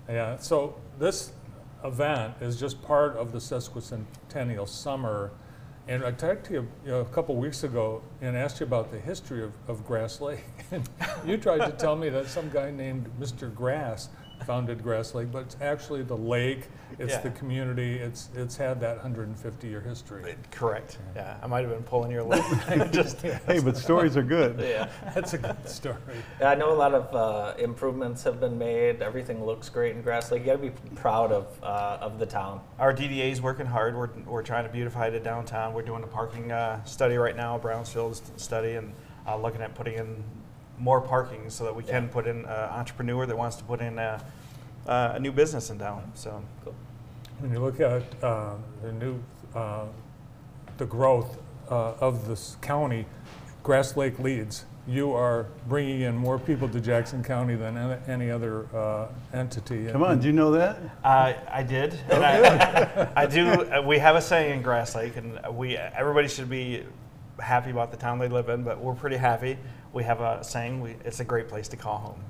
Yeah, 0.08 0.38
so 0.38 0.80
this 0.98 1.32
event 1.84 2.34
is 2.40 2.58
just 2.58 2.80
part 2.82 3.16
of 3.16 3.30
the 3.30 3.38
sesquicentennial 3.38 4.66
summer. 4.66 5.32
And 5.86 6.02
I 6.04 6.12
talked 6.12 6.46
to 6.46 6.52
you, 6.54 6.68
you 6.84 6.90
know, 6.90 7.00
a 7.00 7.04
couple 7.04 7.36
weeks 7.36 7.62
ago 7.62 8.02
and 8.22 8.36
asked 8.36 8.60
you 8.60 8.66
about 8.66 8.90
the 8.90 8.98
history 8.98 9.44
of, 9.44 9.52
of 9.68 9.86
Grass 9.86 10.20
Lake. 10.20 10.44
And 10.70 10.88
you 11.26 11.36
tried 11.36 11.64
to 11.66 11.72
tell 11.72 11.96
me 11.96 12.08
that 12.10 12.26
some 12.26 12.48
guy 12.50 12.70
named 12.70 13.10
Mr. 13.20 13.54
Grass 13.54 14.08
founded 14.44 14.82
Grass 14.82 15.14
Lake, 15.14 15.30
but 15.32 15.42
it's 15.42 15.56
actually 15.60 16.02
the 16.02 16.16
lake, 16.16 16.68
it's 16.98 17.12
Yeah. 17.14 17.20
the 17.20 17.30
community, 17.30 17.96
it's, 17.98 18.28
it's 18.34 18.56
had 18.56 18.80
that 18.80 18.96
150 18.96 19.68
year 19.68 19.80
history. 19.80 20.34
Correct. 20.50 20.98
Yeah, 21.14 21.36
I 21.42 21.46
might 21.46 21.60
have 21.60 21.70
been 21.70 21.82
pulling 21.82 22.10
your 22.10 22.22
leg. 22.22 22.42
Just 22.92 23.20
Hey, 23.46 23.60
but 23.60 23.76
stories 23.76 24.16
are 24.16 24.22
good. 24.22 24.58
Yeah. 24.60 24.88
That's 25.14 25.34
a 25.34 25.38
good 25.38 25.68
story. 25.68 25.96
Yeah, 26.40 26.50
I 26.50 26.54
know 26.54 26.72
a 26.72 26.74
lot 26.74 26.94
of 26.94 27.14
uh, 27.14 27.54
improvements 27.58 28.22
have 28.24 28.40
been 28.40 28.58
made. 28.58 29.02
Everything 29.02 29.44
looks 29.44 29.68
great 29.68 29.96
in 29.96 30.02
Grass 30.02 30.30
Lake. 30.30 30.40
You 30.42 30.46
got 30.46 30.62
to 30.62 30.70
be 30.70 30.72
proud 30.94 31.32
of 31.32 31.46
uh, 31.62 31.98
of 32.00 32.18
the 32.18 32.26
town. 32.26 32.60
Our 32.78 32.94
DDA 32.94 33.30
is 33.32 33.42
working 33.42 33.66
hard. 33.66 33.96
We're, 33.96 34.10
we're 34.26 34.42
trying 34.42 34.64
to 34.64 34.70
beautify 34.72 35.10
the 35.10 35.20
downtown. 35.20 35.74
We're 35.74 35.82
doing 35.82 36.02
a 36.02 36.06
parking 36.06 36.52
uh, 36.52 36.82
study 36.84 37.16
right 37.16 37.36
now, 37.36 37.56
a 37.56 37.58
Brownsfield 37.58 38.20
study, 38.36 38.72
and 38.74 38.92
uh, 39.26 39.36
looking 39.36 39.60
at 39.60 39.74
putting 39.74 39.94
in 39.98 40.22
more 40.78 41.00
parking 41.00 41.50
so 41.50 41.64
that 41.64 41.74
we 41.74 41.82
can 41.82 42.08
put 42.08 42.26
in 42.26 42.38
an 42.44 42.46
entrepreneur 42.46 43.26
that 43.26 43.36
wants 43.36 43.56
to 43.56 43.64
put 43.64 43.80
in 43.80 43.98
a, 43.98 44.22
uh, 44.86 45.12
a 45.14 45.20
new 45.20 45.32
business 45.32 45.70
in 45.70 45.78
town. 45.78 46.10
So 46.14 46.42
When 47.40 47.52
you 47.52 47.58
look 47.60 47.80
at 47.80 48.02
uh, 48.22 48.54
the 48.82 48.92
new, 48.92 49.22
uh, 49.54 49.84
the 50.76 50.86
growth 50.86 51.38
uh, 51.70 51.94
of 52.00 52.26
this 52.28 52.56
county, 52.60 53.06
Grass 53.62 53.96
Lake 53.96 54.18
leads. 54.18 54.64
You 54.86 55.12
are 55.12 55.46
bringing 55.66 56.00
in 56.00 56.16
more 56.16 56.38
people 56.38 56.66
to 56.70 56.80
Jackson 56.80 57.22
County 57.22 57.54
than 57.56 57.76
any- 57.76 58.00
any 58.08 58.30
other 58.30 58.64
uh, 58.74 59.08
entity. 59.34 59.86
Come 59.88 60.02
on, 60.02 60.18
do 60.18 60.26
you 60.28 60.32
know 60.32 60.52
that? 60.52 60.78
Uh, 61.04 61.34
I 61.52 61.62
did. 61.62 61.92
And 62.08 62.24
I, 62.24 63.08
I 63.16 63.26
do. 63.26 63.48
Uh, 63.50 63.82
we 63.82 63.98
have 63.98 64.16
a 64.16 64.22
saying 64.22 64.50
in 64.54 64.62
Grass 64.62 64.94
Lake, 64.94 65.16
and 65.16 65.38
we 65.54 65.76
everybody 65.76 66.26
should 66.26 66.48
be 66.48 66.84
happy 67.38 67.70
about 67.70 67.90
the 67.90 67.98
town 67.98 68.18
they 68.18 68.28
live 68.28 68.48
in, 68.48 68.62
but 68.62 68.80
we're 68.80 68.94
pretty 68.94 69.18
happy. 69.18 69.58
We 69.92 70.04
have 70.04 70.20
a 70.20 70.42
saying: 70.44 70.80
we, 70.80 70.96
"It's 71.04 71.20
a 71.20 71.24
great 71.24 71.48
place 71.48 71.68
to 71.68 71.76
call 71.76 71.98
home." 71.98 72.20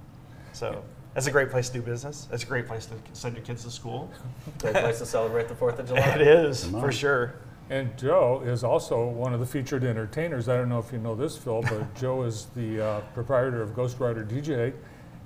So 0.53 0.83
it's 1.17 1.27
a 1.27 1.31
great 1.31 1.51
place 1.51 1.69
to 1.69 1.75
do 1.79 1.83
business. 1.83 2.29
It's 2.33 2.43
a 2.43 2.47
great 2.47 2.67
place 2.67 2.87
to 2.87 2.95
send 3.13 3.37
your 3.37 3.45
kids 3.45 3.65
to 3.65 3.71
school. 3.71 4.11
Great 4.59 4.75
place 4.75 4.99
to 4.99 5.07
celebrate 5.07 5.49
the 5.49 5.55
Fourth 5.55 5.79
of 5.79 5.87
July. 5.89 6.01
It 6.01 6.21
is 6.23 6.65
for 6.67 6.93
sure. 6.93 7.35
And 7.71 7.97
Joe 7.99 8.43
is 8.47 8.65
also 8.65 9.07
one 9.07 9.35
of 9.35 9.41
the 9.41 9.47
featured 9.47 9.85
entertainers. 9.85 10.49
I 10.49 10.57
don't 10.57 10.71
know 10.71 10.79
if 10.79 10.91
you 10.91 10.99
know 10.99 11.15
this, 11.15 11.37
Phil, 11.37 11.61
but 11.63 11.95
Joe 12.01 12.23
is 12.23 12.47
the 12.57 12.81
uh, 12.83 13.01
proprietor 13.13 13.61
of 13.61 13.75
Ghost 13.77 14.01
Rider 14.01 14.25
DJ, 14.25 14.73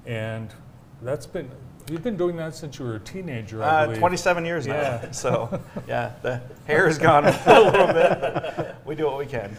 and 0.07 0.49
that's 1.03 1.25
been 1.27 1.49
you've 1.91 2.03
been 2.03 2.17
doing 2.17 2.37
that 2.37 2.55
since 2.55 2.79
you 2.79 2.85
were 2.85 2.97
a 2.97 3.01
teenager. 3.01 3.63
I 3.63 3.67
Uh, 3.83 3.85
believe. 3.87 3.99
27 4.01 4.45
years 4.45 4.67
now. 4.67 4.75
Yeah. 4.75 5.11
So 5.13 5.61
yeah, 5.89 6.13
the 6.23 6.41
hair 6.67 6.89
is 6.89 6.99
gone 6.99 7.27
a 7.27 7.31
little 7.61 7.87
bit, 7.89 8.21
but 8.21 8.83
we 8.85 8.95
do 8.97 9.07
what 9.07 9.19
we 9.19 9.27
can. 9.27 9.57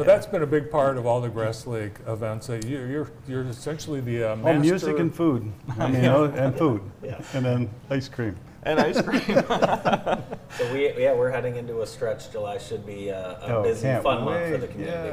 But 0.00 0.06
that's 0.06 0.24
been 0.26 0.42
a 0.42 0.46
big 0.46 0.70
part 0.70 0.96
of 0.96 1.04
all 1.04 1.20
the 1.20 1.28
Grass 1.28 1.66
Lake 1.66 1.92
events. 2.06 2.48
Uh, 2.48 2.58
you, 2.64 2.78
you're 2.86 3.10
you're 3.28 3.42
essentially 3.44 4.00
the 4.00 4.30
uh, 4.30 4.36
Oh, 4.44 4.58
music 4.58 4.98
and 4.98 5.14
food. 5.14 5.52
I 5.78 5.88
mean, 5.90 6.04
Yeah. 6.04 6.16
oh, 6.16 6.24
and 6.24 6.56
food. 6.56 6.80
Yeah. 7.02 7.20
And 7.34 7.44
then 7.44 7.70
ice 7.90 8.08
cream. 8.08 8.34
And 8.62 8.80
ice 8.80 9.02
cream. 9.02 9.20
So 10.56 10.72
we 10.72 10.90
yeah 10.98 11.12
we're 11.12 11.30
heading 11.30 11.56
into 11.56 11.82
a 11.82 11.86
stretch. 11.86 12.32
July 12.32 12.56
should 12.56 12.86
be 12.86 13.10
a, 13.10 13.38
a 13.42 13.56
Oh, 13.58 13.62
busy, 13.62 13.82
can't 13.82 14.02
fun 14.02 14.24
month 14.24 14.46
for 14.46 14.56
the 14.56 14.66
wait. 14.68 14.70
community. 14.72 15.08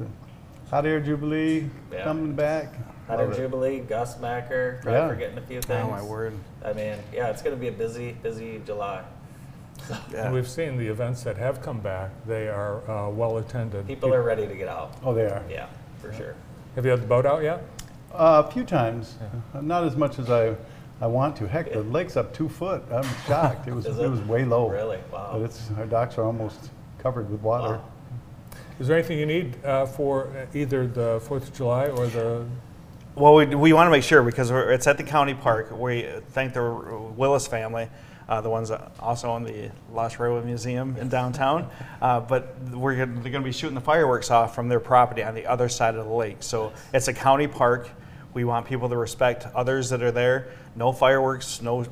Yeah. 0.00 0.06
Hot 0.70 0.86
Air 0.86 0.98
Jubilee 0.98 1.70
Yeah. 1.92 2.02
coming 2.02 2.32
back. 2.34 2.74
Hot 3.06 3.20
Air 3.20 3.30
it. 3.30 3.36
Jubilee, 3.36 3.78
Gus 3.78 4.18
Macker, 4.18 4.80
probably 4.82 5.00
Yeah. 5.00 5.08
forgetting 5.08 5.38
a 5.38 5.42
few 5.42 5.62
things. 5.62 5.84
Oh, 5.86 5.90
my 5.90 6.02
word. 6.02 6.34
I 6.64 6.72
mean, 6.72 6.96
yeah, 7.12 7.28
it's 7.30 7.42
going 7.42 7.54
to 7.54 7.60
be 7.60 7.68
a 7.68 7.72
busy, 7.72 8.12
busy 8.24 8.60
July. 8.66 9.04
And 10.16 10.32
we've 10.34 10.48
seen 10.48 10.76
the 10.76 10.86
events 10.86 11.22
that 11.24 11.36
have 11.36 11.60
come 11.62 11.80
back. 11.80 12.10
They 12.26 12.48
are 12.48 12.88
uh, 12.90 13.10
well 13.10 13.38
attended. 13.38 13.86
People 13.86 14.12
are 14.14 14.22
ready 14.22 14.46
to 14.46 14.54
get 14.54 14.68
out. 14.68 14.94
Oh, 15.04 15.14
they 15.14 15.26
are. 15.26 15.42
Yeah, 15.50 15.66
for 16.00 16.12
sure. 16.12 16.34
Have 16.74 16.84
you 16.84 16.90
had 16.90 17.02
the 17.02 17.06
boat 17.06 17.26
out 17.26 17.42
yet? 17.42 17.64
Uh, 18.12 18.42
a 18.46 18.50
few 18.52 18.64
times, 18.64 19.16
Uh, 19.54 19.60
not 19.60 19.84
as 19.84 19.96
much 19.96 20.18
as 20.18 20.30
I, 20.30 20.54
I 21.00 21.06
want 21.06 21.34
to. 21.36 21.48
Heck, 21.48 21.72
the 21.72 21.82
lake's 21.82 22.16
up 22.16 22.32
two 22.34 22.48
foot. 22.48 22.82
I'm 22.92 23.06
shocked. 23.26 23.66
It 23.68 23.74
was 23.74 23.86
it? 23.86 23.98
it? 23.98 24.08
was 24.08 24.20
way 24.20 24.44
low. 24.44 24.68
Really? 24.68 24.98
Wow. 25.10 25.30
But 25.32 25.42
it's 25.42 25.70
our 25.78 25.86
docks 25.86 26.18
are 26.18 26.24
almost 26.24 26.70
covered 26.98 27.30
with 27.30 27.40
water. 27.40 27.80
Is 28.80 28.88
there 28.88 28.96
anything 28.96 29.18
you 29.18 29.26
need 29.26 29.62
uh, 29.64 29.86
for 29.86 30.26
uh, 30.28 30.46
either 30.54 30.86
the 30.86 31.20
Fourth 31.24 31.48
of 31.48 31.54
July 31.54 31.86
or 31.88 32.06
the? 32.06 32.46
Well, 33.14 33.34
we, 33.34 33.46
we 33.46 33.72
want 33.74 33.86
to 33.86 33.90
make 33.90 34.02
sure 34.04 34.22
because 34.22 34.50
we're, 34.50 34.70
it's 34.72 34.86
at 34.86 34.96
the 34.96 35.04
county 35.04 35.34
park. 35.34 35.70
We 35.70 36.08
thank 36.30 36.54
the 36.54 36.62
Willis 37.16 37.46
family, 37.46 37.88
uh, 38.28 38.40
the 38.40 38.50
ones 38.50 38.68
that 38.68 38.92
also 39.00 39.30
on 39.30 39.44
the 39.44 39.70
Lost 39.92 40.18
Railway 40.18 40.44
Museum 40.44 40.96
in 40.96 41.08
downtown. 41.08 41.68
Uh, 42.00 42.20
but 42.20 42.56
we're 42.70 42.96
gonna, 42.96 43.20
they're 43.20 43.32
going 43.32 43.42
to 43.42 43.48
be 43.48 43.52
shooting 43.52 43.74
the 43.74 43.80
fireworks 43.80 44.30
off 44.30 44.54
from 44.54 44.68
their 44.68 44.80
property 44.80 45.22
on 45.22 45.34
the 45.34 45.46
other 45.46 45.68
side 45.68 45.94
of 45.94 46.06
the 46.06 46.12
lake. 46.12 46.38
So 46.40 46.72
it's 46.92 47.08
a 47.08 47.12
county 47.12 47.46
park. 47.46 47.88
We 48.34 48.44
want 48.44 48.66
people 48.66 48.88
to 48.88 48.96
respect 48.96 49.46
others 49.54 49.90
that 49.90 50.02
are 50.02 50.12
there. 50.12 50.48
No 50.74 50.92
fireworks, 50.92 51.60
no, 51.60 51.82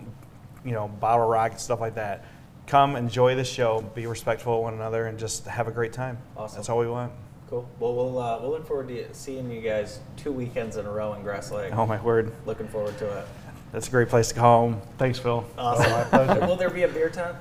you 0.65 0.73
know, 0.73 0.89
bottle 0.89 1.29
rockets, 1.29 1.63
stuff 1.63 1.81
like 1.81 1.97
that. 1.97 2.25
Come 2.67 2.97
enjoy 2.97 3.35
the 3.35 3.45
show, 3.45 3.81
be 3.81 4.07
respectful 4.07 4.57
of 4.57 4.63
one 4.63 4.75
another, 4.75 5.07
and 5.07 5.19
just 5.19 5.47
have 5.47 5.69
a 5.69 5.73
great 5.73 5.93
time. 5.93 6.19
Awesome. 6.37 6.57
That's 6.57 6.69
all 6.69 6.79
we 6.79 6.87
want. 6.87 7.13
Cool. 7.51 7.69
Well, 7.81 7.95
we'll 7.95 8.19
uh, 8.19 8.39
we'll 8.41 8.53
look 8.53 8.65
forward 8.65 8.87
to 8.89 9.13
seeing 9.13 9.51
you 9.51 9.61
guys 9.61 9.99
two 10.17 10.31
weekends 10.31 10.77
in 10.77 10.87
a 10.87 10.91
row 10.91 11.15
in 11.15 11.23
Grass 11.25 11.51
Lake. 11.51 11.75
Oh 11.75 11.85
my 11.85 12.01
word. 12.01 12.33
Looking 12.47 12.69
forward 12.69 12.97
to 12.99 13.19
it. 13.19 13.27
That's 13.73 13.89
a 13.89 13.91
great 13.91 14.09
place 14.09 14.29
to 14.29 14.35
call 14.35 14.71
home. 14.71 14.81
Thanks, 14.99 15.19
Phil. 15.19 15.45
Awesome. 15.57 15.91
my 15.91 16.05
pleasure. 16.05 16.41
Will 16.47 16.57
there 16.57 16.71
be 16.71 16.83
a 16.83 16.89
beer 16.89 17.09
tent? 17.09 17.37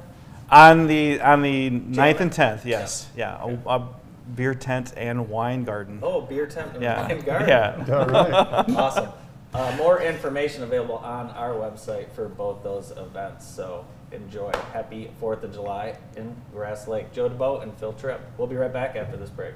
On 0.51 0.87
the 0.87 1.21
on 1.21 1.41
the 1.43 1.69
9th 1.69 2.19
and 2.21 2.31
tenth, 2.33 2.65
yes, 2.65 3.07
yeah, 3.15 3.37
a, 3.43 3.69
a 3.69 3.87
beer 4.35 4.55
tent 4.55 4.93
and 4.97 5.29
wine 5.29 5.63
garden. 5.63 5.99
Oh, 6.01 6.21
beer 6.21 6.47
tent 6.47 6.73
and 6.73 6.81
Yeah. 6.81 7.07
wine 7.07 7.21
garden. 7.21 7.49
Yeah. 7.49 7.85
All 7.95 8.05
right. 8.05 8.69
awesome. 8.75 9.09
Uh, 9.53 9.75
more 9.77 10.01
information 10.01 10.63
available 10.63 10.97
on 10.97 11.29
our 11.31 11.53
website 11.53 12.11
for 12.11 12.27
both 12.29 12.63
those 12.63 12.91
events. 12.91 13.47
So 13.47 13.85
enjoy. 14.11 14.51
Happy 14.73 15.11
Fourth 15.19 15.43
of 15.43 15.53
July 15.53 15.95
in 16.15 16.35
Grass 16.51 16.87
Lake. 16.87 17.11
Joe 17.13 17.29
DeBoat 17.29 17.63
and 17.63 17.75
Phil 17.77 17.93
Tripp. 17.93 18.21
We'll 18.37 18.47
be 18.47 18.55
right 18.55 18.71
back 18.73 18.95
after 18.95 19.17
this 19.17 19.29
break. 19.29 19.53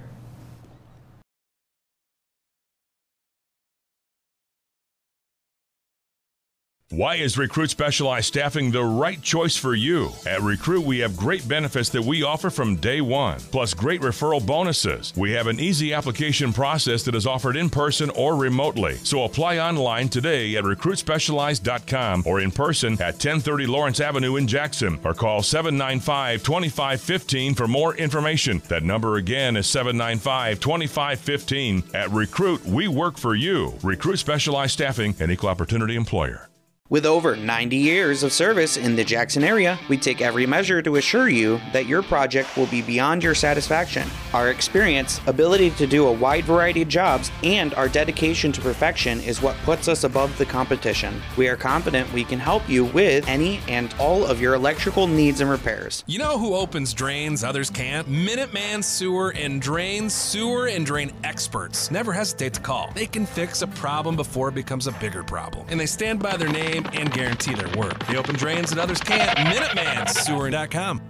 Why 6.93 7.15
is 7.15 7.39
Recruit 7.39 7.71
Specialized 7.71 8.27
Staffing 8.27 8.69
the 8.69 8.83
right 8.83 9.19
choice 9.19 9.57
for 9.57 9.73
you? 9.73 10.11
At 10.27 10.43
Recruit, 10.43 10.85
we 10.85 10.99
have 10.99 11.17
great 11.17 11.47
benefits 11.47 11.89
that 11.89 12.03
we 12.03 12.21
offer 12.21 12.51
from 12.51 12.75
day 12.75 13.01
one, 13.01 13.39
plus 13.39 13.73
great 13.73 14.01
referral 14.01 14.45
bonuses. 14.45 15.11
We 15.17 15.31
have 15.31 15.47
an 15.47 15.59
easy 15.59 15.91
application 15.91 16.53
process 16.53 17.01
that 17.05 17.15
is 17.15 17.25
offered 17.25 17.55
in 17.55 17.71
person 17.71 18.11
or 18.11 18.35
remotely. 18.35 18.97
So 18.97 19.23
apply 19.23 19.57
online 19.57 20.07
today 20.07 20.55
at 20.55 20.65
recruitspecialized.com 20.65 22.25
or 22.27 22.41
in 22.41 22.51
person 22.51 22.93
at 22.93 23.15
1030 23.15 23.65
Lawrence 23.65 23.99
Avenue 23.99 24.35
in 24.35 24.45
Jackson 24.45 24.99
or 25.03 25.15
call 25.15 25.41
795 25.41 26.43
2515 26.43 27.55
for 27.55 27.67
more 27.67 27.95
information. 27.95 28.61
That 28.67 28.83
number 28.83 29.15
again 29.15 29.57
is 29.57 29.65
795 29.65 30.59
2515. 30.59 31.83
At 31.95 32.11
Recruit, 32.11 32.63
we 32.65 32.87
work 32.87 33.17
for 33.17 33.33
you. 33.33 33.73
Recruit 33.81 34.17
Specialized 34.17 34.73
Staffing, 34.73 35.15
an 35.19 35.31
equal 35.31 35.49
opportunity 35.49 35.95
employer. 35.95 36.49
With 36.93 37.07
over 37.07 37.35
90 37.35 37.75
years 37.75 38.21
of 38.21 38.31
service 38.31 38.77
in 38.77 38.95
the 38.95 39.03
Jackson 39.03 39.43
area, 39.43 39.79
we 39.89 39.97
take 39.97 40.21
every 40.21 40.45
measure 40.45 40.79
to 40.83 40.97
assure 40.97 41.27
you 41.27 41.59
that 41.71 41.87
your 41.87 42.03
project 42.03 42.55
will 42.55 42.67
be 42.67 42.83
beyond 42.83 43.23
your 43.23 43.33
satisfaction. 43.33 44.07
Our 44.31 44.49
experience, 44.49 45.19
ability 45.25 45.71
to 45.71 45.87
do 45.87 46.05
a 46.05 46.11
wide 46.11 46.45
variety 46.45 46.83
of 46.83 46.89
jobs, 46.89 47.31
and 47.41 47.73
our 47.73 47.89
dedication 47.89 48.51
to 48.51 48.61
perfection 48.61 49.21
is 49.21 49.41
what 49.41 49.57
puts 49.63 49.87
us 49.87 50.03
above 50.03 50.37
the 50.37 50.45
competition. 50.45 51.19
We 51.35 51.47
are 51.47 51.55
confident 51.55 52.13
we 52.13 52.25
can 52.25 52.37
help 52.37 52.69
you 52.69 52.85
with 52.85 53.27
any 53.27 53.59
and 53.67 53.91
all 53.99 54.23
of 54.23 54.39
your 54.39 54.53
electrical 54.53 55.07
needs 55.07 55.41
and 55.41 55.49
repairs. 55.49 56.03
You 56.05 56.19
know 56.19 56.37
who 56.37 56.53
opens 56.53 56.93
drains 56.93 57.43
others 57.43 57.71
can't? 57.71 58.07
Minuteman 58.07 58.83
Sewer 58.83 59.33
and 59.35 59.59
Drains, 59.59 60.13
sewer 60.13 60.67
and 60.67 60.85
drain 60.85 61.11
experts. 61.23 61.89
Never 61.89 62.13
hesitate 62.13 62.53
to 62.53 62.61
call. 62.61 62.91
They 62.93 63.07
can 63.07 63.25
fix 63.25 63.63
a 63.63 63.67
problem 63.67 64.15
before 64.15 64.49
it 64.49 64.53
becomes 64.53 64.85
a 64.85 64.91
bigger 64.91 65.23
problem. 65.23 65.65
And 65.69 65.79
they 65.79 65.87
stand 65.87 66.19
by 66.19 66.37
their 66.37 66.49
name 66.49 66.82
and 66.93 67.11
guarantee 67.11 67.53
their 67.53 67.69
work. 67.77 68.05
They 68.07 68.17
open 68.17 68.35
drains 68.35 68.69
that 68.71 68.79
others 68.79 68.99
can't. 68.99 69.37
MinutemanSewer.com. 69.37 71.01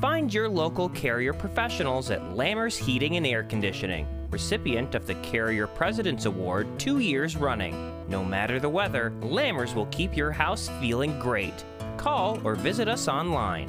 Find 0.00 0.32
your 0.32 0.48
local 0.48 0.90
Carrier 0.90 1.32
professionals 1.32 2.10
at 2.10 2.20
Lammers 2.20 2.76
Heating 2.76 3.16
and 3.16 3.26
Air 3.26 3.44
Conditioning, 3.44 4.06
recipient 4.30 4.94
of 4.94 5.06
the 5.06 5.14
Carrier 5.16 5.66
President's 5.66 6.26
Award 6.26 6.66
two 6.78 6.98
years 6.98 7.34
running. 7.36 8.04
No 8.08 8.22
matter 8.22 8.60
the 8.60 8.68
weather, 8.68 9.12
Lammers 9.22 9.74
will 9.74 9.86
keep 9.86 10.14
your 10.14 10.32
house 10.32 10.68
feeling 10.80 11.18
great. 11.18 11.64
Call 11.96 12.38
or 12.44 12.56
visit 12.56 12.88
us 12.88 13.08
online. 13.08 13.68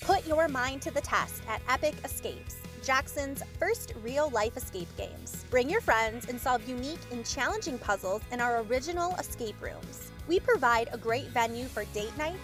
Put 0.00 0.26
your 0.26 0.46
mind 0.48 0.82
to 0.82 0.90
the 0.92 1.00
test 1.00 1.42
at 1.48 1.60
Epic 1.68 1.94
Escapes, 2.04 2.56
Jackson's 2.84 3.42
first 3.58 3.94
real 4.02 4.28
life 4.30 4.58
escape 4.58 4.88
games. 4.98 5.46
Bring 5.48 5.70
your 5.70 5.80
friends 5.80 6.28
and 6.28 6.38
solve 6.38 6.68
unique 6.68 7.00
and 7.10 7.24
challenging 7.24 7.78
puzzles 7.78 8.20
in 8.30 8.42
our 8.42 8.60
original 8.64 9.14
escape 9.16 9.54
rooms. 9.62 10.10
We 10.28 10.38
provide 10.38 10.90
a 10.92 10.98
great 10.98 11.28
venue 11.28 11.64
for 11.64 11.84
date 11.94 12.16
nights, 12.18 12.36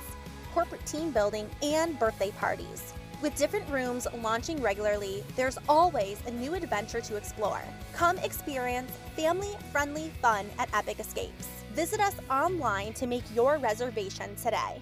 corporate 0.54 0.84
team 0.86 1.10
building, 1.10 1.48
and 1.62 1.98
birthday 1.98 2.30
parties. 2.32 2.94
With 3.20 3.36
different 3.36 3.68
rooms 3.68 4.06
launching 4.22 4.62
regularly, 4.62 5.22
there's 5.36 5.58
always 5.68 6.22
a 6.26 6.30
new 6.30 6.54
adventure 6.54 7.02
to 7.02 7.16
explore. 7.16 7.62
Come 7.92 8.16
experience 8.18 8.92
family 9.14 9.54
friendly 9.70 10.10
fun 10.22 10.46
at 10.58 10.74
Epic 10.74 11.00
Escapes. 11.00 11.48
Visit 11.74 12.00
us 12.00 12.14
online 12.30 12.94
to 12.94 13.06
make 13.06 13.24
your 13.34 13.58
reservation 13.58 14.34
today. 14.36 14.80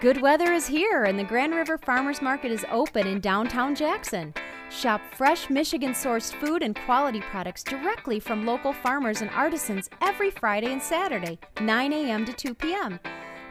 Good 0.00 0.22
weather 0.22 0.52
is 0.52 0.68
here, 0.68 1.02
and 1.06 1.18
the 1.18 1.24
Grand 1.24 1.52
River 1.52 1.76
Farmers 1.76 2.22
Market 2.22 2.52
is 2.52 2.64
open 2.70 3.08
in 3.08 3.18
downtown 3.18 3.74
Jackson. 3.74 4.32
Shop 4.70 5.00
fresh 5.16 5.50
Michigan 5.50 5.90
sourced 5.90 6.32
food 6.32 6.62
and 6.62 6.76
quality 6.76 7.20
products 7.20 7.64
directly 7.64 8.20
from 8.20 8.46
local 8.46 8.72
farmers 8.72 9.22
and 9.22 9.30
artisans 9.30 9.90
every 10.00 10.30
Friday 10.30 10.70
and 10.70 10.80
Saturday, 10.80 11.36
9 11.60 11.92
a.m. 11.92 12.24
to 12.26 12.32
2 12.32 12.54
p.m. 12.54 13.00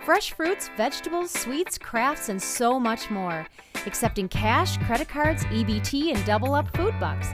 Fresh 0.06 0.32
fruits, 0.32 0.70
vegetables, 0.78 1.32
sweets, 1.32 1.78
crafts, 1.78 2.30
and 2.30 2.41
so 2.41 2.80
much 2.80 3.12
more. 3.12 3.45
Accepting 3.86 4.30
cash, 4.30 4.78
credit 4.86 5.10
cards, 5.10 5.43
EBT, 5.48 6.16
and 6.16 6.26
double 6.26 6.56
up 6.56 6.74
food 6.78 6.98
bucks. 6.98 7.28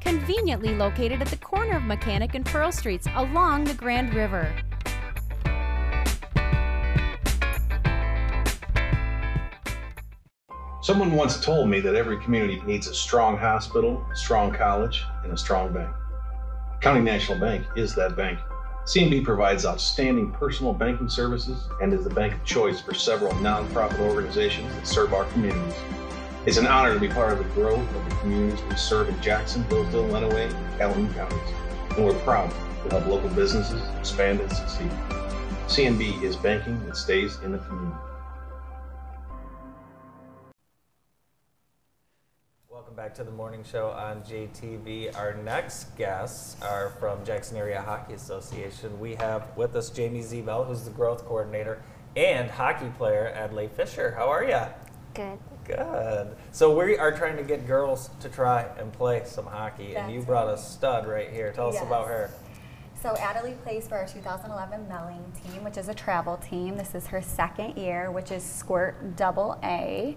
Conveniently 0.00 0.76
located 0.76 1.20
at 1.20 1.26
the 1.26 1.36
corner 1.38 1.76
of 1.76 1.82
Mechanic 1.82 2.36
and 2.36 2.46
Pearl 2.46 2.70
Streets 2.70 3.08
along 3.16 3.64
the 3.64 3.74
Grand 3.74 4.14
River. 4.14 4.54
Someone 10.88 11.12
once 11.12 11.38
told 11.38 11.68
me 11.68 11.80
that 11.80 11.94
every 11.94 12.18
community 12.18 12.62
needs 12.64 12.86
a 12.86 12.94
strong 12.94 13.36
hospital, 13.36 14.02
a 14.10 14.16
strong 14.16 14.50
college, 14.50 15.04
and 15.22 15.30
a 15.30 15.36
strong 15.36 15.70
bank. 15.70 15.94
County 16.80 17.02
National 17.02 17.38
Bank 17.38 17.66
is 17.76 17.94
that 17.94 18.16
bank. 18.16 18.38
CNB 18.86 19.22
provides 19.22 19.66
outstanding 19.66 20.32
personal 20.32 20.72
banking 20.72 21.10
services 21.10 21.68
and 21.82 21.92
is 21.92 22.04
the 22.04 22.14
bank 22.14 22.32
of 22.32 22.42
choice 22.42 22.80
for 22.80 22.94
several 22.94 23.32
nonprofit 23.32 23.98
organizations 23.98 24.74
that 24.76 24.86
serve 24.86 25.12
our 25.12 25.26
communities. 25.26 25.74
It's 26.46 26.56
an 26.56 26.66
honor 26.66 26.94
to 26.94 27.00
be 27.00 27.08
part 27.08 27.34
of 27.34 27.38
the 27.38 27.52
growth 27.52 27.94
of 27.94 28.08
the 28.08 28.16
communities 28.22 28.64
we 28.70 28.74
serve 28.76 29.10
in 29.10 29.20
Jackson, 29.20 29.64
Hillsdale, 29.64 30.04
Lenawee, 30.04 30.50
and 30.50 30.78
Calhoun 30.78 31.12
counties. 31.12 31.38
And 31.98 32.06
we're 32.06 32.18
proud 32.20 32.50
to 32.84 32.96
help 32.96 33.06
local 33.06 33.28
businesses 33.28 33.82
expand 33.98 34.40
and 34.40 34.50
succeed. 34.50 34.90
CNB 35.66 36.22
is 36.22 36.34
banking 36.36 36.82
that 36.86 36.96
stays 36.96 37.38
in 37.40 37.52
the 37.52 37.58
community. 37.58 37.94
Back 42.98 43.14
to 43.14 43.22
the 43.22 43.30
morning 43.30 43.62
show 43.62 43.90
on 43.90 44.20
JTV. 44.22 45.16
Our 45.16 45.34
next 45.44 45.96
guests 45.96 46.60
are 46.60 46.90
from 46.98 47.24
Jackson 47.24 47.56
Area 47.56 47.80
Hockey 47.80 48.14
Association. 48.14 48.98
We 48.98 49.14
have 49.14 49.56
with 49.56 49.76
us 49.76 49.88
Jamie 49.88 50.20
Zebel, 50.20 50.64
who's 50.64 50.82
the 50.82 50.90
growth 50.90 51.24
coordinator, 51.24 51.80
and 52.16 52.50
hockey 52.50 52.90
player 52.98 53.32
Adley 53.36 53.70
Fisher. 53.70 54.10
How 54.16 54.28
are 54.28 54.42
you? 54.42 54.58
Good. 55.14 55.38
Good. 55.64 56.36
So 56.50 56.76
we 56.76 56.98
are 56.98 57.16
trying 57.16 57.36
to 57.36 57.44
get 57.44 57.68
girls 57.68 58.10
to 58.18 58.28
try 58.28 58.62
and 58.80 58.92
play 58.92 59.22
some 59.24 59.46
hockey, 59.46 59.94
and 59.94 60.10
you 60.10 60.18
That's 60.18 60.26
brought 60.26 60.52
a 60.52 60.58
stud 60.58 61.06
right 61.06 61.30
here. 61.30 61.52
Tell 61.52 61.68
us 61.68 61.80
about 61.80 62.08
her. 62.08 62.32
So 63.00 63.14
Adelie 63.14 63.62
plays 63.62 63.86
for 63.86 63.96
our 63.96 64.08
2011 64.08 64.88
Melling 64.88 65.22
team, 65.44 65.62
which 65.62 65.76
is 65.76 65.88
a 65.88 65.94
travel 65.94 66.36
team. 66.38 66.76
This 66.76 66.96
is 66.96 67.06
her 67.06 67.22
second 67.22 67.76
year, 67.76 68.10
which 68.10 68.32
is 68.32 68.42
Squirt 68.42 69.14
Double 69.14 69.56
A. 69.62 70.16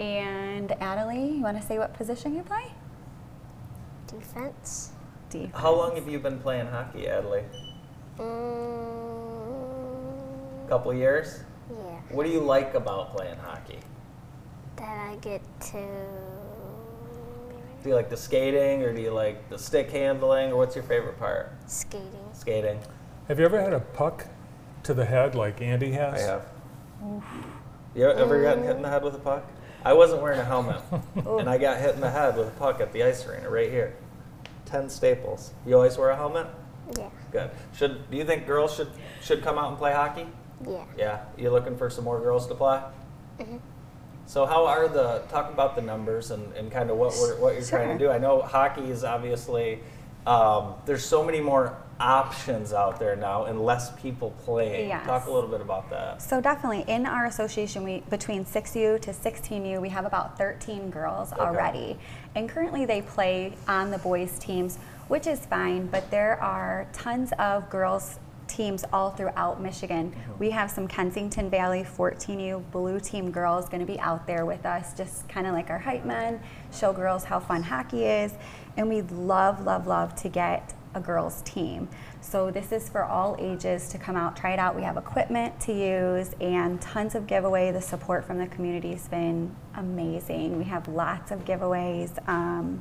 And 0.00 0.70
Adelie, 0.70 1.36
you 1.36 1.42
want 1.42 1.60
to 1.60 1.66
say 1.66 1.78
what 1.78 1.94
position 1.94 2.34
you 2.34 2.42
play? 2.42 2.72
Defense. 4.06 4.90
Defense. 5.30 5.54
How 5.56 5.74
long 5.74 5.96
have 5.96 6.08
you 6.08 6.18
been 6.18 6.38
playing 6.38 6.66
hockey, 6.66 7.02
Adley? 7.04 7.44
Mm, 8.18 8.28
Couple 10.68 10.92
years. 10.94 11.42
yeah. 11.70 12.00
What 12.10 12.24
do 12.24 12.30
you 12.30 12.40
like 12.40 12.74
about 12.74 13.14
playing 13.16 13.36
hockey? 13.38 13.78
That 14.76 15.10
I 15.10 15.16
get 15.16 15.42
to. 15.72 15.86
Do 17.82 17.88
you 17.88 17.94
like 17.94 18.10
the 18.10 18.16
skating, 18.16 18.82
or 18.82 18.94
do 18.94 19.00
you 19.02 19.10
like 19.12 19.48
the 19.48 19.58
stick 19.58 19.90
handling, 19.90 20.52
or 20.52 20.56
what's 20.56 20.74
your 20.76 20.84
favorite 20.84 21.18
part? 21.18 21.52
Skating. 21.66 22.08
Skating. 22.32 22.78
Have 23.28 23.38
you 23.38 23.44
ever 23.44 23.60
had 23.60 23.72
a 23.72 23.80
puck 23.80 24.26
to 24.84 24.94
the 24.94 25.04
head 25.04 25.34
like 25.34 25.60
Andy 25.60 25.92
has? 25.92 26.22
I 26.22 26.26
have. 26.26 26.46
You 27.94 28.08
ever 28.08 28.42
gotten 28.42 28.62
hit 28.64 28.76
in 28.76 28.82
the 28.82 28.88
head 28.88 29.02
with 29.02 29.14
a 29.14 29.18
puck? 29.18 29.44
I 29.84 29.92
wasn't 29.92 30.22
wearing 30.22 30.38
a 30.40 30.44
helmet, 30.44 30.80
and 31.14 31.48
I 31.48 31.58
got 31.58 31.80
hit 31.80 31.94
in 31.94 32.00
the 32.00 32.10
head 32.10 32.36
with 32.36 32.48
a 32.48 32.52
puck 32.52 32.80
at 32.80 32.92
the 32.92 33.02
ice 33.02 33.26
arena 33.26 33.50
right 33.50 33.70
here. 33.70 33.94
Ten 34.64 34.88
staples. 34.88 35.52
You 35.66 35.74
always 35.74 35.98
wear 35.98 36.10
a 36.10 36.16
helmet? 36.16 36.46
Yeah. 36.96 37.10
Good. 37.30 37.50
Should 37.74 38.10
do 38.10 38.16
you 38.16 38.24
think 38.24 38.46
girls 38.46 38.74
should 38.74 38.90
should 39.22 39.42
come 39.42 39.58
out 39.58 39.68
and 39.68 39.78
play 39.78 39.92
hockey? 39.92 40.26
Yeah. 40.66 40.84
Yeah. 40.96 41.24
You 41.36 41.50
looking 41.50 41.76
for 41.76 41.90
some 41.90 42.04
more 42.04 42.20
girls 42.20 42.46
to 42.48 42.54
play? 42.54 42.80
Mhm. 43.40 43.60
So 44.26 44.46
how 44.46 44.66
are 44.66 44.88
the 44.88 45.22
talk 45.30 45.52
about 45.52 45.74
the 45.74 45.82
numbers 45.82 46.30
and, 46.30 46.52
and 46.54 46.70
kind 46.70 46.90
of 46.90 46.96
what 46.96 47.12
we're, 47.20 47.36
what 47.38 47.54
you're 47.54 47.64
trying 47.64 47.98
to 47.98 48.04
do? 48.04 48.10
I 48.10 48.18
know 48.18 48.40
hockey 48.40 48.88
is 48.90 49.04
obviously 49.04 49.80
um, 50.26 50.74
there's 50.86 51.04
so 51.04 51.24
many 51.24 51.40
more 51.40 51.76
options 52.02 52.72
out 52.72 52.98
there 52.98 53.14
now 53.14 53.44
and 53.44 53.64
less 53.64 53.92
people 54.00 54.32
playing. 54.44 54.88
Yes. 54.88 55.06
Talk 55.06 55.26
a 55.26 55.30
little 55.30 55.48
bit 55.48 55.60
about 55.60 55.88
that. 55.90 56.20
So 56.20 56.40
definitely 56.40 56.84
in 56.92 57.06
our 57.06 57.26
association, 57.26 57.84
we 57.84 58.02
between 58.10 58.44
6U 58.44 59.00
to 59.00 59.10
16U, 59.12 59.80
we 59.80 59.88
have 59.88 60.04
about 60.04 60.36
13 60.36 60.90
girls 60.90 61.32
Okay. 61.32 61.40
already, 61.40 61.98
and 62.34 62.48
currently 62.48 62.84
they 62.84 63.02
play 63.02 63.54
on 63.68 63.90
the 63.90 63.98
boys 63.98 64.38
teams, 64.38 64.78
which 65.08 65.26
is 65.26 65.46
fine. 65.46 65.86
But 65.86 66.10
there 66.10 66.42
are 66.42 66.88
tons 66.92 67.32
of 67.38 67.70
girls 67.70 68.18
teams 68.48 68.84
all 68.92 69.10
throughout 69.10 69.62
Michigan. 69.62 70.10
Mm-hmm. 70.10 70.38
We 70.38 70.50
have 70.50 70.70
some 70.70 70.86
Kensington 70.86 71.48
Valley 71.48 71.84
14U 71.84 72.70
blue 72.70 73.00
team 73.00 73.30
girls 73.30 73.68
going 73.68 73.80
to 73.80 73.86
be 73.86 73.98
out 74.00 74.26
there 74.26 74.44
with 74.44 74.66
us, 74.66 74.92
just 74.94 75.28
kind 75.28 75.46
of 75.46 75.54
like 75.54 75.70
our 75.70 75.78
hype 75.78 76.04
men, 76.04 76.40
show 76.72 76.92
girls 76.92 77.24
how 77.24 77.40
fun 77.40 77.62
hockey 77.62 78.04
is, 78.04 78.34
and 78.76 78.88
we'd 78.88 79.10
love, 79.10 79.64
love, 79.64 79.86
love 79.86 80.14
to 80.16 80.28
get 80.28 80.74
a 80.94 81.00
girls 81.00 81.42
team. 81.42 81.88
So 82.20 82.50
this 82.50 82.72
is 82.72 82.88
for 82.88 83.04
all 83.04 83.36
ages 83.38 83.88
to 83.90 83.98
come 83.98 84.16
out, 84.16 84.36
try 84.36 84.52
it 84.52 84.58
out. 84.58 84.74
We 84.76 84.82
have 84.82 84.96
equipment 84.96 85.58
to 85.62 85.72
use 85.72 86.34
and 86.40 86.80
tons 86.80 87.14
of 87.14 87.26
giveaway. 87.26 87.72
The 87.72 87.80
support 87.80 88.24
from 88.24 88.38
the 88.38 88.46
community 88.46 88.92
has 88.92 89.08
been 89.08 89.54
amazing. 89.74 90.58
We 90.58 90.64
have 90.64 90.88
lots 90.88 91.30
of 91.30 91.44
giveaways. 91.44 92.16
Um, 92.28 92.80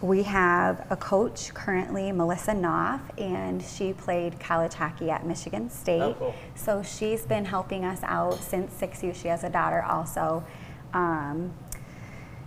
we 0.00 0.22
have 0.24 0.86
a 0.90 0.96
coach 0.96 1.54
currently, 1.54 2.12
Melissa 2.12 2.52
Knopf, 2.52 3.00
and 3.18 3.62
she 3.62 3.94
played 3.94 4.38
college 4.38 4.74
hockey 4.74 5.10
at 5.10 5.24
Michigan 5.24 5.70
State. 5.70 6.02
Oh, 6.02 6.14
cool. 6.18 6.34
So 6.54 6.82
she's 6.82 7.24
been 7.24 7.46
helping 7.46 7.86
us 7.86 8.00
out 8.02 8.34
since 8.34 8.74
6U. 8.74 9.14
She 9.14 9.28
has 9.28 9.44
a 9.44 9.48
daughter 9.48 9.82
also. 9.82 10.44
Um, 10.92 11.54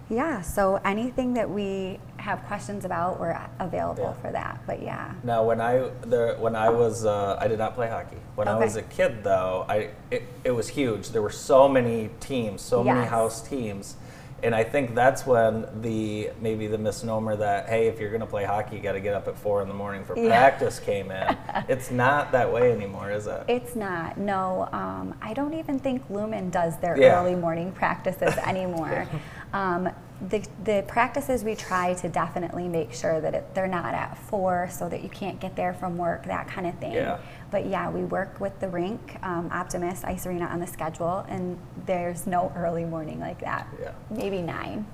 yeah, 0.10 0.41
so 0.41 0.80
anything 0.86 1.34
that 1.34 1.49
we 1.49 1.99
have 2.18 2.43
questions 2.45 2.86
about, 2.86 3.20
we're 3.20 3.38
available 3.60 4.03
Yeah. 4.18 4.22
for 4.22 4.32
that. 4.32 4.60
But 4.66 4.82
yeah. 4.82 5.14
Now, 5.24 5.43
when 5.43 5.60
I 5.62 5.89
the 6.01 6.36
when 6.39 6.55
I 6.55 6.70
was 6.70 7.05
uh, 7.05 7.38
I 7.39 7.47
did 7.47 7.60
not 7.60 7.76
play 7.76 7.89
hockey. 7.89 8.18
When 8.36 8.47
I 8.47 8.55
was 8.58 8.76
a 8.76 8.84
kid, 8.84 9.24
though, 9.24 9.66
I 9.68 9.89
it, 10.12 10.24
it 10.43 10.51
was 10.51 10.68
huge. 10.70 11.10
There 11.10 11.22
were 11.22 11.30
so 11.30 11.68
many 11.68 12.10
teams, 12.20 12.62
so 12.62 12.84
many 12.84 13.05
house 13.05 13.41
teams, 13.47 13.95
And 14.43 14.53
I 14.53 14.64
think 14.64 14.93
that's 14.93 15.26
when 15.26 15.66
the 15.82 16.30
maybe 16.39 16.68
the 16.68 16.78
misnomer 16.78 17.36
that 17.38 17.68
hey, 17.68 17.88
if 17.88 17.99
you're 17.99 18.12
going 18.12 18.22
to 18.22 18.28
play 18.28 18.45
hockey, 18.45 18.76
you 18.78 18.82
got 18.84 18.91
to 18.93 18.99
get 18.99 19.16
up 19.16 19.28
at 19.28 19.36
four 19.36 19.62
in 19.64 19.68
the 19.68 19.74
morning 19.74 20.03
for 20.05 20.16
Yeah. 20.20 20.30
practice 20.30 20.80
came 20.80 21.10
in. 21.12 21.36
it's 21.68 21.89
not 21.91 22.32
that 22.34 22.51
way 22.53 22.72
anymore, 22.72 23.10
is 23.12 23.26
it? 23.28 23.43
It's 23.47 23.76
not. 23.76 24.18
No, 24.18 24.70
um, 24.72 25.16
I 25.22 25.34
don't 25.34 25.55
even 25.55 25.80
think 25.80 26.03
Lumen 26.10 26.49
does 26.51 26.78
their 26.78 26.95
Yeah. 26.97 27.20
early 27.20 27.36
morning 27.36 27.72
practices 27.72 28.36
anymore. 28.45 29.08
um, 29.53 29.89
the, 30.29 30.45
the 30.63 30.83
practices 30.87 31.43
we 31.43 31.55
try 31.55 31.93
to 31.95 32.09
definitely 32.09 32.67
make 32.67 32.91
sure 32.91 33.21
that 33.21 33.35
it, 33.35 33.53
they're 33.53 33.67
not 33.67 33.93
at 33.93 34.17
four 34.17 34.67
so 34.71 34.89
that 34.89 35.03
you 35.03 35.09
can't 35.09 35.39
get 35.39 35.55
there 35.55 35.73
from 35.73 35.97
work, 35.97 36.25
that 36.25 36.47
kind 36.47 36.65
of 36.65 36.75
thing. 36.79 36.93
Yeah. 36.93 37.19
But 37.51 37.67
yeah, 37.67 37.89
we 37.89 38.01
work 38.03 38.39
with 38.39 38.59
the 38.59 38.67
rink, 38.67 39.17
um, 39.21 39.49
Optimist 39.51 40.05
Ice 40.05 40.25
Arena 40.25 40.45
on 40.45 40.59
the 40.59 40.67
schedule, 40.67 41.25
and 41.29 41.57
there's 41.85 42.25
no 42.25 42.51
early 42.57 42.83
morning 42.85 43.19
like 43.19 43.39
that. 43.41 43.67
Yeah. 43.79 43.91
Maybe 44.09 44.41
nine. 44.41 44.85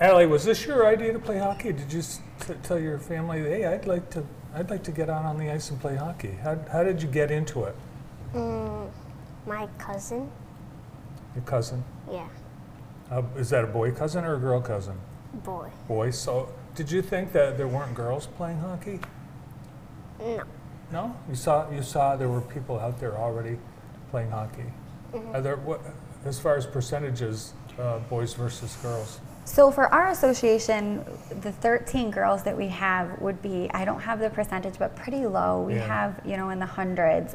Allie, 0.00 0.26
was 0.26 0.44
this 0.44 0.66
your 0.66 0.86
idea 0.86 1.12
to 1.12 1.18
play 1.18 1.38
hockey? 1.38 1.72
Did 1.72 1.92
you 1.92 2.00
s- 2.00 2.20
t- 2.40 2.54
tell 2.62 2.78
your 2.78 2.98
family, 2.98 3.40
hey, 3.40 3.66
I'd 3.66 3.86
like 3.86 4.10
to, 4.10 4.24
I'd 4.54 4.68
like 4.70 4.82
to 4.84 4.92
get 4.92 5.08
out 5.08 5.24
on 5.24 5.38
the 5.38 5.50
ice 5.50 5.70
and 5.70 5.80
play 5.80 5.96
hockey? 5.96 6.32
How, 6.42 6.58
how 6.70 6.82
did 6.82 7.00
you 7.02 7.08
get 7.08 7.30
into 7.30 7.64
it? 7.64 7.76
Mm, 8.34 8.90
my 9.46 9.66
cousin. 9.78 10.30
Your 11.34 11.44
cousin? 11.44 11.84
Yeah. 12.10 12.26
Uh, 13.12 13.22
is 13.36 13.50
that 13.50 13.62
a 13.62 13.66
boy 13.66 13.90
cousin 13.92 14.24
or 14.24 14.34
a 14.36 14.38
girl 14.38 14.60
cousin? 14.60 14.96
Boy. 15.44 15.68
Boy. 15.86 16.10
So, 16.10 16.48
did 16.74 16.90
you 16.90 17.02
think 17.02 17.32
that 17.32 17.58
there 17.58 17.68
weren't 17.68 17.94
girls 17.94 18.26
playing 18.26 18.58
hockey? 18.58 19.00
No. 20.18 20.42
No, 20.90 21.16
you 21.28 21.34
saw 21.34 21.70
you 21.70 21.82
saw 21.82 22.16
there 22.16 22.28
were 22.28 22.40
people 22.42 22.78
out 22.78 23.00
there 23.00 23.16
already 23.16 23.58
playing 24.10 24.30
hockey. 24.30 24.64
Mhm. 25.12 25.34
Are 25.34 25.40
there 25.40 25.56
what, 25.56 25.80
as 26.24 26.38
far 26.38 26.56
as 26.56 26.66
percentages, 26.66 27.54
uh, 27.78 27.98
boys 28.10 28.34
versus 28.34 28.76
girls? 28.82 29.20
So 29.44 29.70
for 29.70 29.92
our 29.92 30.08
association, 30.08 31.04
the 31.40 31.50
13 31.50 32.10
girls 32.10 32.42
that 32.44 32.56
we 32.56 32.68
have 32.68 33.20
would 33.20 33.42
be, 33.42 33.70
I 33.74 33.84
don't 33.84 34.00
have 34.00 34.20
the 34.20 34.30
percentage, 34.30 34.78
but 34.78 34.94
pretty 34.94 35.26
low. 35.26 35.62
We 35.62 35.74
Yeah. 35.74 35.86
have, 35.86 36.20
you 36.24 36.36
know, 36.36 36.50
in 36.50 36.58
the 36.60 36.66
hundreds 36.66 37.34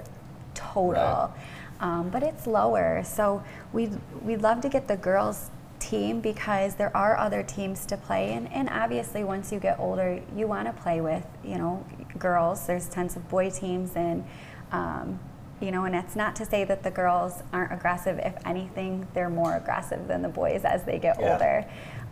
total. 0.53 1.33
Um, 1.81 2.09
but 2.09 2.23
it's 2.23 2.47
lower. 2.47 3.03
So 3.03 3.43
we'd, 3.73 3.99
we'd 4.23 4.41
love 4.41 4.61
to 4.61 4.69
get 4.69 4.87
the 4.87 4.95
girls 4.97 5.49
team 5.79 6.19
because 6.21 6.75
there 6.75 6.95
are 6.95 7.17
other 7.17 7.43
teams 7.43 7.85
to 7.85 7.97
play 7.97 8.33
and, 8.33 8.51
and 8.51 8.69
obviously 8.69 9.23
once 9.23 9.51
you 9.51 9.59
get 9.59 9.79
older 9.79 10.21
you 10.35 10.47
want 10.47 10.67
to 10.67 10.73
play 10.81 11.01
with 11.01 11.25
you 11.43 11.57
know 11.57 11.85
girls. 12.17 12.65
There's 12.67 12.87
tons 12.89 13.15
of 13.15 13.27
boy 13.29 13.49
teams 13.49 13.91
and 13.95 14.23
um, 14.71 15.19
you 15.61 15.71
know 15.71 15.85
and 15.85 15.95
it's 15.95 16.15
not 16.15 16.35
to 16.37 16.45
say 16.45 16.63
that 16.63 16.83
the 16.83 16.91
girls 16.91 17.43
aren't 17.53 17.71
aggressive. 17.73 18.19
If 18.19 18.35
anything 18.45 19.07
they're 19.13 19.29
more 19.29 19.55
aggressive 19.55 20.07
than 20.07 20.21
the 20.21 20.29
boys 20.29 20.63
as 20.65 20.83
they 20.83 20.99
get 20.99 21.17
Yeah. 21.19 21.33
older. 21.33 21.65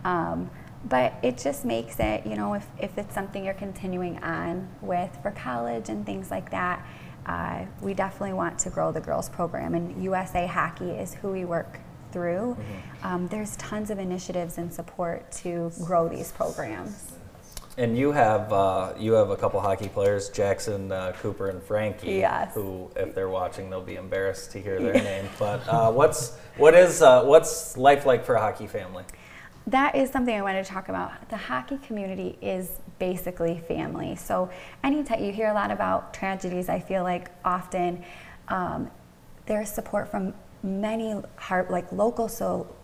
Um, 0.04 0.50
but 0.84 1.14
it 1.22 1.36
just 1.38 1.64
makes 1.64 1.98
it 1.98 2.26
you 2.26 2.36
know 2.36 2.54
if, 2.54 2.66
if 2.78 2.96
it's 2.98 3.14
something 3.14 3.44
you're 3.44 3.54
continuing 3.54 4.22
on 4.22 4.68
with 4.80 5.16
for 5.22 5.30
college 5.32 5.88
and 5.88 6.06
things 6.06 6.30
like 6.30 6.50
that 6.50 6.86
uh, 7.26 7.64
we 7.80 7.92
definitely 7.92 8.32
want 8.34 8.56
to 8.60 8.70
grow 8.70 8.92
the 8.92 9.00
girls 9.00 9.28
program. 9.28 9.74
And 9.74 10.02
usa 10.02 10.46
hockey 10.46 10.90
is 10.90 11.14
who 11.14 11.32
we 11.32 11.44
work 11.44 11.80
through 12.16 12.56
um, 13.02 13.28
there's 13.28 13.56
tons 13.56 13.90
of 13.90 13.98
initiatives 13.98 14.56
and 14.56 14.72
support 14.72 15.30
to 15.30 15.70
grow 15.84 16.08
these 16.08 16.32
programs 16.32 17.12
And 17.78 17.92
you 17.98 18.10
have 18.12 18.50
uh, 18.52 18.94
you 18.98 19.12
have 19.12 19.28
a 19.28 19.36
couple 19.36 19.60
hockey 19.60 19.88
players, 19.88 20.30
Jackson, 20.30 20.90
uh, 20.90 21.12
Cooper, 21.20 21.50
and 21.50 21.62
Frankie. 21.62 22.14
Yes. 22.14 22.54
Who, 22.54 22.90
if 22.96 23.14
they're 23.14 23.28
watching, 23.28 23.68
they'll 23.68 23.90
be 23.94 23.96
embarrassed 23.96 24.50
to 24.52 24.58
hear 24.66 24.80
their 24.80 24.94
name. 25.12 25.26
But 25.38 25.60
uh, 25.68 25.92
what's 25.92 26.22
what 26.56 26.72
is 26.72 27.02
uh, 27.02 27.24
what's 27.24 27.76
life 27.76 28.06
like 28.06 28.24
for 28.24 28.34
a 28.36 28.40
hockey 28.40 28.66
family? 28.66 29.04
that 29.66 29.96
is 29.96 30.10
something 30.10 30.34
I 30.34 30.42
wanted 30.42 30.64
to 30.64 30.70
talk 30.70 30.88
about. 30.88 31.28
The 31.28 31.36
hockey 31.36 31.78
community 31.78 32.38
is 32.40 32.70
basically 32.98 33.60
family. 33.66 34.14
So 34.14 34.48
anytime 34.84 35.22
you 35.24 35.32
hear 35.32 35.48
a 35.48 35.54
lot 35.54 35.70
about 35.70 36.14
tragedies, 36.14 36.68
I 36.68 36.78
feel 36.78 37.02
like 37.02 37.30
often 37.44 38.04
um, 38.48 38.90
there's 39.46 39.68
support 39.68 40.08
from 40.08 40.34
many 40.66 41.14
heart, 41.36 41.70
like 41.70 41.90
local 41.92 42.28
so 42.28 42.74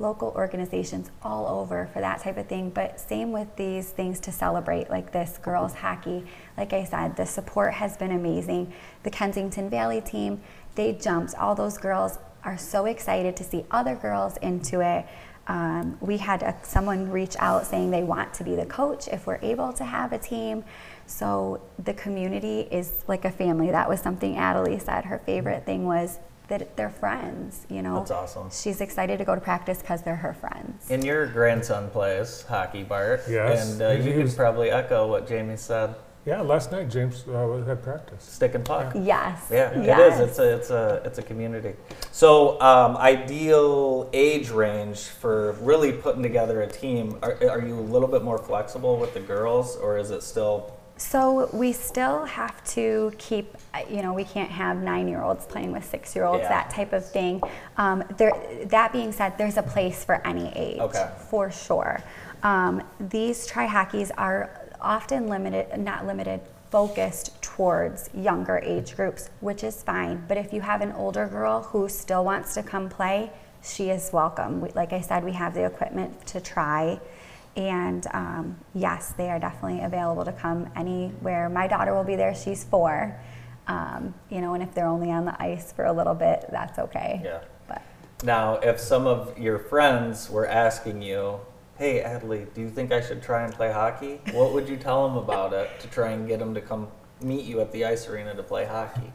local 0.00 0.32
organizations 0.34 1.10
all 1.22 1.46
over 1.46 1.88
for 1.92 2.00
that 2.00 2.20
type 2.20 2.38
of 2.38 2.46
thing. 2.46 2.70
But 2.70 2.98
same 2.98 3.32
with 3.32 3.54
these 3.56 3.90
things 3.90 4.18
to 4.20 4.32
celebrate, 4.32 4.90
like 4.90 5.12
this 5.12 5.38
girls 5.38 5.74
hockey. 5.74 6.24
Like 6.56 6.72
I 6.72 6.84
said, 6.84 7.16
the 7.16 7.26
support 7.26 7.74
has 7.74 7.96
been 7.96 8.10
amazing. 8.10 8.72
The 9.02 9.10
Kensington 9.10 9.68
Valley 9.68 10.00
team, 10.00 10.40
they 10.74 10.92
jumped. 10.92 11.34
All 11.34 11.54
those 11.54 11.78
girls 11.78 12.18
are 12.42 12.56
so 12.56 12.86
excited 12.86 13.36
to 13.36 13.44
see 13.44 13.66
other 13.70 13.94
girls 13.94 14.38
into 14.38 14.80
it. 14.80 15.06
Um, 15.46 15.98
we 16.00 16.16
had 16.16 16.42
a, 16.42 16.56
someone 16.62 17.10
reach 17.10 17.36
out 17.38 17.66
saying 17.66 17.90
they 17.90 18.02
want 18.02 18.32
to 18.34 18.44
be 18.44 18.54
the 18.54 18.66
coach 18.66 19.08
if 19.08 19.26
we're 19.26 19.40
able 19.42 19.72
to 19.74 19.84
have 19.84 20.12
a 20.12 20.18
team. 20.18 20.64
So 21.06 21.60
the 21.82 21.92
community 21.92 22.60
is 22.70 23.04
like 23.08 23.24
a 23.24 23.30
family. 23.30 23.70
That 23.70 23.88
was 23.88 24.00
something 24.00 24.36
Adelie 24.36 24.80
said. 24.80 25.04
Her 25.04 25.18
favorite 25.18 25.66
thing 25.66 25.84
was 25.84 26.18
that 26.50 26.76
they're 26.76 26.90
friends. 26.90 27.66
You 27.70 27.80
know, 27.82 27.94
That's 27.96 28.10
awesome. 28.10 28.50
She's 28.50 28.80
excited 28.82 29.18
to 29.18 29.24
go 29.24 29.34
to 29.34 29.40
practice 29.40 29.78
because 29.78 30.02
they're 30.02 30.16
her 30.16 30.34
friends. 30.34 30.90
And 30.90 31.02
your 31.02 31.26
grandson 31.26 31.88
plays 31.90 32.42
hockey, 32.42 32.82
Bart. 32.82 33.22
Yes. 33.28 33.72
And 33.72 33.82
uh, 33.82 33.90
you 33.92 34.12
can 34.12 34.30
probably 34.34 34.70
echo 34.70 35.08
what 35.08 35.26
Jamie 35.26 35.56
said. 35.56 35.94
Yeah, 36.26 36.42
last 36.42 36.70
night 36.70 36.90
James 36.90 37.24
uh, 37.26 37.62
had 37.66 37.82
practice. 37.82 38.22
Stick 38.22 38.54
and 38.54 38.62
puck. 38.62 38.92
Yes. 38.94 39.48
Yeah, 39.50 39.80
Yes. 39.80 40.20
it 40.20 40.22
is. 40.24 40.28
It's 40.28 40.38
a 40.38 40.54
it's 40.56 40.70
a 40.70 41.02
it's 41.06 41.18
a 41.18 41.22
community. 41.22 41.72
So, 42.12 42.60
um, 42.60 42.98
ideal 42.98 44.10
age 44.12 44.50
range 44.50 44.98
for 44.98 45.52
really 45.62 45.92
putting 45.92 46.22
together 46.22 46.60
a 46.60 46.66
team. 46.66 47.18
Are, 47.22 47.38
are 47.48 47.62
you 47.66 47.74
a 47.74 47.80
little 47.80 48.06
bit 48.06 48.22
more 48.22 48.36
flexible 48.36 48.98
with 48.98 49.14
the 49.14 49.20
girls, 49.20 49.76
or 49.76 49.96
is 49.96 50.10
it 50.10 50.22
still? 50.22 50.76
So 51.00 51.48
we 51.54 51.72
still 51.72 52.26
have 52.26 52.62
to 52.74 53.10
keep, 53.16 53.56
you 53.88 54.02
know, 54.02 54.12
we 54.12 54.22
can't 54.22 54.50
have 54.50 54.76
nine-year-olds 54.82 55.46
playing 55.46 55.72
with 55.72 55.84
six-year-olds, 55.86 56.42
Yeah. 56.42 56.48
that 56.50 56.70
type 56.70 56.92
of 56.92 57.06
thing. 57.10 57.40
Um, 57.78 58.04
there, 58.18 58.32
that 58.66 58.92
being 58.92 59.10
said, 59.10 59.38
there's 59.38 59.56
a 59.56 59.62
place 59.62 60.04
for 60.04 60.20
any 60.26 60.52
age, 60.54 60.78
Okay. 60.78 61.08
for 61.30 61.50
sure. 61.50 62.00
Um, 62.42 62.82
these 63.00 63.46
try-hockeys 63.46 64.10
are 64.18 64.50
often 64.78 65.26
limited, 65.26 65.78
not 65.78 66.06
limited, 66.06 66.42
focused 66.70 67.40
towards 67.40 68.10
younger 68.14 68.58
age 68.58 68.94
groups, 68.94 69.30
which 69.40 69.64
is 69.64 69.82
fine. 69.82 70.22
But 70.28 70.36
if 70.36 70.52
you 70.52 70.60
have 70.60 70.82
an 70.82 70.92
older 70.92 71.26
girl 71.26 71.62
who 71.62 71.88
still 71.88 72.24
wants 72.26 72.52
to 72.54 72.62
come 72.62 72.90
play, 72.90 73.30
she 73.62 73.88
is 73.88 74.10
welcome. 74.12 74.60
We, 74.60 74.68
like 74.72 74.92
I 74.92 75.00
said, 75.00 75.24
we 75.24 75.32
have 75.32 75.54
the 75.54 75.64
equipment 75.64 76.26
to 76.26 76.40
try. 76.42 77.00
And 77.68 78.06
um, 78.14 78.56
yes, 78.74 79.12
they 79.12 79.28
are 79.28 79.38
definitely 79.38 79.82
available 79.82 80.24
to 80.24 80.32
come 80.32 80.70
anywhere. 80.74 81.50
My 81.50 81.66
daughter 81.66 81.94
will 81.94 82.04
be 82.04 82.16
there. 82.16 82.34
She's 82.34 82.64
four. 82.64 83.20
Um, 83.66 84.14
you 84.30 84.40
know, 84.40 84.54
and 84.54 84.62
if 84.62 84.74
they're 84.74 84.86
only 84.86 85.10
on 85.10 85.26
the 85.26 85.40
ice 85.40 85.70
for 85.70 85.84
a 85.84 85.92
little 85.92 86.14
bit, 86.14 86.46
that's 86.50 86.78
okay. 86.78 87.20
Yeah. 87.22 87.40
But 87.68 87.82
Now, 88.24 88.54
if 88.56 88.80
some 88.80 89.06
of 89.06 89.38
your 89.38 89.58
friends 89.58 90.30
were 90.30 90.46
asking 90.46 91.02
you, 91.02 91.40
"Hey, 91.76 92.02
Adley, 92.02 92.52
do 92.54 92.62
you 92.62 92.70
think 92.70 92.92
I 92.92 93.02
should 93.02 93.22
try 93.22 93.44
and 93.44 93.52
play 93.52 93.70
hockey?" 93.70 94.22
What 94.32 94.52
would 94.54 94.68
you 94.68 94.78
tell 94.78 95.06
them 95.06 95.18
about 95.18 95.52
it 95.52 95.68
to 95.80 95.88
try 95.88 96.12
and 96.12 96.26
get 96.26 96.38
them 96.38 96.54
to 96.54 96.62
come 96.62 96.88
meet 97.20 97.44
you 97.44 97.60
at 97.60 97.70
the 97.72 97.84
ice 97.84 98.08
arena 98.08 98.34
to 98.34 98.42
play 98.42 98.64
hockey? 98.64 99.12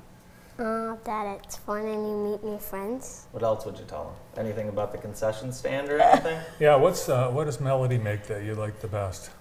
Uh, 0.57 0.95
that 1.03 1.39
it's 1.43 1.57
fun 1.57 1.85
and 1.85 2.07
you 2.07 2.15
meet 2.31 2.43
new 2.43 2.57
friends. 2.57 3.27
What 3.31 3.43
else 3.43 3.65
would 3.65 3.77
you 3.77 3.83
tell 3.85 4.05
them? 4.35 4.45
Anything 4.45 4.69
about 4.69 4.93
the 4.93 4.97
concession 4.97 5.51
stand 5.51 5.89
or 5.89 5.99
anything? 5.99 6.39
Yeah, 6.59 6.75
what's 6.75 7.09
uh, 7.09 7.29
what 7.29 7.43
does 7.43 7.59
Melody 7.59 7.97
make 7.97 8.23
that 8.27 8.43
you 8.43 8.55
like 8.55 8.79
the 8.79 8.87
best? 8.87 9.31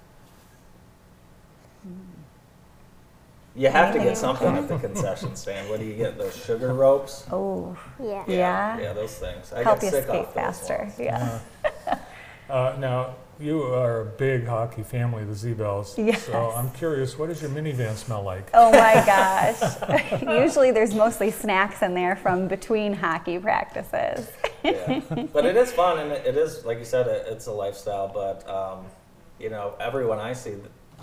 You 3.57 3.69
have 3.69 3.95
to 3.95 4.01
get 4.01 4.19
something 4.19 4.57
at 4.57 4.67
the 4.67 4.79
concession 4.79 5.37
stand. 5.43 5.71
What 5.71 5.79
do 5.79 5.87
you 5.87 5.95
get? 5.95 6.19
Those 6.19 6.35
sugar 6.45 6.75
ropes? 6.75 7.25
Oh, 7.31 7.77
yeah. 8.03 8.25
Yeah. 8.27 8.81
Yeah, 8.81 8.93
those 8.93 9.17
things. 9.17 9.53
I 9.53 9.63
help 9.63 9.79
get 9.81 9.85
you 9.87 9.91
sick 9.93 10.09
skate 10.09 10.17
off 10.17 10.35
those 10.35 10.35
faster. 10.35 10.79
ones. 10.79 10.99
Yeah. 10.99 11.39
Uh, 12.51 12.77
now 12.79 13.15
you 13.41 13.63
are 13.63 14.01
a 14.03 14.05
big 14.05 14.47
hockey 14.47 14.83
family, 14.83 15.25
the 15.25 15.35
Z-Bells. 15.35 15.99
Yes. 16.05 16.25
So 16.27 16.51
I'm 16.53 16.71
curious, 16.71 17.19
what 17.19 17.29
does 17.29 17.41
your 17.41 17.51
minivan 17.51 17.95
smell 17.97 18.23
like? 18.23 18.51
Oh 18.55 18.71
my 18.71 18.95
gosh. 19.07 20.23
Usually 20.23 20.71
there's 20.71 20.95
mostly 20.95 21.31
snacks 21.31 21.83
in 21.83 21.95
there 21.95 22.17
from 22.17 22.47
between 22.49 22.93
hockey 22.93 23.39
practices. 23.39 24.31
yeah. 24.63 25.01
But 25.33 25.47
it 25.47 25.57
is 25.57 25.73
fun, 25.73 25.99
and 25.99 26.13
it 26.13 26.27
it 26.27 26.37
is, 26.37 26.65
like 26.65 26.79
you 26.79 26.85
said, 26.85 27.07
it, 27.07 27.27
it's 27.29 27.47
a 27.47 27.53
lifestyle. 27.53 28.09
But 28.09 28.49
um, 28.49 28.85
you 29.39 29.51
know, 29.51 29.75
everyone 29.81 30.19
I 30.19 30.33
see, 30.35 30.55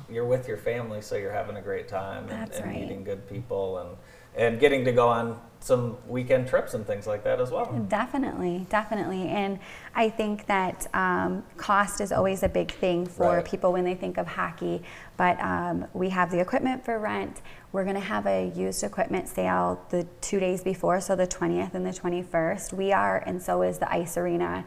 you're 0.10 0.26
with 0.26 0.48
your 0.48 0.58
family, 0.58 1.02
so 1.02 1.16
you're 1.16 1.32
having 1.32 1.58
a 1.58 1.62
great 1.62 1.88
time 1.88 2.24
and, 2.30 2.42
That's 2.42 2.58
and 2.60 2.68
right. 2.68 2.80
meeting 2.82 3.04
good 3.04 3.28
people, 3.30 3.80
and 3.80 3.90
and 4.36 4.60
getting 4.60 4.86
to 4.86 4.92
go 4.92 5.08
on 5.08 5.40
some 5.64 5.96
weekend 6.08 6.48
trips 6.48 6.74
and 6.74 6.88
things 6.88 7.06
like 7.06 7.24
that 7.24 7.40
as 7.40 7.52
well. 7.52 7.72
Definitely, 7.88 8.66
definitely. 8.70 9.28
And 9.28 9.60
I 9.94 10.10
think 10.10 10.48
that 10.48 10.88
um, 10.96 11.44
cost 11.56 12.02
is 12.02 12.12
always 12.12 12.42
a 12.42 12.50
big 12.50 12.72
thing 12.72 13.06
for 13.06 13.36
Right. 13.36 13.46
people 13.46 13.72
when 13.72 13.84
they 13.84 13.94
think 13.94 14.18
of 14.18 14.26
hockey. 14.26 14.82
But 15.18 15.40
um, 15.40 15.86
we 15.94 16.10
have 16.10 16.32
the 16.32 16.40
equipment 16.40 16.84
for 16.84 16.98
rent. 16.98 17.42
We're 17.74 17.84
going 17.84 17.96
to 17.96 18.02
have 18.02 18.26
a 18.26 18.52
used 18.56 18.84
equipment 18.84 19.28
sale 19.28 19.80
the 19.90 20.08
two 20.20 20.40
days 20.40 20.64
before, 20.64 21.00
so 21.00 21.16
the 21.16 21.28
20th 21.28 21.76
and 21.76 21.86
the 21.86 21.92
21st. 21.92 22.74
We 22.74 22.92
are, 22.92 23.18
and 23.28 23.40
so 23.40 23.62
is 23.62 23.78
the 23.78 23.92
ice 23.94 24.18
arena. 24.18 24.66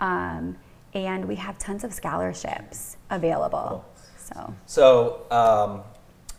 Um, 0.00 0.56
and 0.92 1.26
we 1.26 1.36
have 1.36 1.56
tons 1.58 1.84
of 1.84 1.92
scholarships 1.94 2.96
available. 3.10 3.84
So, 4.18 4.54
So, 4.66 5.26
um, 5.30 5.82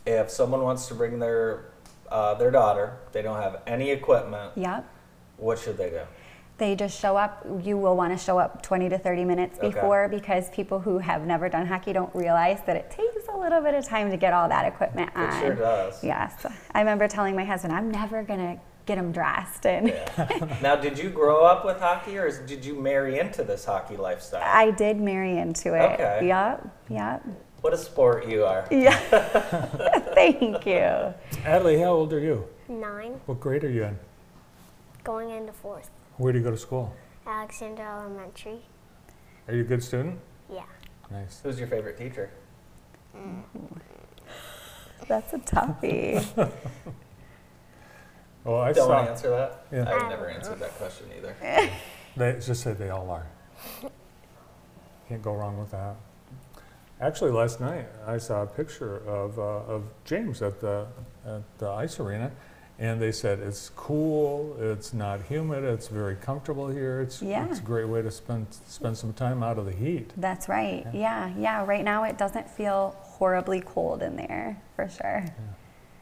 if 0.06 0.28
someone 0.30 0.60
wants 0.62 0.86
to 0.88 0.94
bring 0.94 1.18
their 1.18 1.64
uh, 2.10 2.34
their 2.34 2.50
daughter, 2.50 2.96
they 3.12 3.22
don't 3.22 3.40
have 3.40 3.60
any 3.66 3.90
equipment. 3.90 4.52
yep. 4.56 4.84
What 5.36 5.58
should 5.58 5.76
they 5.76 5.90
do? 5.90 6.00
They 6.56 6.76
just 6.76 7.00
show 7.00 7.16
up. 7.16 7.44
You 7.64 7.76
will 7.76 7.96
want 7.96 8.16
to 8.16 8.24
show 8.24 8.38
up 8.38 8.62
20 8.62 8.88
to 8.90 8.98
30 8.98 9.24
minutes 9.24 9.58
Okay. 9.58 9.68
before 9.70 10.08
because 10.08 10.48
people 10.50 10.78
who 10.78 10.98
have 10.98 11.26
never 11.26 11.48
done 11.48 11.66
hockey 11.66 11.92
don't 11.92 12.14
realize 12.14 12.60
that 12.66 12.76
it 12.76 12.90
takes 12.92 13.26
a 13.28 13.36
little 13.36 13.60
bit 13.60 13.74
of 13.74 13.84
time 13.84 14.08
to 14.12 14.16
get 14.16 14.32
all 14.32 14.48
that 14.48 14.64
equipment 14.64 15.10
It 15.16 15.18
on. 15.18 15.36
It 15.36 15.40
sure 15.40 15.54
does. 15.56 16.04
Yes. 16.04 16.46
I 16.72 16.78
remember 16.78 17.08
telling 17.08 17.34
my 17.34 17.44
husband, 17.44 17.72
I'm 17.74 17.90
never 17.90 18.22
going 18.22 18.38
to 18.38 18.62
get 18.86 18.94
them 18.96 19.10
dressed. 19.10 19.66
And 19.66 19.86
now, 20.62 20.76
did 20.76 20.96
you 20.96 21.10
grow 21.10 21.44
up 21.44 21.64
with 21.64 21.80
hockey, 21.80 22.16
or 22.18 22.30
did 22.46 22.64
you 22.64 22.74
marry 22.80 23.18
into 23.18 23.42
this 23.42 23.64
hockey 23.64 23.96
lifestyle? 23.96 24.42
I 24.44 24.70
did 24.70 25.00
marry 25.00 25.38
into 25.38 25.74
it. 25.74 25.94
Okay. 25.94 26.28
Yep. 26.28 26.68
Yep. 26.90 27.26
What 27.64 27.72
a 27.72 27.78
sport 27.78 28.28
you 28.28 28.44
are. 28.44 28.68
Yeah. 28.70 28.94
Thank 30.14 30.66
you. 30.66 31.14
Adley, 31.48 31.80
how 31.80 31.92
old 31.94 32.12
are 32.12 32.20
you? 32.20 32.46
Nine, 32.68 33.18
What 33.24 33.40
grade 33.40 33.64
are 33.64 33.70
you 33.70 33.84
in? 33.84 33.98
going 35.02 35.30
into 35.30 35.54
fourth. 35.54 35.88
Where 36.18 36.30
do 36.30 36.38
you 36.38 36.44
go 36.44 36.50
to 36.50 36.58
school? 36.58 36.94
Alexander 37.26 37.82
Elementary. 37.82 38.60
Are 39.48 39.54
you 39.54 39.62
a 39.62 39.64
good 39.64 39.82
student? 39.82 40.20
Yeah. 40.52 40.64
Nice. 41.10 41.40
Who's 41.42 41.58
your 41.58 41.68
favorite 41.68 41.96
teacher? 41.96 42.28
Mm. 43.16 43.42
That's 45.08 45.32
a 45.32 45.38
toughie. 45.38 46.22
Well, 48.44 48.60
I 48.60 48.74
Don't 48.74 48.88
saw. 48.88 48.92
want 48.96 49.06
to 49.06 49.10
answer 49.12 49.30
that. 49.30 49.66
Yeah. 49.72 49.90
I've 49.90 50.10
never 50.10 50.28
answered 50.28 50.58
that 50.58 50.72
question 50.76 51.06
either. 51.16 51.34
They 52.14 52.32
just 52.44 52.62
say 52.62 52.74
they 52.74 52.90
all 52.90 53.08
are. 53.10 53.26
Can't 55.08 55.22
go 55.22 55.32
wrong 55.32 55.58
with 55.58 55.70
that. 55.70 55.96
Actually, 57.00 57.32
last 57.32 57.60
night 57.60 57.86
I 58.06 58.18
saw 58.18 58.42
a 58.42 58.46
picture 58.46 58.98
of, 59.08 59.38
uh, 59.38 59.42
of 59.42 59.84
James 60.04 60.42
at 60.42 60.60
the, 60.60 60.86
at 61.26 61.42
the 61.58 61.68
ice 61.68 61.98
arena, 61.98 62.30
and 62.78 63.00
they 63.00 63.12
said 63.12 63.40
it's 63.40 63.70
cool, 63.70 64.56
it's 64.60 64.92
not 64.94 65.22
humid, 65.22 65.64
it's 65.64 65.88
very 65.88 66.16
comfortable 66.16 66.68
here. 66.68 67.00
It's, 67.00 67.20
Yeah. 67.22 67.46
it's 67.48 67.58
a 67.58 67.62
great 67.62 67.88
way 67.88 68.02
to 68.02 68.10
spend 68.10 68.46
spend 68.66 68.96
some 68.96 69.12
time 69.12 69.42
out 69.42 69.58
of 69.58 69.66
the 69.66 69.72
heat. 69.72 70.12
That's 70.16 70.48
right. 70.48 70.86
Yeah. 70.92 71.32
yeah, 71.36 71.64
Right 71.64 71.84
now 71.84 72.04
it 72.04 72.16
doesn't 72.18 72.48
feel 72.48 72.96
horribly 73.00 73.60
cold 73.60 74.02
in 74.02 74.16
there, 74.16 74.60
for 74.76 74.88
sure. 74.88 75.24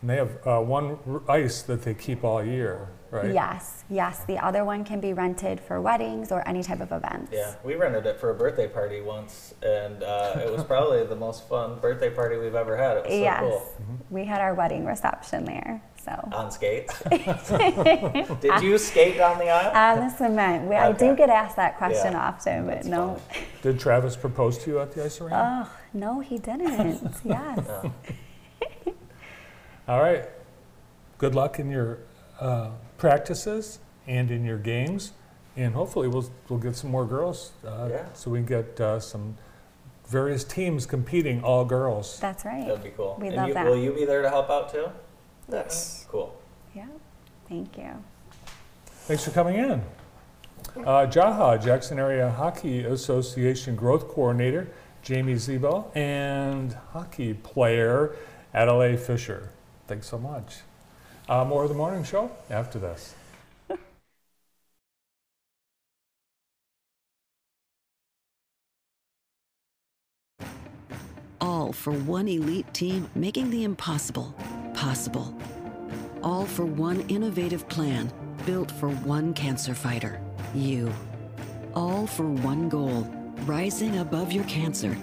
And 0.03 0.11
they 0.11 0.17
have 0.17 0.47
uh, 0.47 0.61
one 0.61 0.99
r- 1.09 1.23
ice 1.31 1.63
that 1.63 1.83
they 1.83 1.95
keep 1.95 2.25
all 2.25 2.45
year, 2.45 2.89
right? 3.13 3.33
Yes, 3.33 3.85
yes. 3.89 4.25
The 4.25 4.37
other 4.37 4.65
one 4.65 4.85
can 4.85 4.99
be 5.01 5.13
rented 5.13 5.61
for 5.61 5.81
weddings 5.81 6.33
or 6.33 6.47
any 6.47 6.65
type 6.65 6.81
of 6.81 6.91
events. 6.91 7.31
Yeah, 7.33 7.55
we 7.63 7.77
rented 7.77 8.05
it 8.07 8.19
for 8.19 8.31
a 8.31 8.35
birthday 8.35 8.67
party 8.67 9.01
once, 9.01 9.55
and 9.63 10.03
uh, 10.03 10.41
it 10.45 10.51
was 10.51 10.65
probably 10.65 11.07
the 11.07 11.15
most 11.15 11.49
fun 11.49 11.79
birthday 11.79 12.11
party 12.11 12.37
we've 12.37 12.57
ever 12.57 12.77
had. 12.77 12.97
It 12.97 13.05
was 13.05 13.13
so 13.13 13.19
yes. 13.21 13.41
cool. 13.41 13.73
We 14.11 14.25
had 14.25 14.41
our 14.41 14.55
wedding 14.55 14.85
reception 14.85 15.45
there. 15.45 15.81
So 16.05 16.11
On 16.33 16.51
skates? 16.51 17.01
Did 17.11 18.61
you 18.61 18.77
skate 18.77 19.19
down 19.19 19.39
the 19.39 19.51
aisle? 19.51 20.01
on 20.01 20.09
the 20.09 20.17
cement. 20.17 20.69
We, 20.69 20.75
I 20.75 20.91
do 20.91 21.15
get 21.15 21.31
asked 21.31 21.55
that 21.55 21.79
question 21.79 22.15
Yeah, 22.15 22.27
often, 22.27 22.67
but 22.67 22.85
no. 22.87 23.21
Did 23.63 23.79
Travis 23.79 24.17
propose 24.17 24.59
to 24.65 24.71
you 24.71 24.81
at 24.81 24.91
the 24.91 25.05
ice 25.05 25.21
arena? 25.21 25.69
Oh, 25.71 25.77
no, 25.95 26.19
he 26.19 26.39
didn't. 26.39 27.01
yes. 27.25 27.87
All 29.89 30.01
right. 30.01 30.29
Good 31.19 31.35
luck 31.35 31.59
in 31.59 31.71
your 31.71 31.99
uh, 32.41 32.71
practices 32.99 33.79
and 34.07 34.31
in 34.31 34.45
your 34.45 34.59
games, 34.59 35.13
and 35.57 35.75
hopefully 35.75 36.09
we'll 36.09 36.31
we'll 36.49 36.59
get 36.59 36.77
some 36.77 36.91
more 36.91 37.05
girls, 37.05 37.53
uh, 37.67 37.89
Yeah. 37.91 38.07
so 38.15 38.31
we 38.31 38.39
can 38.39 38.47
get 38.47 38.81
uh, 38.81 39.01
some 39.01 39.37
various 40.07 40.45
teams 40.45 40.87
competing 40.87 41.43
all 41.43 41.65
girls. 41.65 42.19
That's 42.21 42.45
right. 42.45 42.67
That'd 42.67 42.83
be 42.83 42.91
cool. 42.91 43.17
We 43.21 43.29
and 43.29 43.37
love 43.37 43.49
you, 43.49 43.55
that. 43.55 43.67
Will 43.67 43.77
you 43.77 43.93
be 43.93 44.05
there 44.05 44.23
to 44.23 44.29
help 44.31 44.51
out 44.51 44.73
too? 44.73 44.87
Yes. 45.51 46.07
Cool. 46.11 46.37
Yeah. 46.75 46.87
Thank 47.49 47.77
you. 47.77 47.91
Thanks 48.87 49.25
for 49.25 49.31
coming 49.31 49.57
in. 49.57 49.83
Uh, 50.77 51.07
Jaha, 51.07 51.63
Jackson 51.63 51.99
Area 51.99 52.31
Hockey 52.31 52.85
Association 52.85 53.75
Growth 53.77 54.09
Coordinator, 54.09 54.69
Jamie 55.03 55.35
Zebo, 55.35 55.95
and 55.97 56.73
hockey 56.93 57.35
player 57.35 58.15
Adelaide 58.55 59.01
Fisher. 59.01 59.51
Thanks 59.93 60.09
so 60.09 60.17
much. 60.17 60.61
Uh, 61.29 61.45
more 61.45 61.65
of 61.65 61.69
the 61.69 61.75
morning 61.75 62.03
show 62.03 62.31
after 62.49 62.79
this. 62.79 63.15
All 71.43 71.75
for 71.75 71.93
one 71.93 72.27
elite 72.27 72.73
team 72.73 73.07
making 73.15 73.51
the 73.51 73.65
impossible 73.65 74.35
possible. 74.73 75.39
All 76.23 76.47
for 76.47 76.65
one 76.65 77.03
innovative 77.11 77.69
plan 77.69 78.11
built 78.47 78.71
for 78.71 78.89
one 78.89 79.35
cancer 79.35 79.75
fighter, 79.75 80.23
you. 80.55 80.91
All 81.75 82.07
for 82.07 82.25
one 82.25 82.71
goal 82.71 83.03
rising 83.45 83.99
above 83.99 84.33
your 84.33 84.45
cancer. 84.45 84.97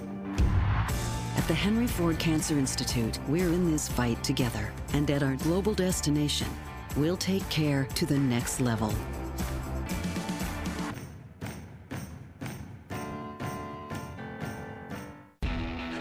At 1.39 1.47
the 1.47 1.53
Henry 1.53 1.87
Ford 1.87 2.19
Cancer 2.19 2.59
Institute, 2.59 3.17
we're 3.29 3.47
in 3.47 3.71
this 3.71 3.87
fight 3.87 4.21
together. 4.25 4.73
And 4.91 5.09
at 5.09 5.23
our 5.23 5.37
global 5.37 5.73
destination, 5.73 6.49
we'll 6.97 7.15
take 7.15 7.47
care 7.47 7.85
to 7.95 8.05
the 8.05 8.19
next 8.19 8.59
level. 8.59 8.93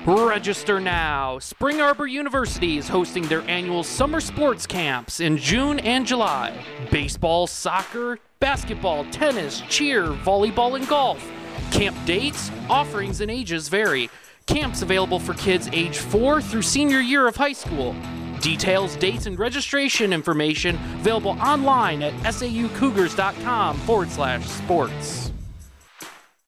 Register 0.05 0.81
now. 0.81 1.39
Spring 1.39 1.81
Arbor 1.81 2.09
University 2.09 2.77
is 2.77 2.89
hosting 2.89 3.23
their 3.29 3.43
annual 3.43 3.85
summer 3.85 4.21
sports 4.21 4.67
camps 4.67 5.21
in 5.21 5.37
June 5.37 5.79
and 5.79 6.05
July. 6.05 6.65
Baseball, 6.91 7.47
soccer, 7.47 8.19
basketball, 8.41 9.05
tennis, 9.13 9.61
cheer, 9.69 10.07
volleyball, 10.07 10.75
and 10.75 10.89
golf. 10.89 11.25
Camp 11.71 11.97
dates, 12.07 12.51
offerings, 12.69 13.21
and 13.21 13.31
ages 13.31 13.69
vary. 13.69 14.11
Camps 14.49 14.81
available 14.81 15.21
for 15.21 15.35
kids 15.35 15.69
age 15.73 15.99
4 15.99 16.41
through 16.41 16.63
senior 16.63 17.01
year 17.01 17.29
of 17.29 17.37
high 17.37 17.53
school. 17.53 17.95
Details, 18.41 18.97
dates, 18.97 19.27
and 19.27 19.39
registration 19.39 20.13
information 20.13 20.75
available 21.01 21.33
online 21.33 22.03
at 22.03 22.15
saucougars.com 22.15 23.77
forward 23.79 24.11
slash 24.11 24.47
sports. 24.47 25.33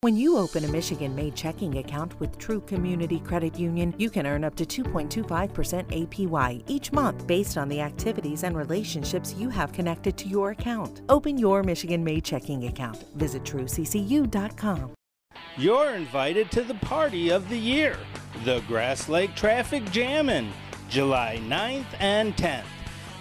When 0.03 0.17
you 0.17 0.39
open 0.39 0.65
a 0.65 0.69
Michigan 0.69 1.15
made 1.15 1.37
checking 1.37 1.77
account 1.77 2.19
with 2.21 2.39
True 2.39 2.63
Community 2.63 3.21
Credit 3.21 3.59
Union, 3.59 3.95
you 3.99 4.09
can 4.09 4.27
earn 4.27 4.45
up 4.45 4.55
to 4.55 4.65
2.25% 4.65 6.09
APY 6.09 6.63
each 6.67 6.91
month 6.93 7.27
based 7.27 7.59
on 7.59 7.69
the 7.69 7.83
activities 7.83 8.45
and 8.45 8.57
relationships 8.57 9.35
you 9.37 9.51
have 9.51 9.75
connected 9.75 10.17
to 10.17 10.27
your 10.27 10.53
account. 10.53 11.03
Open 11.11 11.37
your 11.37 11.63
Michigan 11.63 12.03
made 12.03 12.25
checking 12.25 12.65
account. 12.65 13.05
Visit 13.15 13.45
trueccu.com. 13.45 14.95
You're 15.61 15.91
invited 15.91 16.51
to 16.53 16.63
the 16.63 16.77
party 16.77 17.29
of 17.29 17.51
the 17.51 17.59
year, 17.59 17.99
the 18.47 18.61
Grass 18.67 19.11
Lake 19.11 19.35
Traffic 19.35 19.85
Jammin', 19.91 20.51
July 20.89 21.39
9th 21.47 21.85
and 21.99 22.35
10th. 22.35 22.65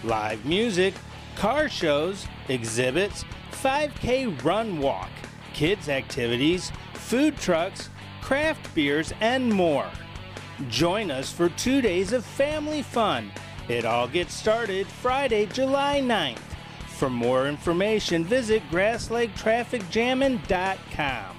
Live 0.06 0.46
music, 0.46 0.94
car 1.36 1.68
shows, 1.68 2.30
exhibits, 2.48 3.26
5K 3.52 4.42
run 4.42 4.80
walk, 4.80 5.10
kids 5.54 5.90
activities, 5.90 6.72
food 6.94 7.36
trucks, 7.36 7.90
craft 8.22 8.74
beers, 8.74 9.12
and 9.20 9.52
more. 9.52 9.90
Join 10.70 11.12
us 11.12 11.34
for 11.34 11.50
two 11.50 11.82
days 11.82 12.14
of 12.14 12.24
family 12.24 12.84
fun. 12.84 13.34
It 13.68 13.84
all 13.84 14.08
gets 14.08 14.34
started 14.34 14.88
Friday, 14.88 15.46
July 15.48 16.00
9th. 16.00 16.40
For 16.88 17.10
more 17.10 17.50
information, 17.50 18.24
visit 18.24 18.64
grasslaketrafficjammin.com. 18.72 21.39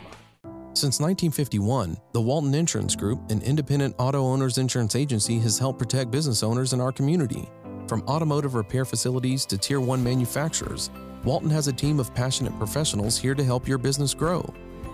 Since 0.72 1.00
1951, 1.00 1.96
the 2.12 2.20
Walton 2.20 2.54
Insurance 2.54 2.94
Group, 2.94 3.30
an 3.30 3.42
independent 3.42 3.96
auto 3.98 4.22
owners 4.22 4.56
insurance 4.56 4.94
agency, 4.94 5.38
has 5.40 5.58
helped 5.58 5.80
protect 5.80 6.12
business 6.12 6.44
owners 6.44 6.72
in 6.72 6.80
our 6.80 6.92
community. 6.92 7.48
From 7.88 8.02
automotive 8.02 8.54
repair 8.54 8.84
facilities 8.84 9.44
to 9.46 9.58
Tier 9.58 9.80
1 9.80 10.02
manufacturers, 10.02 10.90
Walton 11.24 11.50
has 11.50 11.66
a 11.66 11.72
team 11.72 11.98
of 11.98 12.14
passionate 12.14 12.56
professionals 12.56 13.18
here 13.18 13.34
to 13.34 13.44
help 13.44 13.66
your 13.66 13.78
business 13.78 14.14
grow. 14.14 14.42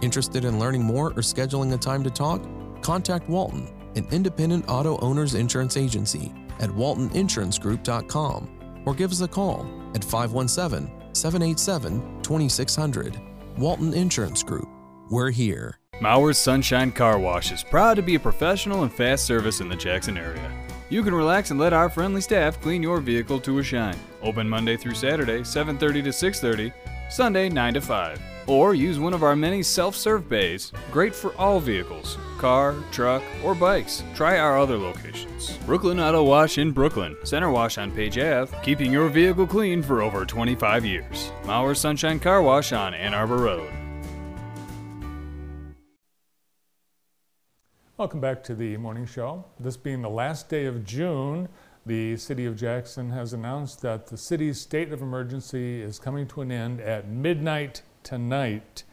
Interested 0.00 0.46
in 0.46 0.58
learning 0.58 0.82
more 0.82 1.10
or 1.10 1.22
scheduling 1.22 1.74
a 1.74 1.78
time 1.78 2.02
to 2.04 2.10
talk? 2.10 2.42
Contact 2.80 3.28
Walton, 3.28 3.68
an 3.96 4.06
independent 4.10 4.64
auto 4.68 4.98
owners 5.00 5.34
insurance 5.34 5.76
agency, 5.76 6.32
at 6.60 6.70
waltoninsurancegroup.com 6.70 8.82
or 8.86 8.94
give 8.94 9.10
us 9.10 9.20
a 9.20 9.28
call 9.28 9.66
at 9.94 10.02
517 10.02 11.14
787 11.14 12.22
2600. 12.22 13.20
Walton 13.58 13.92
Insurance 13.92 14.42
Group. 14.42 14.75
We're 15.08 15.30
here. 15.30 15.78
Mowers 16.00 16.36
Sunshine 16.36 16.90
Car 16.90 17.20
Wash 17.20 17.52
is 17.52 17.62
proud 17.62 17.94
to 17.94 18.02
be 18.02 18.16
a 18.16 18.20
professional 18.20 18.82
and 18.82 18.92
fast 18.92 19.24
service 19.24 19.60
in 19.60 19.68
the 19.68 19.76
Jackson 19.76 20.18
area. 20.18 20.50
You 20.88 21.04
can 21.04 21.14
relax 21.14 21.52
and 21.52 21.60
let 21.60 21.72
our 21.72 21.88
friendly 21.88 22.20
staff 22.20 22.60
clean 22.60 22.82
your 22.82 23.00
vehicle 23.00 23.38
to 23.40 23.60
a 23.60 23.62
shine. 23.62 23.98
Open 24.20 24.48
Monday 24.48 24.76
through 24.76 24.94
Saturday, 24.94 25.44
7:30 25.44 26.02
to 26.02 26.12
6:30, 26.12 26.72
Sunday 27.08 27.48
9 27.48 27.74
to 27.74 27.80
5. 27.80 28.20
Or 28.48 28.74
use 28.74 28.98
one 28.98 29.14
of 29.14 29.22
our 29.22 29.36
many 29.36 29.62
self 29.62 29.94
serve 29.94 30.28
bays, 30.28 30.72
great 30.90 31.14
for 31.14 31.32
all 31.36 31.60
vehicles 31.60 32.18
car, 32.38 32.74
truck, 32.90 33.22
or 33.44 33.54
bikes. 33.54 34.02
Try 34.14 34.38
our 34.38 34.58
other 34.58 34.76
locations 34.76 35.56
Brooklyn 35.66 36.00
Auto 36.00 36.24
Wash 36.24 36.58
in 36.58 36.72
Brooklyn, 36.72 37.16
Center 37.22 37.50
Wash 37.50 37.78
on 37.78 37.92
Page 37.92 38.18
Ave, 38.18 38.56
keeping 38.64 38.92
your 38.92 39.08
vehicle 39.08 39.46
clean 39.46 39.84
for 39.84 40.02
over 40.02 40.26
25 40.26 40.84
years. 40.84 41.30
Mauer 41.44 41.76
Sunshine 41.76 42.18
Car 42.18 42.42
Wash 42.42 42.72
on 42.72 42.92
Ann 42.92 43.14
Arbor 43.14 43.38
Road. 43.38 43.85
Welcome 47.98 48.20
back 48.20 48.44
to 48.44 48.54
the 48.54 48.76
morning 48.76 49.06
show. 49.06 49.46
This 49.58 49.78
being 49.78 50.02
the 50.02 50.10
last 50.10 50.50
day 50.50 50.66
of 50.66 50.84
June, 50.84 51.48
the 51.86 52.18
City 52.18 52.44
of 52.44 52.54
Jackson 52.54 53.08
has 53.08 53.32
announced 53.32 53.80
that 53.80 54.06
the 54.06 54.18
city's 54.18 54.60
state 54.60 54.92
of 54.92 55.00
emergency 55.00 55.80
is 55.80 55.98
coming 55.98 56.28
to 56.28 56.42
an 56.42 56.52
end 56.52 56.82
at 56.82 57.08
midnight 57.08 57.80
tonight. 58.02 58.84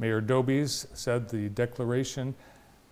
Mayor 0.00 0.20
Dobies 0.20 0.88
said 0.94 1.28
the 1.28 1.48
declaration 1.50 2.34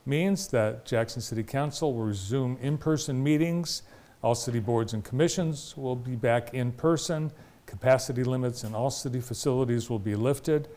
means 0.07 0.47
that 0.47 0.85
Jackson 0.85 1.21
City 1.21 1.43
Council 1.43 1.93
will 1.93 2.05
resume 2.05 2.57
in-person 2.61 3.21
meetings. 3.21 3.83
All 4.23 4.37
city 4.37 4.61
boards 4.61 4.93
and 4.93 5.05
commissions 5.05 5.77
will 5.77 5.97
be 5.97 6.15
back 6.15 6.55
in 6.55 6.71
person. 6.71 7.33
Capacity 7.67 8.23
limits 8.23 8.63
in 8.63 8.77
all 8.77 8.91
city 8.91 9.21
facilities 9.21 9.91
will 9.91 9.99
be 9.99 10.15
lifted. 10.15 10.69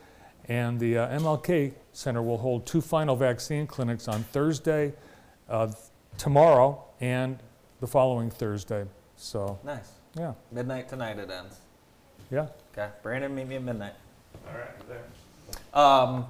And 0.51 0.81
the 0.81 0.97
uh, 0.97 1.17
MLK 1.19 1.71
Center 1.93 2.21
will 2.21 2.37
hold 2.37 2.65
two 2.65 2.81
final 2.81 3.15
vaccine 3.15 3.65
clinics 3.65 4.09
on 4.09 4.21
Thursday, 4.23 4.91
uh, 5.47 5.71
tomorrow, 6.17 6.83
and 6.99 7.39
the 7.79 7.87
following 7.87 8.29
Thursday. 8.29 8.85
So, 9.15 9.57
Nice. 9.63 9.89
yeah, 10.13 10.33
Midnight 10.51 10.89
tonight 10.89 11.19
it 11.19 11.31
ends. 11.31 11.55
yeah. 12.29 12.47
Okay. 12.73 12.89
Brandon, 13.01 13.33
meet 13.33 13.47
me 13.47 13.55
at 13.55 13.63
midnight. 13.63 13.93
All 14.45 14.53
right, 14.59 14.89
there. 14.89 15.03
Um, 15.73 16.25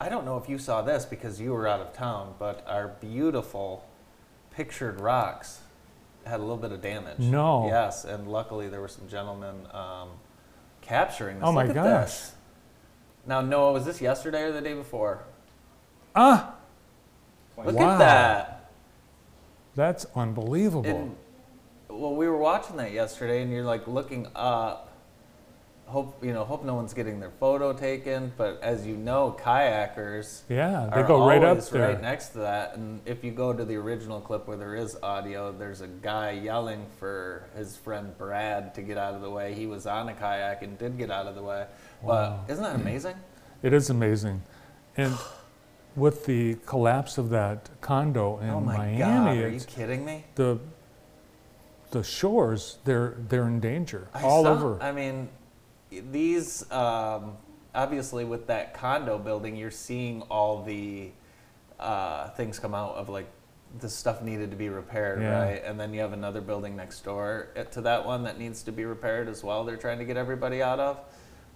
I 0.00 0.08
don't 0.08 0.24
know 0.24 0.36
if 0.36 0.48
you 0.48 0.58
saw 0.58 0.82
this 0.82 1.04
because 1.04 1.40
you 1.40 1.52
were 1.52 1.68
out 1.68 1.78
of 1.80 1.92
town, 1.92 2.34
but 2.40 2.64
our 2.66 2.88
beautiful 3.00 3.84
pictured 4.50 5.00
rocks 5.00 5.60
had 6.26 6.40
a 6.40 6.42
little 6.42 6.56
bit 6.56 6.72
of 6.72 6.82
damage. 6.82 7.20
No. 7.20 7.68
Yes, 7.68 8.04
and 8.04 8.26
luckily 8.26 8.68
there 8.68 8.80
were 8.80 8.88
some 8.88 9.06
gentlemen 9.08 9.54
um, 9.72 10.08
capturing 10.80 11.36
this. 11.38 11.44
Oh 11.46 11.52
my 11.52 11.62
Look 11.62 11.76
at 11.76 11.84
gosh. 11.84 12.04
this. 12.06 12.32
Now, 13.26 13.40
Noah, 13.40 13.72
was 13.72 13.84
this 13.84 14.00
yesterday 14.00 14.42
or 14.42 14.52
the 14.52 14.60
day 14.60 14.74
before? 14.74 15.20
Ah, 16.14 16.54
Look 17.56 17.74
Wow. 17.76 17.92
at 17.94 17.98
that. 17.98 18.70
that's 19.74 20.06
unbelievable. 20.14 20.88
And, 20.88 21.16
well, 21.88 22.14
we 22.14 22.28
were 22.28 22.36
watching 22.36 22.76
that 22.76 22.92
yesterday, 22.92 23.42
and 23.42 23.50
you're 23.52 23.64
like 23.64 23.86
looking 23.88 24.28
up. 24.36 24.84
Hope 25.86 26.22
you 26.22 26.32
know. 26.34 26.44
Hope 26.44 26.64
no 26.64 26.74
one's 26.74 26.92
getting 26.94 27.18
their 27.18 27.30
photo 27.40 27.72
taken. 27.72 28.30
But 28.36 28.60
as 28.62 28.86
you 28.86 28.94
know, 28.96 29.34
kayakers. 29.40 30.42
Yeah, 30.48 30.90
they 30.94 31.00
are 31.00 31.06
go 31.06 31.26
right 31.26 31.42
up 31.42 31.64
there. 31.70 31.88
Right 31.88 32.00
next 32.02 32.28
to 32.30 32.38
that, 32.40 32.76
and 32.76 33.00
if 33.06 33.24
you 33.24 33.30
go 33.32 33.52
to 33.54 33.64
the 33.64 33.74
original 33.76 34.20
clip 34.20 34.46
where 34.46 34.56
there 34.58 34.74
is 34.76 34.96
audio, 35.02 35.50
there's 35.50 35.80
a 35.80 35.86
guy 35.88 36.32
yelling 36.32 36.84
for 37.00 37.48
his 37.56 37.76
friend 37.76 38.16
Brad 38.18 38.74
to 38.74 38.82
get 38.82 38.98
out 38.98 39.14
of 39.14 39.22
the 39.22 39.30
way. 39.30 39.54
He 39.54 39.66
was 39.66 39.86
on 39.86 40.08
a 40.10 40.14
kayak 40.14 40.62
and 40.62 40.78
did 40.78 40.98
get 40.98 41.10
out 41.10 41.26
of 41.26 41.34
the 41.34 41.42
way. 41.42 41.64
Wow. 42.02 42.40
But 42.46 42.52
isn't 42.52 42.64
that 42.64 42.76
amazing? 42.76 43.16
It 43.62 43.72
is 43.72 43.90
amazing. 43.90 44.42
And 44.96 45.14
with 45.96 46.26
the 46.26 46.54
collapse 46.66 47.18
of 47.18 47.30
that 47.30 47.68
condo 47.80 48.38
in 48.38 48.50
oh 48.50 48.60
my 48.60 48.76
Miami, 48.76 48.98
God! 48.98 49.38
Are 49.38 49.48
you 49.48 49.60
kidding 49.60 50.04
me? 50.04 50.24
the 50.36 50.58
the 51.90 52.02
shores 52.02 52.78
they're 52.84 53.16
they're 53.28 53.46
in 53.46 53.60
danger 53.60 54.08
I 54.14 54.22
all 54.22 54.44
saw- 54.44 54.52
over. 54.52 54.82
I 54.82 54.92
mean, 54.92 55.28
these 55.90 56.70
um, 56.70 57.32
obviously 57.74 58.24
with 58.24 58.46
that 58.48 58.74
condo 58.74 59.18
building, 59.18 59.56
you're 59.56 59.70
seeing 59.70 60.22
all 60.22 60.62
the 60.62 61.10
uh, 61.80 62.28
things 62.30 62.58
come 62.58 62.74
out 62.74 62.94
of 62.96 63.08
like 63.08 63.26
the 63.80 63.88
stuff 63.88 64.22
needed 64.22 64.50
to 64.50 64.56
be 64.56 64.68
repaired, 64.68 65.20
Yeah. 65.20 65.42
right? 65.42 65.64
And 65.64 65.78
then 65.78 65.92
you 65.92 66.00
have 66.00 66.12
another 66.12 66.40
building 66.40 66.74
next 66.76 67.00
door 67.04 67.48
uh, 67.56 67.64
to 67.64 67.80
that 67.82 68.04
one 68.04 68.22
that 68.24 68.38
needs 68.38 68.62
to 68.64 68.72
be 68.72 68.84
repaired 68.84 69.28
as 69.28 69.42
well. 69.44 69.64
They're 69.64 69.76
trying 69.76 69.98
to 69.98 70.04
get 70.04 70.16
everybody 70.16 70.62
out 70.62 70.80
of. 70.80 71.00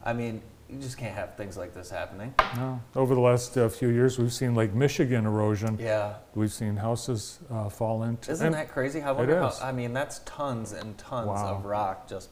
I 0.05 0.13
mean, 0.13 0.43
you 0.69 0.79
just 0.79 0.97
can't 0.97 1.15
have 1.15 1.37
things 1.37 1.57
like 1.57 1.75
this 1.75 1.91
happening. 1.91 2.35
No. 2.57 2.81
Over 2.97 3.15
the 3.15 3.21
last 3.21 3.57
uh, 3.59 3.69
few 3.69 3.89
years, 3.89 4.19
we've 4.19 4.33
seen 4.33 4.55
Lake 4.55 4.73
Michigan 4.75 5.27
erosion. 5.27 5.79
Yeah. 5.81 6.15
We've 6.35 6.53
seen 6.53 6.77
houses 6.77 7.39
uh, 7.51 7.69
fall 7.69 8.03
into. 8.05 8.31
Isn't 8.33 8.53
that 8.53 8.71
crazy? 8.71 9.01
How, 9.01 9.19
It 9.21 9.29
how 9.29 9.49
is. 9.49 9.61
I 9.61 9.71
mean, 9.73 9.93
that's 9.93 10.21
tons 10.21 10.73
and 10.73 10.97
tons 10.97 11.27
Wow. 11.29 11.57
of 11.57 11.65
rock 11.67 12.09
just 12.09 12.31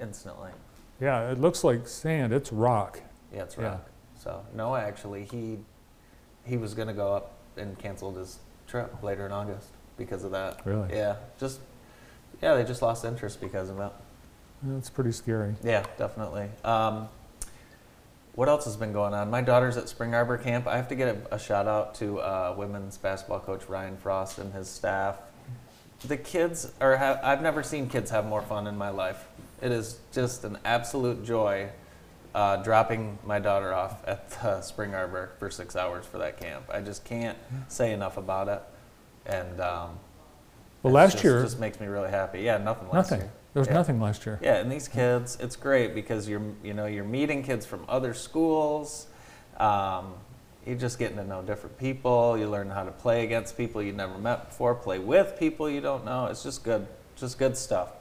instantly. 0.00 0.50
Yeah, 1.00 1.30
it 1.30 1.38
looks 1.40 1.62
like 1.64 1.86
sand. 1.86 2.32
It's 2.32 2.52
rock. 2.52 3.00
Yeah, 3.32 3.42
it's 3.44 3.56
Yeah. 3.56 3.64
rock. 3.64 3.86
So 4.18 4.44
Noah 4.54 4.80
actually 4.80 5.24
he 5.24 5.58
he 6.44 6.56
was 6.56 6.74
gonna 6.74 6.92
go 6.92 7.14
up 7.14 7.32
and 7.56 7.78
canceled 7.78 8.16
his 8.16 8.38
trip 8.66 9.02
later 9.02 9.24
in 9.26 9.32
August 9.32 9.68
because 9.96 10.24
of 10.24 10.30
that. 10.32 10.60
Really? 10.66 10.88
Yeah. 10.94 11.16
Just 11.38 11.60
yeah, 12.42 12.54
they 12.54 12.64
just 12.64 12.82
lost 12.82 13.04
interest 13.04 13.40
because 13.40 13.70
of 13.70 13.78
it. 13.80 13.92
It's 14.76 14.90
pretty 14.90 15.12
scary. 15.12 15.54
Yeah, 15.62 15.84
definitely. 15.98 16.48
Um, 16.64 17.08
what 18.34 18.48
else 18.48 18.64
has 18.66 18.76
been 18.76 18.92
going 18.92 19.14
on? 19.14 19.30
My 19.30 19.40
daughter's 19.40 19.76
at 19.76 19.88
Spring 19.88 20.14
Arbor 20.14 20.36
Camp. 20.38 20.66
I 20.66 20.76
have 20.76 20.88
to 20.88 20.94
get 20.94 21.08
a, 21.30 21.34
a 21.34 21.38
shout 21.38 21.66
out 21.66 21.94
to 21.96 22.20
uh, 22.20 22.54
women's 22.56 22.96
basketball 22.98 23.40
coach 23.40 23.68
Ryan 23.68 23.96
Frost 23.96 24.38
and 24.38 24.52
his 24.52 24.68
staff. 24.68 25.16
The 26.06 26.16
kids 26.16 26.72
are. 26.80 26.96
Ha- 26.96 27.20
I've 27.22 27.42
never 27.42 27.62
seen 27.62 27.88
kids 27.88 28.10
have 28.10 28.26
more 28.26 28.42
fun 28.42 28.66
in 28.66 28.76
my 28.78 28.88
life. 28.90 29.26
It 29.60 29.72
is 29.72 29.98
just 30.12 30.44
an 30.44 30.58
absolute 30.64 31.24
joy 31.24 31.68
uh, 32.34 32.56
dropping 32.62 33.18
my 33.24 33.38
daughter 33.38 33.74
off 33.74 34.06
at 34.06 34.38
uh, 34.42 34.60
Spring 34.62 34.94
Arbor 34.94 35.32
for 35.38 35.50
six 35.50 35.76
hours 35.76 36.06
for 36.06 36.18
that 36.18 36.40
camp. 36.40 36.64
I 36.72 36.80
just 36.80 37.04
can't 37.04 37.36
say 37.68 37.92
enough 37.92 38.16
about 38.16 38.48
it. 38.48 38.62
And 39.26 39.60
um, 39.60 39.98
Well, 40.82 40.92
last 40.94 41.12
just- 41.12 41.24
year- 41.24 41.42
just 41.42 41.58
makes 41.60 41.80
me 41.80 41.86
really 41.86 42.10
happy. 42.10 42.40
Yeah, 42.42 42.56
nothing 42.58 42.88
last 42.88 43.10
Nothing. 43.10 43.20
year. 43.26 43.32
There 43.52 43.60
was 43.60 43.68
Yeah. 43.68 43.74
nothing 43.74 44.00
last 44.00 44.26
year. 44.26 44.38
Yeah, 44.42 44.56
and 44.56 44.70
these 44.70 44.86
kids, 44.88 45.36
it's 45.40 45.56
great 45.56 45.94
because 45.94 46.28
you're 46.28 46.42
you 46.62 46.72
know 46.74 46.86
you're 46.86 47.04
meeting 47.04 47.42
kids 47.42 47.66
from 47.66 47.84
other 47.88 48.14
schools. 48.14 49.06
Um, 49.58 50.14
you're 50.66 50.76
just 50.78 50.98
getting 50.98 51.16
to 51.16 51.24
know 51.24 51.42
different 51.42 51.78
people. 51.78 52.36
You 52.38 52.48
learn 52.48 52.70
how 52.70 52.84
to 52.84 52.90
play 52.92 53.24
against 53.24 53.56
people 53.56 53.82
you 53.82 53.92
never 53.92 54.18
met 54.18 54.48
before. 54.50 54.74
Play 54.74 54.98
with 54.98 55.38
people 55.38 55.68
you 55.68 55.80
don't 55.80 56.04
know. 56.04 56.26
It's 56.26 56.42
just 56.42 56.62
good, 56.62 56.86
just 57.16 57.38
good 57.38 57.56
stuff. 57.56 57.92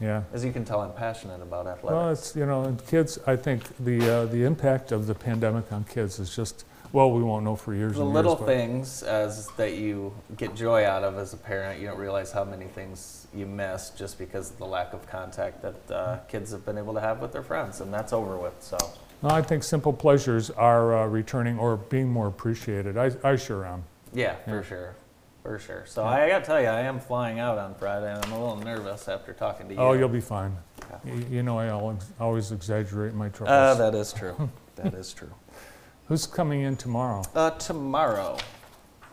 Yeah. 0.00 0.22
As 0.32 0.44
you 0.44 0.52
can 0.52 0.64
tell, 0.64 0.80
I'm 0.80 0.92
passionate 0.92 1.42
about 1.42 1.66
athletics. 1.66 1.82
Well, 1.84 2.10
it's 2.10 2.34
you 2.34 2.46
know, 2.46 2.64
and 2.64 2.84
kids. 2.86 3.18
I 3.26 3.36
think 3.36 3.62
the 3.78 4.10
uh, 4.10 4.24
the 4.26 4.44
impact 4.44 4.92
of 4.92 5.06
the 5.06 5.14
pandemic 5.14 5.70
on 5.72 5.84
kids 5.84 6.18
is 6.18 6.34
just 6.34 6.64
well, 6.92 7.12
we 7.12 7.22
won't 7.22 7.44
know 7.44 7.56
for 7.56 7.74
years. 7.74 7.94
the 7.96 8.02
and 8.02 8.12
little 8.12 8.32
years, 8.32 8.40
but- 8.40 8.46
things 8.46 9.02
as 9.02 9.48
that 9.56 9.74
you 9.76 10.12
get 10.36 10.54
joy 10.54 10.84
out 10.84 11.04
of 11.04 11.16
as 11.18 11.32
a 11.32 11.36
parent, 11.36 11.80
you 11.80 11.86
don't 11.86 11.98
realize 11.98 12.32
how 12.32 12.44
many 12.44 12.66
things 12.66 13.26
you 13.34 13.46
miss 13.46 13.90
just 13.90 14.18
because 14.18 14.50
of 14.50 14.58
the 14.58 14.66
lack 14.66 14.92
of 14.92 15.06
contact 15.08 15.62
that 15.62 15.90
uh, 15.94 16.16
kids 16.28 16.50
have 16.52 16.64
been 16.64 16.78
able 16.78 16.94
to 16.94 17.00
have 17.00 17.20
with 17.20 17.32
their 17.32 17.42
friends, 17.42 17.80
and 17.80 17.92
that's 17.92 18.12
over 18.12 18.36
with. 18.36 18.54
So. 18.60 18.76
No, 19.22 19.28
I 19.28 19.42
think 19.42 19.62
simple 19.62 19.92
pleasures 19.92 20.50
are 20.50 20.96
uh, 20.98 21.06
returning 21.06 21.58
or 21.58 21.76
being 21.76 22.08
more 22.08 22.26
appreciated. 22.26 22.96
I, 22.96 23.10
I 23.22 23.36
sure 23.36 23.66
am. 23.66 23.84
Yeah, 24.12 24.34
for 24.46 24.62
sure. 24.62 24.94
For 25.42 25.58
sure. 25.58 25.84
So 25.86 26.04
I 26.04 26.28
got 26.28 26.40
to 26.40 26.44
tell 26.44 26.60
you, 26.60 26.66
I 26.66 26.80
am 26.80 26.98
flying 27.00 27.38
out 27.38 27.56
on 27.56 27.74
Friday, 27.74 28.12
and 28.12 28.22
I'm 28.24 28.32
a 28.32 28.38
little 28.40 28.56
nervous 28.62 29.08
after 29.08 29.32
talking 29.32 29.68
to 29.68 29.74
you. 29.74 29.80
Oh, 29.80 29.92
you'll 29.92 30.08
be 30.08 30.20
fine. 30.20 30.56
Y- 31.04 31.24
You 31.30 31.42
know, 31.42 31.58
I 31.58 31.66
al- 31.68 31.98
always 32.18 32.50
exaggerate 32.52 33.14
my 33.14 33.28
troubles. 33.28 33.50
Uh, 33.50 33.74
that 33.90 33.94
is 33.96 34.12
true. 34.12 34.50
that 34.76 34.92
is 34.94 35.12
true. 35.14 35.30
Who's 36.10 36.26
coming 36.26 36.62
in 36.62 36.74
tomorrow? 36.76 37.22
Uh, 37.36 37.50
tomorrow. 37.50 38.36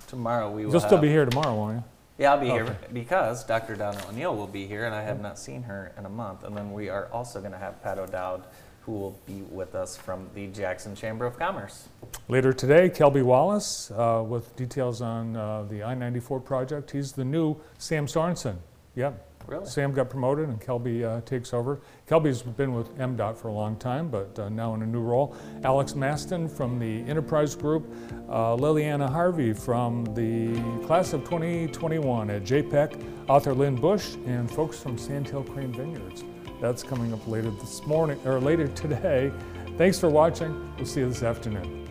Tomorrow 0.08 0.50
we 0.50 0.66
will. 0.66 0.72
You'll 0.72 0.82
still 0.82 0.98
be 0.98 1.10
here 1.10 1.26
tomorrow, 1.26 1.54
won't 1.54 1.76
you? 1.76 1.84
Yeah, 2.18 2.34
I'll 2.34 2.39
be 2.39 2.48
here 2.48 2.64
Okay. 2.64 2.76
because 2.91 3.43
Dr. 3.43 3.76
Donna 3.76 4.02
O'Neill 4.10 4.36
will 4.36 4.48
be 4.48 4.66
here, 4.66 4.86
and 4.88 4.95
I 4.95 5.04
have 5.04 5.22
not 5.22 5.38
seen 5.38 5.62
her 5.62 5.91
in 5.95 6.08
a 6.08 6.10
month. 6.10 6.43
And 6.43 6.58
then 6.58 6.74
we 6.74 6.89
are 6.89 7.06
also 7.14 7.39
going 7.39 7.52
to 7.52 7.60
have 7.60 7.84
Pat 7.84 8.00
O'Dowd, 8.00 8.45
who 8.82 8.93
will 8.93 9.16
be 9.28 9.43
with 9.52 9.76
us 9.76 9.95
from 9.95 10.28
the 10.34 10.48
Jackson 10.48 10.95
Chamber 10.95 11.28
of 11.28 11.38
Commerce. 11.38 11.88
Later 12.30 12.52
today, 12.52 12.89
Kelby 12.89 13.22
Wallace 13.22 13.91
uh, 13.91 14.24
with 14.28 14.56
details 14.56 15.00
on 15.00 15.36
uh, 15.36 15.66
the 15.70 15.84
I-94 15.84 16.43
project. 16.43 16.89
He's 16.89 17.12
the 17.12 17.26
new 17.26 17.58
Sam 17.78 18.08
Sorensen. 18.08 18.56
Yep. 18.95 19.24
Really? 19.48 19.66
Sam 19.66 19.93
got 19.93 20.10
promoted 20.10 20.50
and 20.50 20.60
Kelby 20.60 21.04
uh, 21.04 21.22
takes 21.22 21.54
over. 21.54 21.80
Kelby's 22.08 22.41
been 22.41 22.74
with 22.74 22.95
MDOT 22.98 23.38
for 23.38 23.48
a 23.48 23.54
long 23.54 23.78
time, 23.78 24.10
but 24.10 24.38
uh, 24.38 24.50
now 24.50 24.74
in 24.76 24.82
a 24.82 24.86
new 24.86 25.00
role. 25.00 25.36
Alex 25.64 25.95
Maston 25.95 26.50
from 26.50 26.78
the 26.80 27.10
Enterprise 27.10 27.56
Group. 27.56 27.89
Uh, 28.30 28.58
Liliana 28.58 29.10
Harvey 29.10 29.54
from 29.54 30.04
the 30.14 30.54
class 30.86 31.14
of 31.14 31.24
2021 31.24 32.30
at 32.30 32.43
JPEC. 32.43 33.30
Author 33.30 33.54
Lynn 33.54 33.76
Bush 33.76 34.16
and 34.26 34.52
folks 34.52 34.80
from 34.80 34.98
Sandhill 34.98 35.43
Crane 35.43 35.74
Vineyards. 35.74 36.24
That's 36.62 36.84
coming 36.84 37.14
up 37.14 37.26
later 37.28 37.52
this 37.52 37.86
morning 37.86 38.20
or 38.26 38.39
later 38.39 38.68
today. 38.70 39.32
Thanks 39.78 40.00
for 40.00 40.10
watching. 40.10 40.74
We'll 40.76 40.86
see 40.86 41.02
you 41.02 41.10
this 41.10 41.24
afternoon. 41.24 41.87